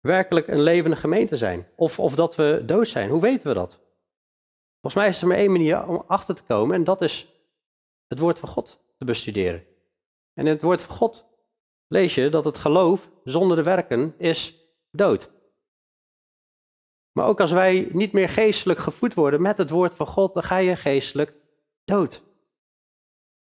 werkelijk 0.00 0.48
een 0.48 0.62
levende 0.62 0.96
gemeente 0.96 1.36
zijn? 1.36 1.68
Of, 1.76 1.98
of 1.98 2.14
dat 2.14 2.34
we 2.34 2.62
dood 2.66 2.88
zijn? 2.88 3.10
Hoe 3.10 3.20
weten 3.20 3.48
we 3.48 3.54
dat? 3.54 3.78
Volgens 4.80 4.94
mij 4.94 5.08
is 5.08 5.20
er 5.20 5.26
maar 5.26 5.36
één 5.36 5.52
manier 5.52 5.86
om 5.86 6.04
achter 6.06 6.34
te 6.34 6.42
komen 6.42 6.74
en 6.76 6.84
dat 6.84 7.02
is 7.02 7.32
het 8.06 8.18
woord 8.18 8.38
van 8.38 8.48
God 8.48 8.80
te 8.98 9.04
bestuderen. 9.04 9.64
En 10.34 10.46
in 10.46 10.52
het 10.52 10.62
woord 10.62 10.82
van 10.82 10.96
God 10.96 11.24
lees 11.86 12.14
je 12.14 12.28
dat 12.28 12.44
het 12.44 12.58
geloof 12.58 13.10
zonder 13.24 13.56
de 13.56 13.62
werken 13.62 14.14
is 14.18 14.66
dood. 14.90 15.30
Maar 17.12 17.26
ook 17.26 17.40
als 17.40 17.52
wij 17.52 17.88
niet 17.92 18.12
meer 18.12 18.28
geestelijk 18.28 18.78
gevoed 18.78 19.14
worden 19.14 19.42
met 19.42 19.58
het 19.58 19.70
woord 19.70 19.94
van 19.94 20.06
God, 20.06 20.34
dan 20.34 20.42
ga 20.42 20.56
je 20.56 20.76
geestelijk 20.76 21.34
dood. 21.86 22.22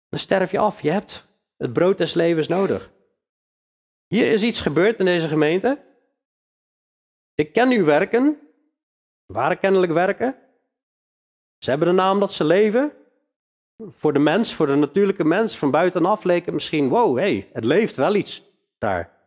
Dan 0.09 0.19
sterf 0.19 0.51
je 0.51 0.59
af. 0.59 0.81
Je 0.81 0.91
hebt 0.91 1.27
het 1.57 1.73
brood 1.73 1.97
des 1.97 2.13
levens 2.13 2.47
nodig. 2.47 2.91
Hier 4.07 4.31
is 4.31 4.43
iets 4.43 4.59
gebeurd 4.61 4.99
in 4.99 5.05
deze 5.05 5.27
gemeente. 5.27 5.85
Ik 7.35 7.53
ken 7.53 7.69
uw 7.69 7.85
werken, 7.85 8.39
waren 9.25 9.59
kennelijk 9.59 9.91
werken. 9.91 10.35
Ze 11.57 11.69
hebben 11.69 11.87
de 11.87 11.93
naam 11.93 12.19
dat 12.19 12.33
ze 12.33 12.43
leven. 12.43 12.93
Voor 13.77 14.13
de 14.13 14.19
mens, 14.19 14.53
voor 14.53 14.67
de 14.67 14.75
natuurlijke 14.75 15.23
mens, 15.23 15.57
van 15.57 15.71
buitenaf 15.71 16.23
leek 16.23 16.45
het 16.45 16.53
misschien, 16.53 16.89
wow, 16.89 17.17
hey, 17.17 17.49
het 17.53 17.65
leeft 17.65 17.95
wel 17.95 18.15
iets 18.15 18.43
daar. 18.77 19.19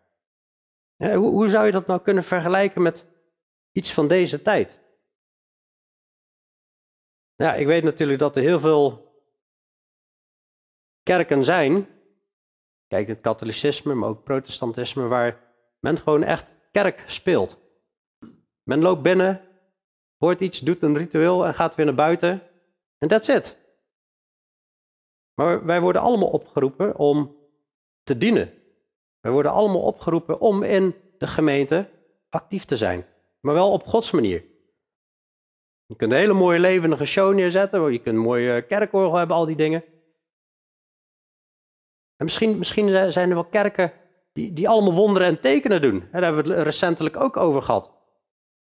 Hoe, 0.97 1.17
hoe 1.17 1.49
zou 1.49 1.67
je 1.67 1.73
dat 1.73 1.87
nou 1.87 2.01
kunnen 2.01 2.25
vergelijken 2.25 2.83
met 2.83 3.07
iets 3.73 3.93
van 3.93 4.09
deze 4.09 4.43
tijd? 4.43 4.79
Ja, 7.35 7.55
ik 7.55 7.67
weet 7.67 7.83
natuurlijk 7.83 8.19
dat 8.19 8.37
er 8.37 8.43
heel 8.43 8.61
veel 8.61 9.04
kerken 11.05 11.45
zijn, 11.45 11.87
kijk 12.87 13.09
het 13.09 13.21
katholicisme, 13.21 13.95
maar 13.95 14.09
ook 14.09 14.25
protestantisme, 14.25 15.07
waar 15.07 15.41
men 15.81 15.99
gewoon 15.99 16.23
echt 16.23 16.57
kerk 16.71 17.05
speelt. 17.07 17.59
Men 18.63 18.83
loopt 18.83 19.03
binnen, 19.03 19.41
hoort 20.17 20.41
iets, 20.41 20.61
doet 20.61 20.83
een 20.83 20.97
ritueel 20.97 21.47
en 21.47 21.55
gaat 21.55 21.75
weer 21.75 21.87
naar 21.87 21.95
buiten. 21.95 22.43
En 22.99 23.09
that's 23.09 23.29
it. 23.29 23.57
Maar 25.35 25.65
wij 25.65 25.81
worden 25.81 26.03
allemaal 26.03 26.31
opgeroepen 26.31 26.97
om 26.97 27.37
te 28.03 28.19
dienen. 28.19 28.53
Wij 29.21 29.33
worden 29.33 29.53
allemaal 29.53 29.83
opgeroepen 29.83 30.41
om 30.41 30.63
in 30.63 30.95
de 31.19 31.27
gemeente 31.27 31.89
actief 32.29 32.65
te 32.65 32.77
zijn. 32.77 33.07
Maar 33.41 33.55
wel 33.55 33.73
op 33.73 33.87
Gods 33.87 34.11
manier. 34.11 34.45
Je 35.87 35.97
kunt 35.97 36.13
een 36.13 36.19
hele 36.19 36.33
mooie 36.33 36.59
levendige 36.59 37.05
show 37.05 37.35
neerzetten. 37.35 37.93
Je 37.93 37.99
kunt 37.99 38.17
een 38.17 38.23
mooie 38.23 38.63
kerkorgel 38.63 39.17
hebben, 39.17 39.37
al 39.37 39.47
die 39.47 39.57
dingen. 39.57 39.85
En 42.17 42.25
misschien, 42.25 42.59
misschien 42.59 43.13
zijn 43.13 43.29
er 43.29 43.35
wel 43.35 43.45
kerken 43.45 43.93
die, 44.33 44.53
die 44.53 44.69
allemaal 44.69 44.93
wonderen 44.93 45.29
en 45.29 45.41
tekenen 45.41 45.83
doen. 45.83 46.09
Daar 46.13 46.23
hebben 46.23 46.45
we 46.45 46.53
het 46.53 46.63
recentelijk 46.63 47.17
ook 47.17 47.37
over 47.37 47.63
gehad. 47.63 47.93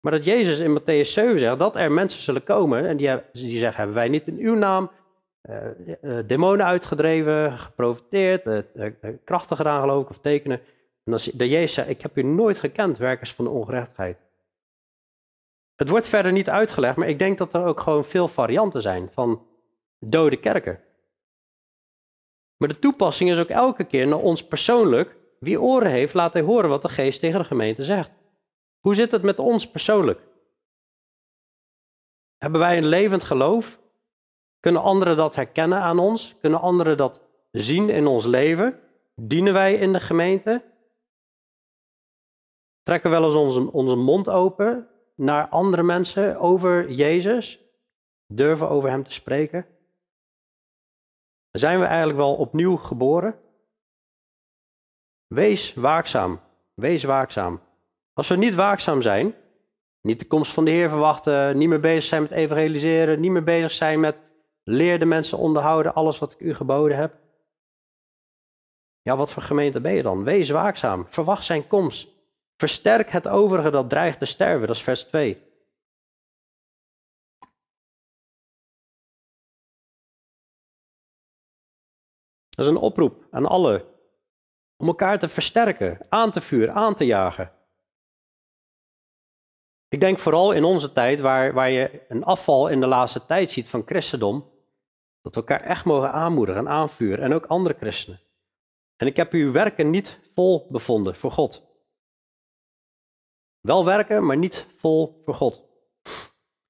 Maar 0.00 0.12
dat 0.12 0.24
Jezus 0.24 0.58
in 0.58 0.80
Matthäus 0.80 1.08
7 1.12 1.38
zegt 1.38 1.58
dat 1.58 1.76
er 1.76 1.92
mensen 1.92 2.20
zullen 2.20 2.44
komen 2.44 2.86
en 2.86 2.96
die, 2.96 3.10
die 3.32 3.58
zeggen, 3.58 3.76
hebben 3.76 3.94
wij 3.94 4.08
niet 4.08 4.26
in 4.26 4.38
uw 4.38 4.54
naam 4.54 4.90
uh, 5.42 5.56
uh, 6.02 6.18
demonen 6.26 6.66
uitgedreven, 6.66 7.58
geprofiteerd, 7.58 8.46
uh, 8.46 8.88
krachten 9.24 9.56
gedaan 9.56 9.80
geloof 9.80 10.02
ik, 10.02 10.10
of 10.10 10.18
tekenen. 10.18 10.58
En 11.04 11.12
dan 11.12 11.20
de 11.32 11.48
Jezus 11.48 11.86
ik 11.86 12.02
heb 12.02 12.16
u 12.16 12.22
nooit 12.22 12.58
gekend, 12.58 12.98
werkers 12.98 13.32
van 13.32 13.44
de 13.44 13.50
ongerechtigheid. 13.50 14.18
Het 15.76 15.88
wordt 15.88 16.08
verder 16.08 16.32
niet 16.32 16.50
uitgelegd, 16.50 16.96
maar 16.96 17.08
ik 17.08 17.18
denk 17.18 17.38
dat 17.38 17.54
er 17.54 17.64
ook 17.64 17.80
gewoon 17.80 18.04
veel 18.04 18.28
varianten 18.28 18.82
zijn 18.82 19.08
van 19.12 19.46
dode 19.98 20.36
kerken. 20.36 20.80
Maar 22.56 22.68
de 22.68 22.78
toepassing 22.78 23.30
is 23.30 23.38
ook 23.38 23.48
elke 23.48 23.84
keer 23.84 24.06
naar 24.06 24.18
ons 24.18 24.46
persoonlijk. 24.46 25.16
Wie 25.38 25.60
oren 25.60 25.90
heeft, 25.90 26.14
laat 26.14 26.32
hij 26.32 26.42
horen 26.42 26.68
wat 26.68 26.82
de 26.82 26.88
geest 26.88 27.20
tegen 27.20 27.38
de 27.38 27.44
gemeente 27.44 27.84
zegt. 27.84 28.10
Hoe 28.80 28.94
zit 28.94 29.10
het 29.10 29.22
met 29.22 29.38
ons 29.38 29.70
persoonlijk? 29.70 30.20
Hebben 32.36 32.60
wij 32.60 32.76
een 32.76 32.86
levend 32.86 33.24
geloof? 33.24 33.78
Kunnen 34.60 34.82
anderen 34.82 35.16
dat 35.16 35.34
herkennen 35.34 35.80
aan 35.80 35.98
ons? 35.98 36.36
Kunnen 36.40 36.60
anderen 36.60 36.96
dat 36.96 37.20
zien 37.50 37.88
in 37.88 38.06
ons 38.06 38.24
leven? 38.24 38.80
Dienen 39.14 39.52
wij 39.52 39.74
in 39.74 39.92
de 39.92 40.00
gemeente? 40.00 40.62
Trekken 42.82 43.10
we 43.10 43.16
wel 43.16 43.26
eens 43.26 43.34
onze, 43.34 43.72
onze 43.72 43.96
mond 43.96 44.28
open 44.28 44.88
naar 45.14 45.48
andere 45.48 45.82
mensen 45.82 46.40
over 46.40 46.90
Jezus? 46.90 47.60
Durven 48.26 48.68
over 48.68 48.90
Hem 48.90 49.02
te 49.04 49.12
spreken? 49.12 49.66
Zijn 51.58 51.80
we 51.80 51.84
eigenlijk 51.84 52.18
wel 52.18 52.34
opnieuw 52.34 52.76
geboren? 52.76 53.38
Wees 55.26 55.74
waakzaam. 55.74 56.40
Wees 56.74 57.04
waakzaam. 57.04 57.60
Als 58.12 58.28
we 58.28 58.36
niet 58.36 58.54
waakzaam 58.54 59.02
zijn, 59.02 59.34
niet 60.00 60.18
de 60.18 60.26
komst 60.26 60.52
van 60.52 60.64
de 60.64 60.70
Heer 60.70 60.88
verwachten, 60.88 61.58
niet 61.58 61.68
meer 61.68 61.80
bezig 61.80 62.02
zijn 62.02 62.22
met 62.22 62.30
evangeliseren, 62.30 63.20
niet 63.20 63.30
meer 63.30 63.44
bezig 63.44 63.72
zijn 63.72 64.00
met 64.00 64.22
leer 64.64 64.98
de 64.98 65.04
mensen 65.04 65.38
onderhouden, 65.38 65.94
alles 65.94 66.18
wat 66.18 66.32
ik 66.32 66.40
u 66.40 66.54
geboden 66.54 66.96
heb. 66.96 67.14
Ja, 69.02 69.16
wat 69.16 69.32
voor 69.32 69.42
gemeente 69.42 69.80
ben 69.80 69.92
je 69.92 70.02
dan? 70.02 70.24
Wees 70.24 70.50
waakzaam. 70.50 71.06
Verwacht 71.08 71.44
zijn 71.44 71.66
komst. 71.66 72.08
Versterk 72.56 73.10
het 73.10 73.28
overige 73.28 73.70
dat 73.70 73.90
dreigt 73.90 74.18
te 74.18 74.24
sterven. 74.24 74.66
Dat 74.66 74.76
is 74.76 74.82
vers 74.82 75.02
2. 75.02 75.45
Dat 82.56 82.66
is 82.66 82.70
een 82.72 82.76
oproep 82.78 83.26
aan 83.30 83.46
allen. 83.46 83.84
Om 84.76 84.86
elkaar 84.86 85.18
te 85.18 85.28
versterken, 85.28 86.06
aan 86.08 86.30
te 86.30 86.40
vuren, 86.40 86.74
aan 86.74 86.94
te 86.94 87.04
jagen. 87.04 87.52
Ik 89.88 90.00
denk 90.00 90.18
vooral 90.18 90.52
in 90.52 90.64
onze 90.64 90.92
tijd, 90.92 91.20
waar, 91.20 91.52
waar 91.52 91.70
je 91.70 92.04
een 92.08 92.24
afval 92.24 92.68
in 92.68 92.80
de 92.80 92.86
laatste 92.86 93.26
tijd 93.26 93.50
ziet 93.50 93.68
van 93.68 93.82
christendom, 93.86 94.50
dat 95.22 95.34
we 95.34 95.40
elkaar 95.40 95.60
echt 95.60 95.84
mogen 95.84 96.12
aanmoedigen 96.12 96.66
en 96.66 96.72
aanvuren 96.72 97.24
en 97.24 97.34
ook 97.34 97.46
andere 97.46 97.76
christenen. 97.78 98.20
En 98.96 99.06
ik 99.06 99.16
heb 99.16 99.32
uw 99.32 99.52
werken 99.52 99.90
niet 99.90 100.18
vol 100.34 100.66
bevonden 100.70 101.16
voor 101.16 101.30
God. 101.30 101.66
Wel 103.60 103.84
werken, 103.84 104.26
maar 104.26 104.36
niet 104.36 104.68
vol 104.76 105.22
voor 105.24 105.34
God. 105.34 105.64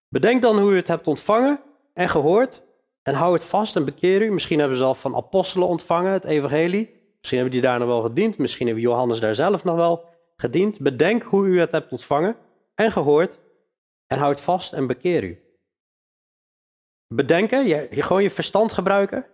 Bedenk 0.09 0.43
dan 0.43 0.59
hoe 0.59 0.73
u 0.73 0.77
het 0.77 0.89
hebt 0.89 1.07
ontvangen 1.07 1.63
en 1.93 2.09
gehoord 2.09 2.63
en 3.07 3.15
hou 3.15 3.33
het 3.33 3.45
vast 3.45 3.77
en 3.77 3.85
bekeer 3.85 4.23
u. 4.23 4.33
Misschien 4.33 4.59
hebben 4.59 4.77
ze 4.77 4.85
al 4.85 4.95
van 4.95 5.17
apostelen 5.17 5.69
ontvangen, 5.69 6.13
het 6.13 6.25
evangelie. 6.25 6.95
Misschien 7.17 7.39
hebben 7.39 7.51
die 7.51 7.61
daar 7.61 7.79
nog 7.79 7.89
wel 7.89 8.03
gediend. 8.03 8.39
Misschien 8.39 8.67
heeft 8.67 8.81
Johannes 8.81 9.21
daar 9.21 9.35
zelf 9.35 9.65
nog 9.65 9.77
wel 9.77 10.05
gediend. 10.37 10.81
Bedenk 10.81 11.23
hoe 11.23 11.47
u 11.47 11.61
het 11.61 11.73
hebt 11.73 11.93
ontvangen 11.93 12.37
en 12.75 12.93
gehoord 12.93 13.39
en 14.07 14.19
houd 14.19 14.41
vast 14.41 14.73
en 14.73 14.87
bekeer 14.87 15.25
u. 15.25 15.41
Bedenken, 17.15 17.67
je 17.67 18.03
gewoon 18.03 18.23
je 18.23 18.31
verstand 18.31 18.73
gebruiken. 18.73 19.27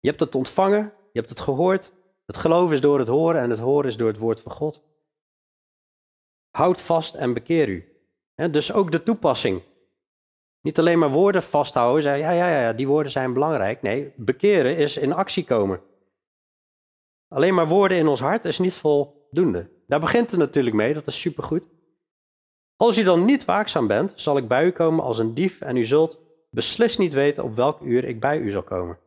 Je 0.00 0.08
hebt 0.08 0.20
het 0.20 0.34
ontvangen, 0.34 0.92
je 1.12 1.18
hebt 1.18 1.30
het 1.30 1.40
gehoord. 1.40 1.92
Het 2.26 2.36
geloof 2.36 2.72
is 2.72 2.80
door 2.80 2.98
het 2.98 3.08
horen 3.08 3.40
en 3.40 3.50
het 3.50 3.58
horen 3.58 3.88
is 3.88 3.96
door 3.96 4.08
het 4.08 4.18
woord 4.18 4.40
van 4.40 4.52
God. 4.52 4.82
Houd 6.50 6.80
vast 6.80 7.14
en 7.14 7.32
bekeer 7.32 7.68
u. 7.68 7.96
dus 8.50 8.72
ook 8.72 8.92
de 8.92 9.02
toepassing. 9.02 9.62
Niet 10.66 10.78
alleen 10.78 10.98
maar 10.98 11.10
woorden 11.10 11.42
vasthouden, 11.42 12.02
zeggen 12.02 12.22
ja, 12.22 12.32
ja, 12.32 12.60
ja, 12.60 12.72
die 12.72 12.86
woorden 12.86 13.12
zijn 13.12 13.32
belangrijk. 13.32 13.82
Nee, 13.82 14.12
bekeren 14.16 14.76
is 14.76 14.96
in 14.96 15.12
actie 15.12 15.44
komen. 15.44 15.80
Alleen 17.28 17.54
maar 17.54 17.68
woorden 17.68 17.98
in 17.98 18.06
ons 18.06 18.20
hart 18.20 18.44
is 18.44 18.58
niet 18.58 18.74
voldoende. 18.74 19.70
Daar 19.86 20.00
begint 20.00 20.30
het 20.30 20.40
natuurlijk 20.40 20.76
mee, 20.76 20.94
dat 20.94 21.06
is 21.06 21.20
supergoed. 21.20 21.68
Als 22.76 22.98
u 22.98 23.02
dan 23.02 23.24
niet 23.24 23.44
waakzaam 23.44 23.86
bent, 23.86 24.12
zal 24.16 24.36
ik 24.36 24.48
bij 24.48 24.64
u 24.64 24.70
komen 24.70 25.04
als 25.04 25.18
een 25.18 25.34
dief 25.34 25.60
en 25.60 25.76
u 25.76 25.84
zult 25.84 26.18
beslist 26.50 26.98
niet 26.98 27.12
weten 27.12 27.44
op 27.44 27.54
welk 27.54 27.80
uur 27.80 28.04
ik 28.04 28.20
bij 28.20 28.38
u 28.38 28.50
zal 28.50 28.62
komen. 28.62 28.98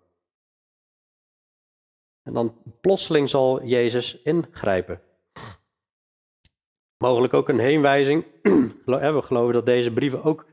En 2.23 2.33
dan 2.33 2.55
plotseling 2.81 3.29
zal 3.29 3.63
Jezus 3.63 4.21
ingrijpen. 4.21 5.01
Mogelijk 6.97 7.33
ook 7.33 7.49
een 7.49 7.59
heenwijzing. 7.59 8.25
We 8.85 9.21
geloven 9.21 9.53
dat 9.53 9.65
deze 9.65 9.93
brieven 9.93 10.23
ook 10.23 10.48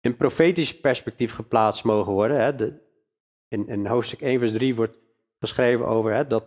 in 0.00 0.16
profetisch 0.16 0.80
perspectief 0.80 1.34
geplaatst 1.34 1.84
mogen 1.84 2.12
worden. 2.12 2.80
in, 3.48 3.68
in 3.68 3.86
hoofdstuk 3.86 4.20
1, 4.20 4.38
vers 4.38 4.52
3 4.52 4.74
wordt 4.74 4.98
geschreven 5.38 5.86
over 5.86 6.28
dat, 6.28 6.44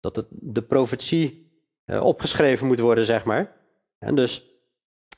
dat 0.00 0.16
het, 0.16 0.26
de 0.30 0.62
profetie 0.62 1.50
eh, 1.84 2.04
opgeschreven 2.04 2.66
moet 2.66 2.80
worden, 2.80 3.04
zeg 3.04 3.24
maar. 3.24 3.56
Dus 3.98 4.44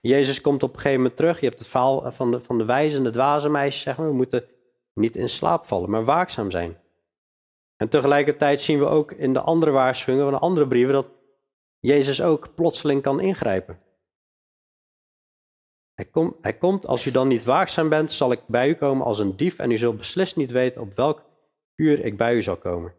Jezus 0.00 0.40
komt 0.40 0.62
op 0.62 0.70
een 0.72 0.76
gegeven 0.76 1.00
moment 1.00 1.16
terug. 1.16 1.40
Je 1.40 1.46
hebt 1.46 1.58
het 1.58 1.68
verhaal 1.68 2.12
van 2.12 2.30
de, 2.30 2.40
van 2.40 2.58
de 2.58 2.64
wijze 2.64 2.96
en 2.96 3.04
de 3.04 3.10
dwaze 3.10 3.48
meisje, 3.48 3.80
zeg 3.80 3.96
maar. 3.96 4.06
We 4.06 4.14
moeten 4.14 4.44
niet 4.94 5.16
in 5.16 5.28
slaap 5.28 5.66
vallen, 5.66 5.90
maar 5.90 6.04
waakzaam 6.04 6.50
zijn. 6.50 6.76
En 7.76 7.88
tegelijkertijd 7.88 8.60
zien 8.60 8.78
we 8.78 8.84
ook 8.84 9.12
in 9.12 9.32
de 9.32 9.40
andere 9.40 9.70
waarschuwingen 9.70 10.26
van 10.30 10.34
de 10.34 10.40
andere 10.46 10.66
brieven 10.66 10.94
dat 10.94 11.06
Jezus 11.80 12.22
ook 12.22 12.54
plotseling 12.54 13.02
kan 13.02 13.20
ingrijpen. 13.20 13.78
Hij, 15.98 16.06
kom, 16.06 16.36
hij 16.40 16.52
komt, 16.52 16.86
als 16.86 17.06
u 17.06 17.10
dan 17.10 17.28
niet 17.28 17.44
waakzaam 17.44 17.88
bent, 17.88 18.12
zal 18.12 18.32
ik 18.32 18.40
bij 18.46 18.68
u 18.68 18.74
komen 18.74 19.06
als 19.06 19.18
een 19.18 19.36
dief 19.36 19.58
en 19.58 19.70
u 19.70 19.78
zult 19.78 19.96
beslist 19.96 20.36
niet 20.36 20.50
weten 20.50 20.80
op 20.80 20.94
welk 20.94 21.22
uur 21.76 22.04
ik 22.04 22.16
bij 22.16 22.34
u 22.34 22.42
zal 22.42 22.56
komen. 22.56 22.94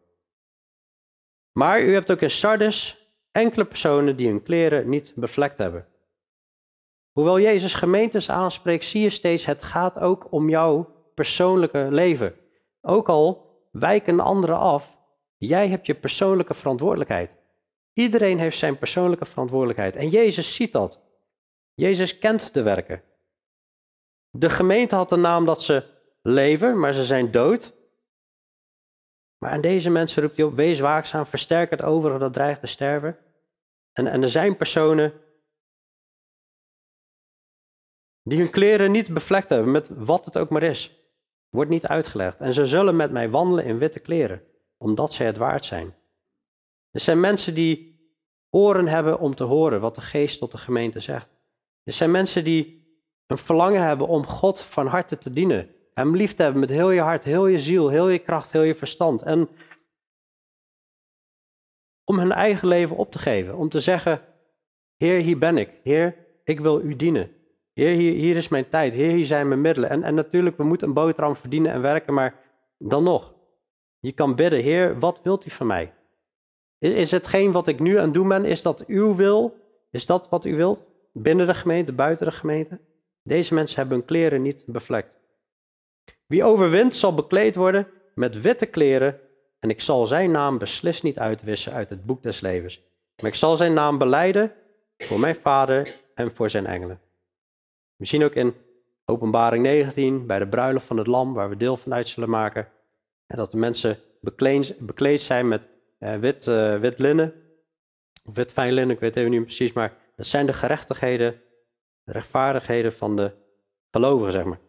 Maar 1.52 1.82
u 1.82 1.93
hebt 1.93 2.12
ook 2.12 2.22
in 2.22 2.32
Sardes 2.32 3.08
enkele 3.32 3.66
personen 3.66 4.16
die 4.16 4.28
hun 4.28 4.43
kleren 4.43 4.89
niet 4.89 5.14
bevlekt 5.16 5.58
hebben. 5.58 5.88
Hoewel 7.12 7.39
Jezus 7.39 7.74
gemeentes 7.74 8.30
aanspreekt, 8.30 8.86
zie 8.86 9.02
je 9.02 9.10
steeds, 9.10 9.45
het 9.45 9.64
gaat 9.64 10.00
ook 10.00 10.32
om 10.32 10.50
jouw 10.50 10.95
persoonlijke 11.14 11.88
leven. 11.91 12.36
Ook 12.82 13.10
al 13.10 13.47
wijken 13.72 14.20
anderen 14.20 14.58
af, 14.58 14.97
Jij 15.39 15.68
hebt 15.68 15.86
je 15.86 15.95
persoonlijke 15.95 16.54
verantwoordelijkheid. 16.54 17.32
Iedereen 17.93 18.39
heeft 18.39 18.58
zijn 18.58 18.78
persoonlijke 18.78 19.26
verantwoordelijkheid. 19.26 19.95
En 19.95 20.10
Jezus 20.10 20.56
ziet 20.56 20.72
dat. 20.72 21.09
Jezus 21.80 22.20
kent 22.20 22.54
de 22.54 22.62
werken. 22.62 23.04
De 24.30 24.50
gemeente 24.50 24.96
had 24.96 25.10
de 25.10 25.16
naam 25.16 25.46
dat 25.46 25.62
ze 25.62 25.84
leven, 26.22 26.80
maar 26.80 26.94
ze 26.94 27.06
zijn 27.06 27.32
dood. 27.32 27.74
Maar 29.38 29.52
aan 29.52 29.62
deze 29.62 29.90
mensen 29.90 30.22
roept 30.22 30.36
hij 30.36 30.46
op, 30.46 30.54
wees 30.54 30.80
waakzaam, 30.80 31.26
versterk 31.26 31.70
het 31.70 31.82
overige 31.82 32.20
dat 32.20 32.34
dreigt 32.34 32.60
te 32.60 32.68
sterven. 32.68 33.18
En, 33.94 34.08
en 34.08 34.24
er 34.24 34.30
zijn 34.30 34.58
personen 34.58 35.14
die 38.24 38.40
hun 38.40 38.50
kleren 38.50 38.92
niet 38.92 39.14
bevlekt 39.14 39.50
hebben 39.50 39.72
met 39.72 39.90
wat 39.90 40.26
het 40.26 40.38
ook 40.38 40.50
maar 40.50 40.64
is. 40.64 40.98
Wordt 41.50 41.70
niet 41.70 41.88
uitgelegd. 41.88 42.40
En 42.40 42.54
ze 42.54 42.68
zullen 42.68 42.96
met 42.96 43.12
mij 43.12 43.30
wandelen 43.30 43.66
in 43.66 43.78
witte 43.78 44.00
kleren, 44.00 44.44
omdat 44.78 45.14
zij 45.14 45.26
het 45.26 45.38
waard 45.38 45.66
zijn. 45.66 45.96
Er 46.92 47.00
zijn 47.00 47.20
mensen 47.20 47.54
die 47.54 48.00
oren 48.50 48.88
hebben 48.88 49.20
om 49.20 49.36
te 49.36 49.44
horen 49.44 49.82
wat 49.82 49.96
de 49.96 50.02
geest 50.02 50.40
tot 50.40 50.52
de 50.52 50.58
gemeente 50.58 51.00
zegt. 51.00 51.39
Er 51.90 51.96
zijn 51.96 52.12
mensen 52.12 52.44
die 52.44 52.88
een 53.28 53.38
verlangen 53.38 53.82
hebben 53.82 54.08
om 54.08 54.26
God 54.26 54.62
van 54.62 54.88
harte 54.88 55.18
te 55.18 55.34
dienen. 55.34 55.70
Hem 55.94 56.16
lief 56.16 56.36
te 56.36 56.42
hebben 56.42 56.60
met 56.60 56.70
heel 56.70 56.90
je 56.90 57.02
hart, 57.02 57.24
heel 57.24 57.48
je 57.48 57.60
ziel, 57.60 57.90
heel 57.90 58.10
je 58.10 58.20
kracht, 58.20 58.52
heel 58.52 58.62
je 58.62 58.76
verstand. 58.76 59.22
En 59.22 59.50
om 62.04 62.20
hun 62.20 62.32
eigen 62.32 62.68
leven 62.68 62.96
op 62.96 63.12
te 63.12 63.20
geven. 63.20 63.56
Om 63.56 63.70
te 63.70 63.80
zeggen, 63.80 64.22
Heer, 64.98 65.22
hier 65.22 65.38
ben 65.38 65.58
ik. 65.58 65.72
Heer, 65.84 66.16
ik 66.44 66.60
wil 66.60 66.82
u 66.82 66.96
dienen. 66.96 67.32
Heer, 67.74 67.96
hier, 67.96 68.36
is 68.36 68.48
mijn 68.48 68.70
tijd. 68.70 68.94
Heer, 68.94 69.12
hier 69.12 69.26
zijn 69.26 69.48
mijn 69.48 69.62
middelen. 69.62 69.90
En, 69.90 70.04
en 70.04 70.16
natuurlijk, 70.16 70.58
we 70.58 70.64
moeten 70.64 70.88
een 70.88 70.94
boterham 70.94 71.36
verdienen 71.36 71.72
en 71.72 71.82
werken, 71.82 72.14
maar 72.14 72.36
dan 72.78 73.04
nog. 73.04 73.34
Je 74.00 74.12
kan 74.12 74.36
bidden, 74.36 74.62
Heer, 74.62 75.00
wat 75.00 75.20
wilt 75.24 75.46
u 75.46 75.50
van 75.50 75.68
mij? 75.68 75.94
Is, 76.78 76.94
is 76.94 77.12
hetgeen 77.12 77.52
wat 77.52 77.68
ik 77.68 77.80
nu 77.80 77.98
aan 77.98 78.04
het 78.04 78.14
doen 78.14 78.28
ben, 78.28 78.46
is 78.46 78.62
dat 78.62 78.86
uw 78.86 79.16
wil? 79.16 79.56
Is 79.92 80.06
dat 80.06 80.30
wat 80.30 80.46
u 80.46 80.56
wilt? 80.56 80.88
Binnen 81.12 81.47
de 81.47 81.53
gemeente, 81.53 81.93
buiten 81.93 82.26
de 82.26 82.32
gemeente? 82.32 82.80
Deze 83.24 83.53
mensen 83.53 83.80
hebben 83.80 83.97
hun 83.97 84.05
kleren 84.05 84.41
niet 84.41 84.64
bevlekt. 84.68 85.20
Wie 86.26 86.43
overwint 86.43 86.95
zal 86.95 87.14
bekleed 87.14 87.55
worden 87.55 87.88
met 88.16 88.41
witte 88.41 88.66
kleren 88.66 89.20
en 89.60 89.70
ik 89.70 89.82
zal 89.82 90.07
zijn 90.07 90.32
naam 90.32 90.57
beslist 90.57 91.03
niet 91.03 91.20
uitwissen 91.20 91.74
uit 91.74 91.89
het 91.89 92.05
boek 92.05 92.24
des 92.24 92.39
levens. 92.39 92.82
Maar 93.22 93.30
ik 93.30 93.38
zal 93.38 93.57
zijn 93.57 93.74
naam 93.74 93.97
beleiden 93.97 94.53
voor 94.97 95.20
mijn 95.20 95.36
vader 95.36 95.99
en 96.16 96.36
voor 96.36 96.49
zijn 96.49 96.66
engelen. 96.66 96.99
We 97.95 98.05
zien 98.05 98.24
ook 98.24 98.34
in 98.34 98.53
Openbaring 99.05 99.64
19, 99.64 100.26
bij 100.26 100.39
de 100.39 100.47
bruiloft 100.47 100.86
van 100.86 100.97
het 100.97 101.07
lam, 101.07 101.34
waar 101.34 101.49
we 101.49 101.57
deel 101.57 101.78
van 101.78 101.93
uit 101.93 102.07
zullen 102.07 102.30
maken, 102.30 102.68
dat 103.28 103.51
de 103.51 103.57
mensen 103.57 103.99
bekleed 104.80 105.22
zijn 105.22 105.47
met 105.47 105.68
eh, 105.97 106.16
wit, 106.16 106.47
uh, 106.47 106.80
wit 106.80 106.99
linnen, 106.99 107.34
wit 108.24 108.51
fijn 108.51 108.74
linnen, 108.74 108.95
ik 108.95 109.01
weet 109.01 109.16
even 109.16 109.32
niet 109.32 109.41
precies, 109.41 109.74
maar 109.74 109.97
dat 110.20 110.28
zijn 110.28 110.45
de 110.45 110.53
gerechtigheden, 110.53 111.41
de 112.03 112.11
rechtvaardigheden 112.11 112.93
van 112.93 113.15
de 113.15 113.32
gelovigen, 113.91 114.32
zeg 114.32 114.43
maar. 114.43 114.59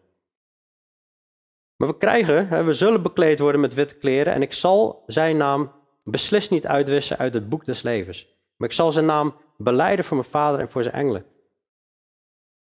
Maar 1.75 1.87
we 1.87 1.97
krijgen, 1.97 2.65
we 2.65 2.73
zullen 2.73 3.01
bekleed 3.01 3.39
worden 3.39 3.61
met 3.61 3.73
witte 3.73 3.95
kleren 3.95 4.33
en 4.33 4.41
ik 4.41 4.53
zal 4.53 5.03
zijn 5.07 5.37
naam 5.37 5.71
beslist 6.03 6.51
niet 6.51 6.67
uitwissen 6.67 7.17
uit 7.17 7.33
het 7.33 7.49
boek 7.49 7.65
des 7.65 7.81
levens. 7.81 8.27
Maar 8.55 8.67
ik 8.67 8.75
zal 8.75 8.91
zijn 8.91 9.05
naam 9.05 9.35
beleiden 9.57 10.05
voor 10.05 10.17
mijn 10.17 10.29
vader 10.29 10.59
en 10.59 10.69
voor 10.69 10.83
zijn 10.83 10.95
engelen. 10.95 11.25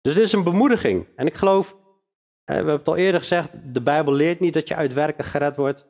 Dus 0.01 0.13
dit 0.13 0.23
is 0.23 0.31
een 0.31 0.43
bemoediging. 0.43 1.07
En 1.15 1.27
ik 1.27 1.35
geloof, 1.35 1.75
we 2.43 2.53
hebben 2.53 2.73
het 2.73 2.87
al 2.87 2.95
eerder 2.95 3.19
gezegd, 3.19 3.49
de 3.73 3.81
Bijbel 3.81 4.13
leert 4.13 4.39
niet 4.39 4.53
dat 4.53 4.67
je 4.67 4.75
uit 4.75 4.93
werken 4.93 5.23
gered 5.23 5.55
wordt. 5.55 5.87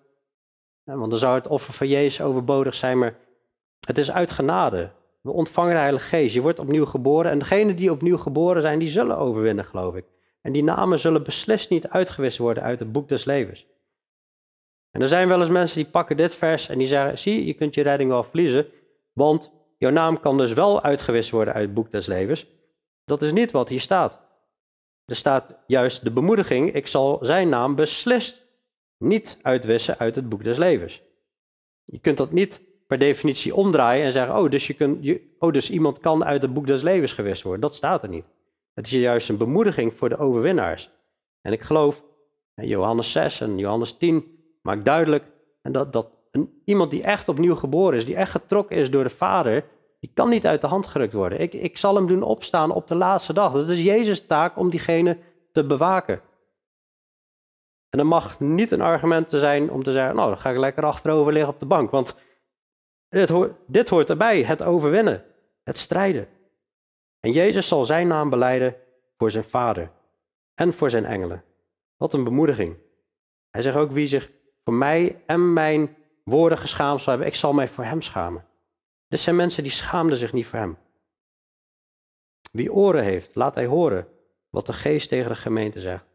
Want 0.83 1.09
dan 1.09 1.19
zou 1.19 1.35
het 1.35 1.47
offer 1.47 1.73
van 1.73 1.87
Jezus 1.87 2.21
overbodig 2.21 2.75
zijn, 2.75 2.97
maar 2.97 3.17
het 3.85 3.97
is 3.97 4.11
uit 4.11 4.31
genade. 4.31 4.97
We 5.30 5.36
ontvangen 5.36 5.73
de 5.73 5.80
Heilige 5.80 6.07
Geest. 6.07 6.34
Je 6.34 6.41
wordt 6.41 6.59
opnieuw 6.59 6.86
geboren. 6.86 7.32
En 7.32 7.39
degenen 7.39 7.75
die 7.75 7.91
opnieuw 7.91 8.17
geboren 8.17 8.61
zijn, 8.61 8.80
die 8.80 8.88
zullen 8.88 9.17
overwinnen, 9.17 9.65
geloof 9.65 9.95
ik. 9.95 10.05
En 10.41 10.51
die 10.51 10.63
namen 10.63 10.99
zullen 10.99 11.23
beslist 11.23 11.69
niet 11.69 11.88
uitgewist 11.88 12.38
worden 12.38 12.63
uit 12.63 12.80
het 12.80 12.91
boek 12.91 13.07
des 13.07 13.25
levens. 13.25 13.65
En 14.91 15.01
er 15.01 15.07
zijn 15.07 15.27
wel 15.27 15.39
eens 15.39 15.49
mensen 15.49 15.77
die 15.77 15.91
pakken 15.91 16.17
dit 16.17 16.36
vers 16.36 16.69
en 16.69 16.77
die 16.77 16.88
zeggen: 16.88 17.17
Zie, 17.17 17.45
je 17.45 17.53
kunt 17.53 17.75
je 17.75 17.82
redding 17.82 18.09
wel 18.09 18.23
verliezen, 18.23 18.67
want 19.13 19.51
jouw 19.77 19.91
naam 19.91 20.19
kan 20.19 20.38
dus 20.38 20.53
wel 20.53 20.82
uitgewist 20.82 21.30
worden 21.30 21.53
uit 21.53 21.65
het 21.65 21.73
boek 21.73 21.91
des 21.91 22.05
levens. 22.05 22.45
Dat 23.05 23.21
is 23.21 23.32
niet 23.32 23.51
wat 23.51 23.69
hier 23.69 23.82
staat. 23.82 24.19
Er 25.05 25.15
staat 25.15 25.55
juist 25.67 26.03
de 26.03 26.11
bemoediging: 26.11 26.73
Ik 26.73 26.88
zal 26.88 27.19
zijn 27.21 27.49
naam 27.49 27.75
beslist 27.75 28.45
niet 28.97 29.38
uitwissen 29.41 29.97
uit 29.97 30.15
het 30.15 30.30
boek 30.30 30.43
des 30.43 30.57
levens. 30.57 31.01
Je 31.86 31.99
kunt 31.99 32.17
dat 32.17 32.32
niet 32.32 32.68
per 32.89 32.97
definitie 32.97 33.55
omdraaien 33.55 34.05
en 34.05 34.11
zeggen: 34.11 34.37
Oh, 34.37 34.49
dus, 34.49 34.67
je 34.67 34.73
kunt, 34.73 34.97
je, 35.03 35.21
oh, 35.39 35.51
dus 35.51 35.69
iemand 35.69 35.99
kan 35.99 36.25
uit 36.25 36.41
het 36.41 36.53
boek 36.53 36.67
des 36.67 36.81
levens 36.81 37.13
gewist 37.13 37.41
worden. 37.41 37.61
Dat 37.61 37.75
staat 37.75 38.03
er 38.03 38.09
niet. 38.09 38.25
Het 38.73 38.85
is 38.85 38.91
juist 38.91 39.29
een 39.29 39.37
bemoediging 39.37 39.93
voor 39.93 40.09
de 40.09 40.17
overwinnaars. 40.17 40.89
En 41.41 41.51
ik 41.51 41.61
geloof, 41.61 42.03
Johannes 42.55 43.11
6 43.11 43.41
en 43.41 43.57
Johannes 43.57 43.97
10 43.97 44.25
maakt 44.61 44.85
duidelijk 44.85 45.23
dat, 45.61 45.93
dat 45.93 46.07
een, 46.31 46.61
iemand 46.65 46.91
die 46.91 47.03
echt 47.03 47.27
opnieuw 47.27 47.55
geboren 47.55 47.97
is, 47.97 48.05
die 48.05 48.15
echt 48.15 48.31
getrokken 48.31 48.75
is 48.75 48.91
door 48.91 49.03
de 49.03 49.09
Vader, 49.09 49.65
die 49.99 50.11
kan 50.13 50.29
niet 50.29 50.47
uit 50.47 50.61
de 50.61 50.67
hand 50.67 50.87
gerukt 50.87 51.13
worden. 51.13 51.39
Ik, 51.39 51.53
ik 51.53 51.77
zal 51.77 51.95
hem 51.95 52.07
doen 52.07 52.21
opstaan 52.21 52.71
op 52.71 52.87
de 52.87 52.97
laatste 52.97 53.33
dag. 53.33 53.53
Dat 53.53 53.69
is 53.69 53.83
Jezus' 53.83 54.25
taak 54.25 54.57
om 54.57 54.69
diegene 54.69 55.17
te 55.51 55.65
bewaken. 55.65 56.21
En 57.89 57.97
dat 57.97 58.07
mag 58.07 58.39
niet 58.39 58.71
een 58.71 58.81
argument 58.81 59.29
zijn 59.29 59.71
om 59.71 59.83
te 59.83 59.91
zeggen, 59.91 60.15
nou 60.15 60.29
dan 60.29 60.39
ga 60.39 60.49
ik 60.49 60.57
lekker 60.57 60.85
achterover 60.85 61.33
liggen 61.33 61.53
op 61.53 61.59
de 61.59 61.65
bank. 61.65 61.91
Want 61.91 62.15
dit 63.10 63.30
hoort, 63.30 63.55
dit 63.66 63.89
hoort 63.89 64.10
erbij, 64.10 64.43
het 64.43 64.64
overwinnen, 64.64 65.26
het 65.64 65.78
strijden. 65.78 66.28
En 67.20 67.32
Jezus 67.32 67.68
zal 67.68 67.86
zijn 67.86 68.07
naam 68.07 68.30
beleiden 68.30 68.76
voor 69.18 69.32
zijn 69.32 69.43
vader 69.43 69.91
en 70.53 70.74
voor 70.74 70.89
zijn 70.89 71.05
engelen. 71.05 71.43
Wat 71.97 72.14
een 72.14 72.24
bemoediging. 72.24 72.78
Hij 73.49 73.62
zegt 73.62 73.78
ook 73.78 73.91
wie 73.91 74.07
zich 74.07 74.32
voor 74.64 74.74
mij 74.74 75.24
en 75.26 75.53
mijn 75.53 75.97
woorden 76.24 76.57
geschaamd 76.57 77.01
zal 77.01 77.14
hebben, 77.14 77.32
ik 77.32 77.36
zal 77.36 77.53
mij 77.53 77.68
voor 77.68 77.84
hem 77.84 78.01
schamen. 78.01 78.47
Dit 79.07 79.20
zijn 79.20 79.36
mensen 79.36 79.64
die 79.64 79.72
schaamden 79.72 80.18
zich 80.18 80.34
niet 80.34 80.47
voor 80.47 80.60
hem. 80.60 80.78
Wie 82.51 82.74
oren 82.74 83.03
heeft, 83.03 83.36
laat 83.36 83.55
hij 83.55 83.66
horen 83.66 84.07
wat 84.49 84.66
de 84.66 84.74
geest 84.74 85.10
tegen 85.10 85.30
de 85.30 85.36
gemeente 85.36 85.80
zegt. 85.80 86.05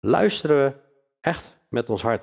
Luisteren 0.00 0.64
we 0.64 0.76
echt 1.20 1.56
met 1.68 1.90
ons 1.90 2.02
hart. 2.02 2.22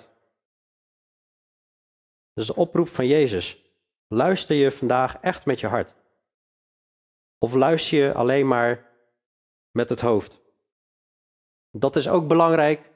Dat 2.34 2.44
is 2.44 2.46
de 2.46 2.56
oproep 2.56 2.88
van 2.88 3.08
Jezus. 3.08 3.69
Luister 4.12 4.56
je 4.56 4.72
vandaag 4.72 5.18
echt 5.22 5.46
met 5.46 5.60
je 5.60 5.68
hart. 5.68 5.94
Of 7.38 7.54
luister 7.54 7.98
je 7.98 8.14
alleen 8.14 8.48
maar 8.48 8.92
met 9.72 9.90
het 9.90 10.02
hoofd? 10.02 10.42
Dat 11.72 11.96
is 11.96 12.10
ook 12.10 12.28
belangrijk, 12.28 12.92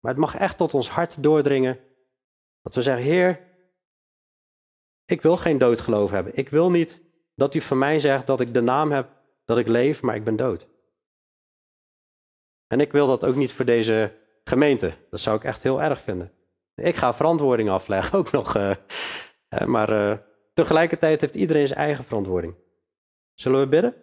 maar 0.00 0.12
het 0.12 0.20
mag 0.20 0.36
echt 0.36 0.56
tot 0.56 0.74
ons 0.74 0.90
hart 0.90 1.22
doordringen. 1.22 1.80
Dat 2.62 2.74
we 2.74 2.82
zeggen, 2.82 3.04
Heer, 3.04 3.40
ik 5.04 5.22
wil 5.22 5.36
geen 5.36 5.58
doodgeloof 5.58 6.10
hebben. 6.10 6.36
Ik 6.36 6.48
wil 6.48 6.70
niet 6.70 7.00
dat 7.34 7.54
u 7.54 7.60
van 7.60 7.78
mij 7.78 8.00
zegt 8.00 8.26
dat 8.26 8.40
ik 8.40 8.54
de 8.54 8.60
naam 8.60 8.92
heb 8.92 9.10
dat 9.44 9.58
ik 9.58 9.66
leef, 9.66 10.02
maar 10.02 10.16
ik 10.16 10.24
ben 10.24 10.36
dood. 10.36 10.68
En 12.66 12.80
ik 12.80 12.92
wil 12.92 13.06
dat 13.06 13.24
ook 13.24 13.34
niet 13.34 13.52
voor 13.52 13.64
deze 13.64 14.18
gemeente. 14.44 14.94
Dat 15.10 15.20
zou 15.20 15.36
ik 15.36 15.44
echt 15.44 15.62
heel 15.62 15.82
erg 15.82 16.00
vinden. 16.00 16.32
Ik 16.74 16.96
ga 16.96 17.14
verantwoording 17.14 17.70
afleggen, 17.70 18.18
ook 18.18 18.30
nog. 18.30 18.56
Uh, 18.56 18.74
maar 19.66 19.92
uh, 19.92 20.18
tegelijkertijd 20.52 21.20
heeft 21.20 21.34
iedereen 21.34 21.66
zijn 21.66 21.78
eigen 21.78 22.04
verantwoording. 22.04 22.54
Zullen 23.34 23.60
we 23.60 23.68
bidden? 23.68 24.02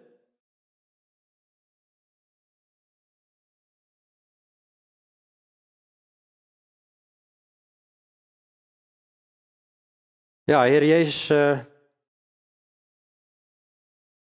Ja, 10.44 10.62
Heer 10.62 10.84
Jezus, 10.84 11.28
uh, 11.28 11.64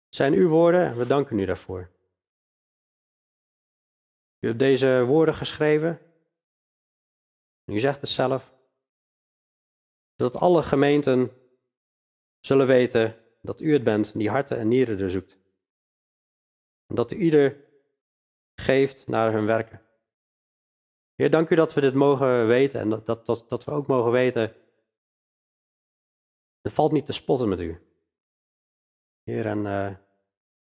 zijn 0.08 0.32
uw 0.32 0.48
woorden 0.48 0.86
en 0.86 0.96
we 0.96 1.06
danken 1.06 1.38
u 1.38 1.44
daarvoor. 1.44 1.90
U 4.38 4.46
hebt 4.46 4.58
deze 4.58 5.04
woorden 5.06 5.34
geschreven. 5.34 6.00
U 7.64 7.78
zegt 7.78 8.00
het 8.00 8.10
zelf. 8.10 8.54
Dat 10.14 10.34
alle 10.36 10.62
gemeenten 10.62 11.43
zullen 12.46 12.66
weten 12.66 13.16
dat 13.40 13.60
u 13.60 13.72
het 13.72 13.84
bent 13.84 14.12
die 14.18 14.30
harten 14.30 14.58
en 14.58 14.68
nieren 14.68 14.98
doorzoekt. 14.98 15.38
En 16.86 16.94
dat 16.94 17.12
u 17.12 17.16
ieder 17.16 17.64
geeft 18.54 19.06
naar 19.06 19.32
hun 19.32 19.46
werken. 19.46 19.82
Heer, 21.14 21.30
dank 21.30 21.50
u 21.50 21.54
dat 21.54 21.74
we 21.74 21.80
dit 21.80 21.94
mogen 21.94 22.46
weten 22.46 22.80
en 22.80 22.88
dat, 22.88 23.06
dat, 23.06 23.44
dat, 23.48 23.64
we 23.64 23.70
ook 23.70 23.86
mogen 23.86 24.10
weten. 24.12 24.54
Het 26.60 26.72
valt 26.72 26.92
niet 26.92 27.06
te 27.06 27.12
spotten 27.12 27.48
met 27.48 27.60
u. 27.60 27.80
Heer, 29.22 29.46
en 29.46 29.58
uh, 29.58 29.96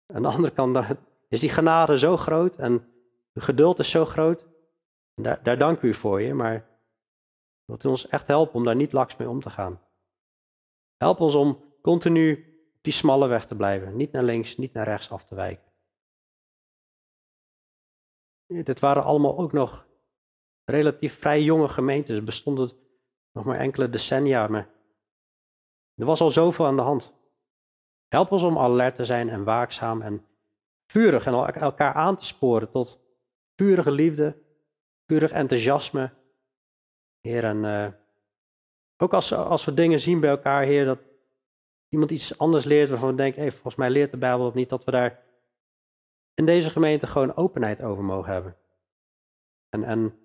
aan 0.05 0.21
de 0.21 0.27
andere 0.35 0.53
kant 0.53 0.99
is 1.27 1.39
die 1.39 1.49
genade 1.49 1.97
zo 1.97 2.17
groot 2.17 2.55
en 2.55 2.73
uw 3.33 3.41
geduld 3.41 3.79
is 3.79 3.89
zo 3.89 4.05
groot. 4.05 4.45
Daar, 5.13 5.43
daar 5.43 5.57
dank 5.57 5.81
u 5.81 5.93
voor 5.93 6.21
je, 6.21 6.33
maar 6.33 6.67
wilt 7.65 7.83
u 7.83 7.87
ons 7.87 8.07
echt 8.07 8.27
helpen 8.27 8.55
om 8.55 8.63
daar 8.63 8.75
niet 8.75 8.91
laks 8.91 9.15
mee 9.15 9.29
om 9.29 9.41
te 9.41 9.49
gaan. 9.49 9.86
Help 10.97 11.19
ons 11.19 11.35
om 11.35 11.63
continu 11.81 12.45
die 12.81 12.93
smalle 12.93 13.27
weg 13.27 13.45
te 13.45 13.55
blijven. 13.55 13.95
Niet 13.95 14.11
naar 14.11 14.23
links, 14.23 14.57
niet 14.57 14.73
naar 14.73 14.85
rechts 14.85 15.11
af 15.11 15.23
te 15.23 15.35
wijken. 15.35 15.65
Dit 18.45 18.79
waren 18.79 19.03
allemaal 19.03 19.37
ook 19.37 19.51
nog 19.51 19.87
relatief 20.63 21.19
vrij 21.19 21.43
jonge 21.43 21.67
gemeentes. 21.67 22.23
Bestonden 22.23 22.71
nog 23.31 23.45
maar 23.45 23.59
enkele 23.59 23.89
decennia. 23.89 24.47
Maar 24.47 24.69
er 25.95 26.05
was 26.05 26.21
al 26.21 26.29
zoveel 26.29 26.65
aan 26.65 26.75
de 26.75 26.81
hand. 26.81 27.13
Help 28.07 28.31
ons 28.31 28.43
om 28.43 28.57
alert 28.57 28.95
te 28.95 29.05
zijn 29.05 29.29
en 29.29 29.43
waakzaam 29.43 30.01
en 30.01 30.25
vurig 30.91 31.25
en 31.25 31.33
elkaar 31.33 31.93
aan 31.93 32.15
te 32.17 32.25
sporen 32.25 32.69
tot 32.69 32.99
vurige 33.55 33.91
liefde, 33.91 34.43
vurig 35.05 35.31
enthousiasme. 35.31 36.13
Heer, 37.19 37.43
en 37.43 37.63
uh, 37.63 37.87
ook 38.97 39.13
als, 39.13 39.33
als 39.33 39.65
we 39.65 39.73
dingen 39.73 39.99
zien 39.99 40.19
bij 40.19 40.29
elkaar, 40.29 40.63
Heer, 40.63 40.85
dat 40.85 40.99
iemand 41.89 42.11
iets 42.11 42.37
anders 42.37 42.65
leert 42.65 42.89
waarvan 42.89 43.09
we 43.09 43.15
denken, 43.15 43.41
hey, 43.41 43.51
volgens 43.51 43.75
mij 43.75 43.89
leert 43.89 44.11
de 44.11 44.17
Bijbel 44.17 44.45
dat 44.45 44.53
niet, 44.53 44.69
dat 44.69 44.83
we 44.83 44.91
daar 44.91 45.23
in 46.33 46.45
deze 46.45 46.69
gemeente 46.69 47.07
gewoon 47.07 47.35
openheid 47.35 47.81
over 47.81 48.03
mogen 48.03 48.33
hebben. 48.33 48.57
En, 49.69 49.83
en 49.83 50.19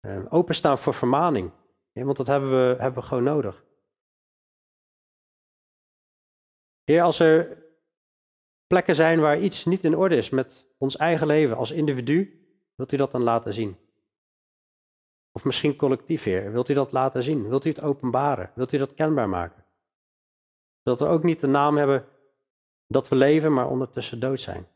uh, 0.00 0.32
openstaan 0.32 0.78
voor 0.78 0.94
vermaning. 0.94 1.50
want 1.92 2.16
dat 2.16 2.26
hebben 2.26 2.50
we, 2.50 2.82
hebben 2.82 3.02
we 3.02 3.08
gewoon 3.08 3.24
nodig. 3.24 3.64
Heer, 6.84 7.02
als 7.02 7.18
er 7.18 7.64
plekken 8.66 8.94
zijn 8.94 9.20
waar 9.20 9.40
iets 9.40 9.64
niet 9.64 9.84
in 9.84 9.96
orde 9.96 10.16
is 10.16 10.30
met 10.30 10.66
ons 10.78 10.96
eigen 10.96 11.26
leven 11.26 11.56
als 11.56 11.70
individu, 11.70 12.46
wilt 12.74 12.92
u 12.92 12.96
dat 12.96 13.10
dan 13.10 13.22
laten 13.22 13.54
zien? 13.54 13.76
Of 15.32 15.44
misschien 15.44 15.76
collectief, 15.76 16.22
Heer, 16.22 16.52
wilt 16.52 16.68
u 16.68 16.74
dat 16.74 16.92
laten 16.92 17.22
zien? 17.22 17.48
Wilt 17.48 17.64
u 17.64 17.68
het 17.68 17.80
openbaren? 17.80 18.52
Wilt 18.54 18.72
u 18.72 18.78
dat 18.78 18.94
kenbaar 18.94 19.28
maken? 19.28 19.64
Zodat 20.82 21.00
we 21.00 21.06
ook 21.06 21.22
niet 21.22 21.40
de 21.40 21.46
naam 21.46 21.76
hebben 21.76 22.08
dat 22.86 23.08
we 23.08 23.16
leven, 23.16 23.52
maar 23.52 23.68
ondertussen 23.68 24.20
dood 24.20 24.40
zijn. 24.40 24.66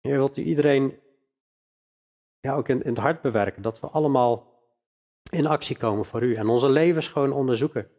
Heer, 0.00 0.16
wilt 0.16 0.36
u 0.36 0.42
iedereen 0.42 1.00
ja, 2.40 2.54
ook 2.54 2.68
in, 2.68 2.82
in 2.82 2.90
het 2.90 2.98
hart 2.98 3.20
bewerken, 3.20 3.62
dat 3.62 3.80
we 3.80 3.86
allemaal 3.86 4.52
in 5.30 5.46
actie 5.46 5.76
komen 5.76 6.04
voor 6.04 6.22
u 6.22 6.34
en 6.34 6.48
onze 6.48 6.68
levens 6.68 7.08
gewoon 7.08 7.32
onderzoeken. 7.32 7.90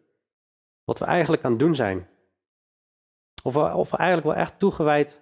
Wat 0.84 1.00
we 1.00 1.06
eigenlijk 1.06 1.44
aan 1.44 1.52
het 1.52 1.60
doen 1.60 1.76
zijn. 1.76 2.10
Of 3.44 3.54
we, 3.54 3.74
of 3.74 3.92
we 3.92 3.98
eigenlijk 3.98 4.28
wel 4.28 4.46
echt 4.46 4.60
toegewijd 4.60 5.22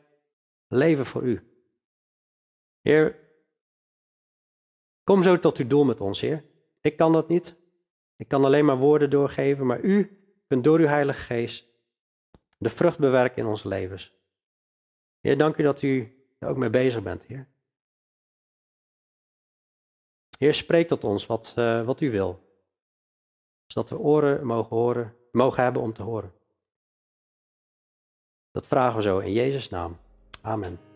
leven 0.67 1.05
voor 1.05 1.23
u. 1.23 1.51
Heer, 2.81 3.20
kom 5.03 5.23
zo 5.23 5.39
tot 5.39 5.57
uw 5.57 5.67
doel 5.67 5.83
met 5.83 6.01
ons, 6.01 6.21
Heer. 6.21 6.43
Ik 6.81 6.97
kan 6.97 7.11
dat 7.11 7.27
niet. 7.27 7.55
Ik 8.15 8.27
kan 8.27 8.45
alleen 8.45 8.65
maar 8.65 8.77
woorden 8.77 9.09
doorgeven, 9.09 9.65
maar 9.65 9.81
u 9.81 10.19
kunt 10.47 10.63
door 10.63 10.79
uw 10.79 10.87
Heilige 10.87 11.21
Geest 11.21 11.69
de 12.57 12.69
vrucht 12.69 12.97
bewerken 12.97 13.43
in 13.43 13.49
onze 13.49 13.67
levens. 13.67 14.13
Heer, 15.19 15.37
dank 15.37 15.57
u 15.57 15.63
dat 15.63 15.81
u 15.81 16.25
er 16.39 16.47
ook 16.47 16.57
mee 16.57 16.69
bezig 16.69 17.03
bent, 17.03 17.23
Heer. 17.23 17.49
Heer, 20.37 20.53
spreek 20.53 20.87
tot 20.87 21.03
ons 21.03 21.25
wat, 21.25 21.53
uh, 21.57 21.85
wat 21.85 22.01
u 22.01 22.11
wil. 22.11 22.49
Zodat 23.65 23.89
we 23.89 23.97
oren 23.97 24.45
mogen, 24.45 24.75
horen, 24.75 25.15
mogen 25.31 25.63
hebben 25.63 25.81
om 25.81 25.93
te 25.93 26.03
horen. 26.03 26.33
Dat 28.51 28.67
vragen 28.67 28.95
we 28.95 29.01
zo 29.01 29.19
in 29.19 29.33
Jezus' 29.33 29.69
naam. 29.69 29.97
Amen. 30.41 30.90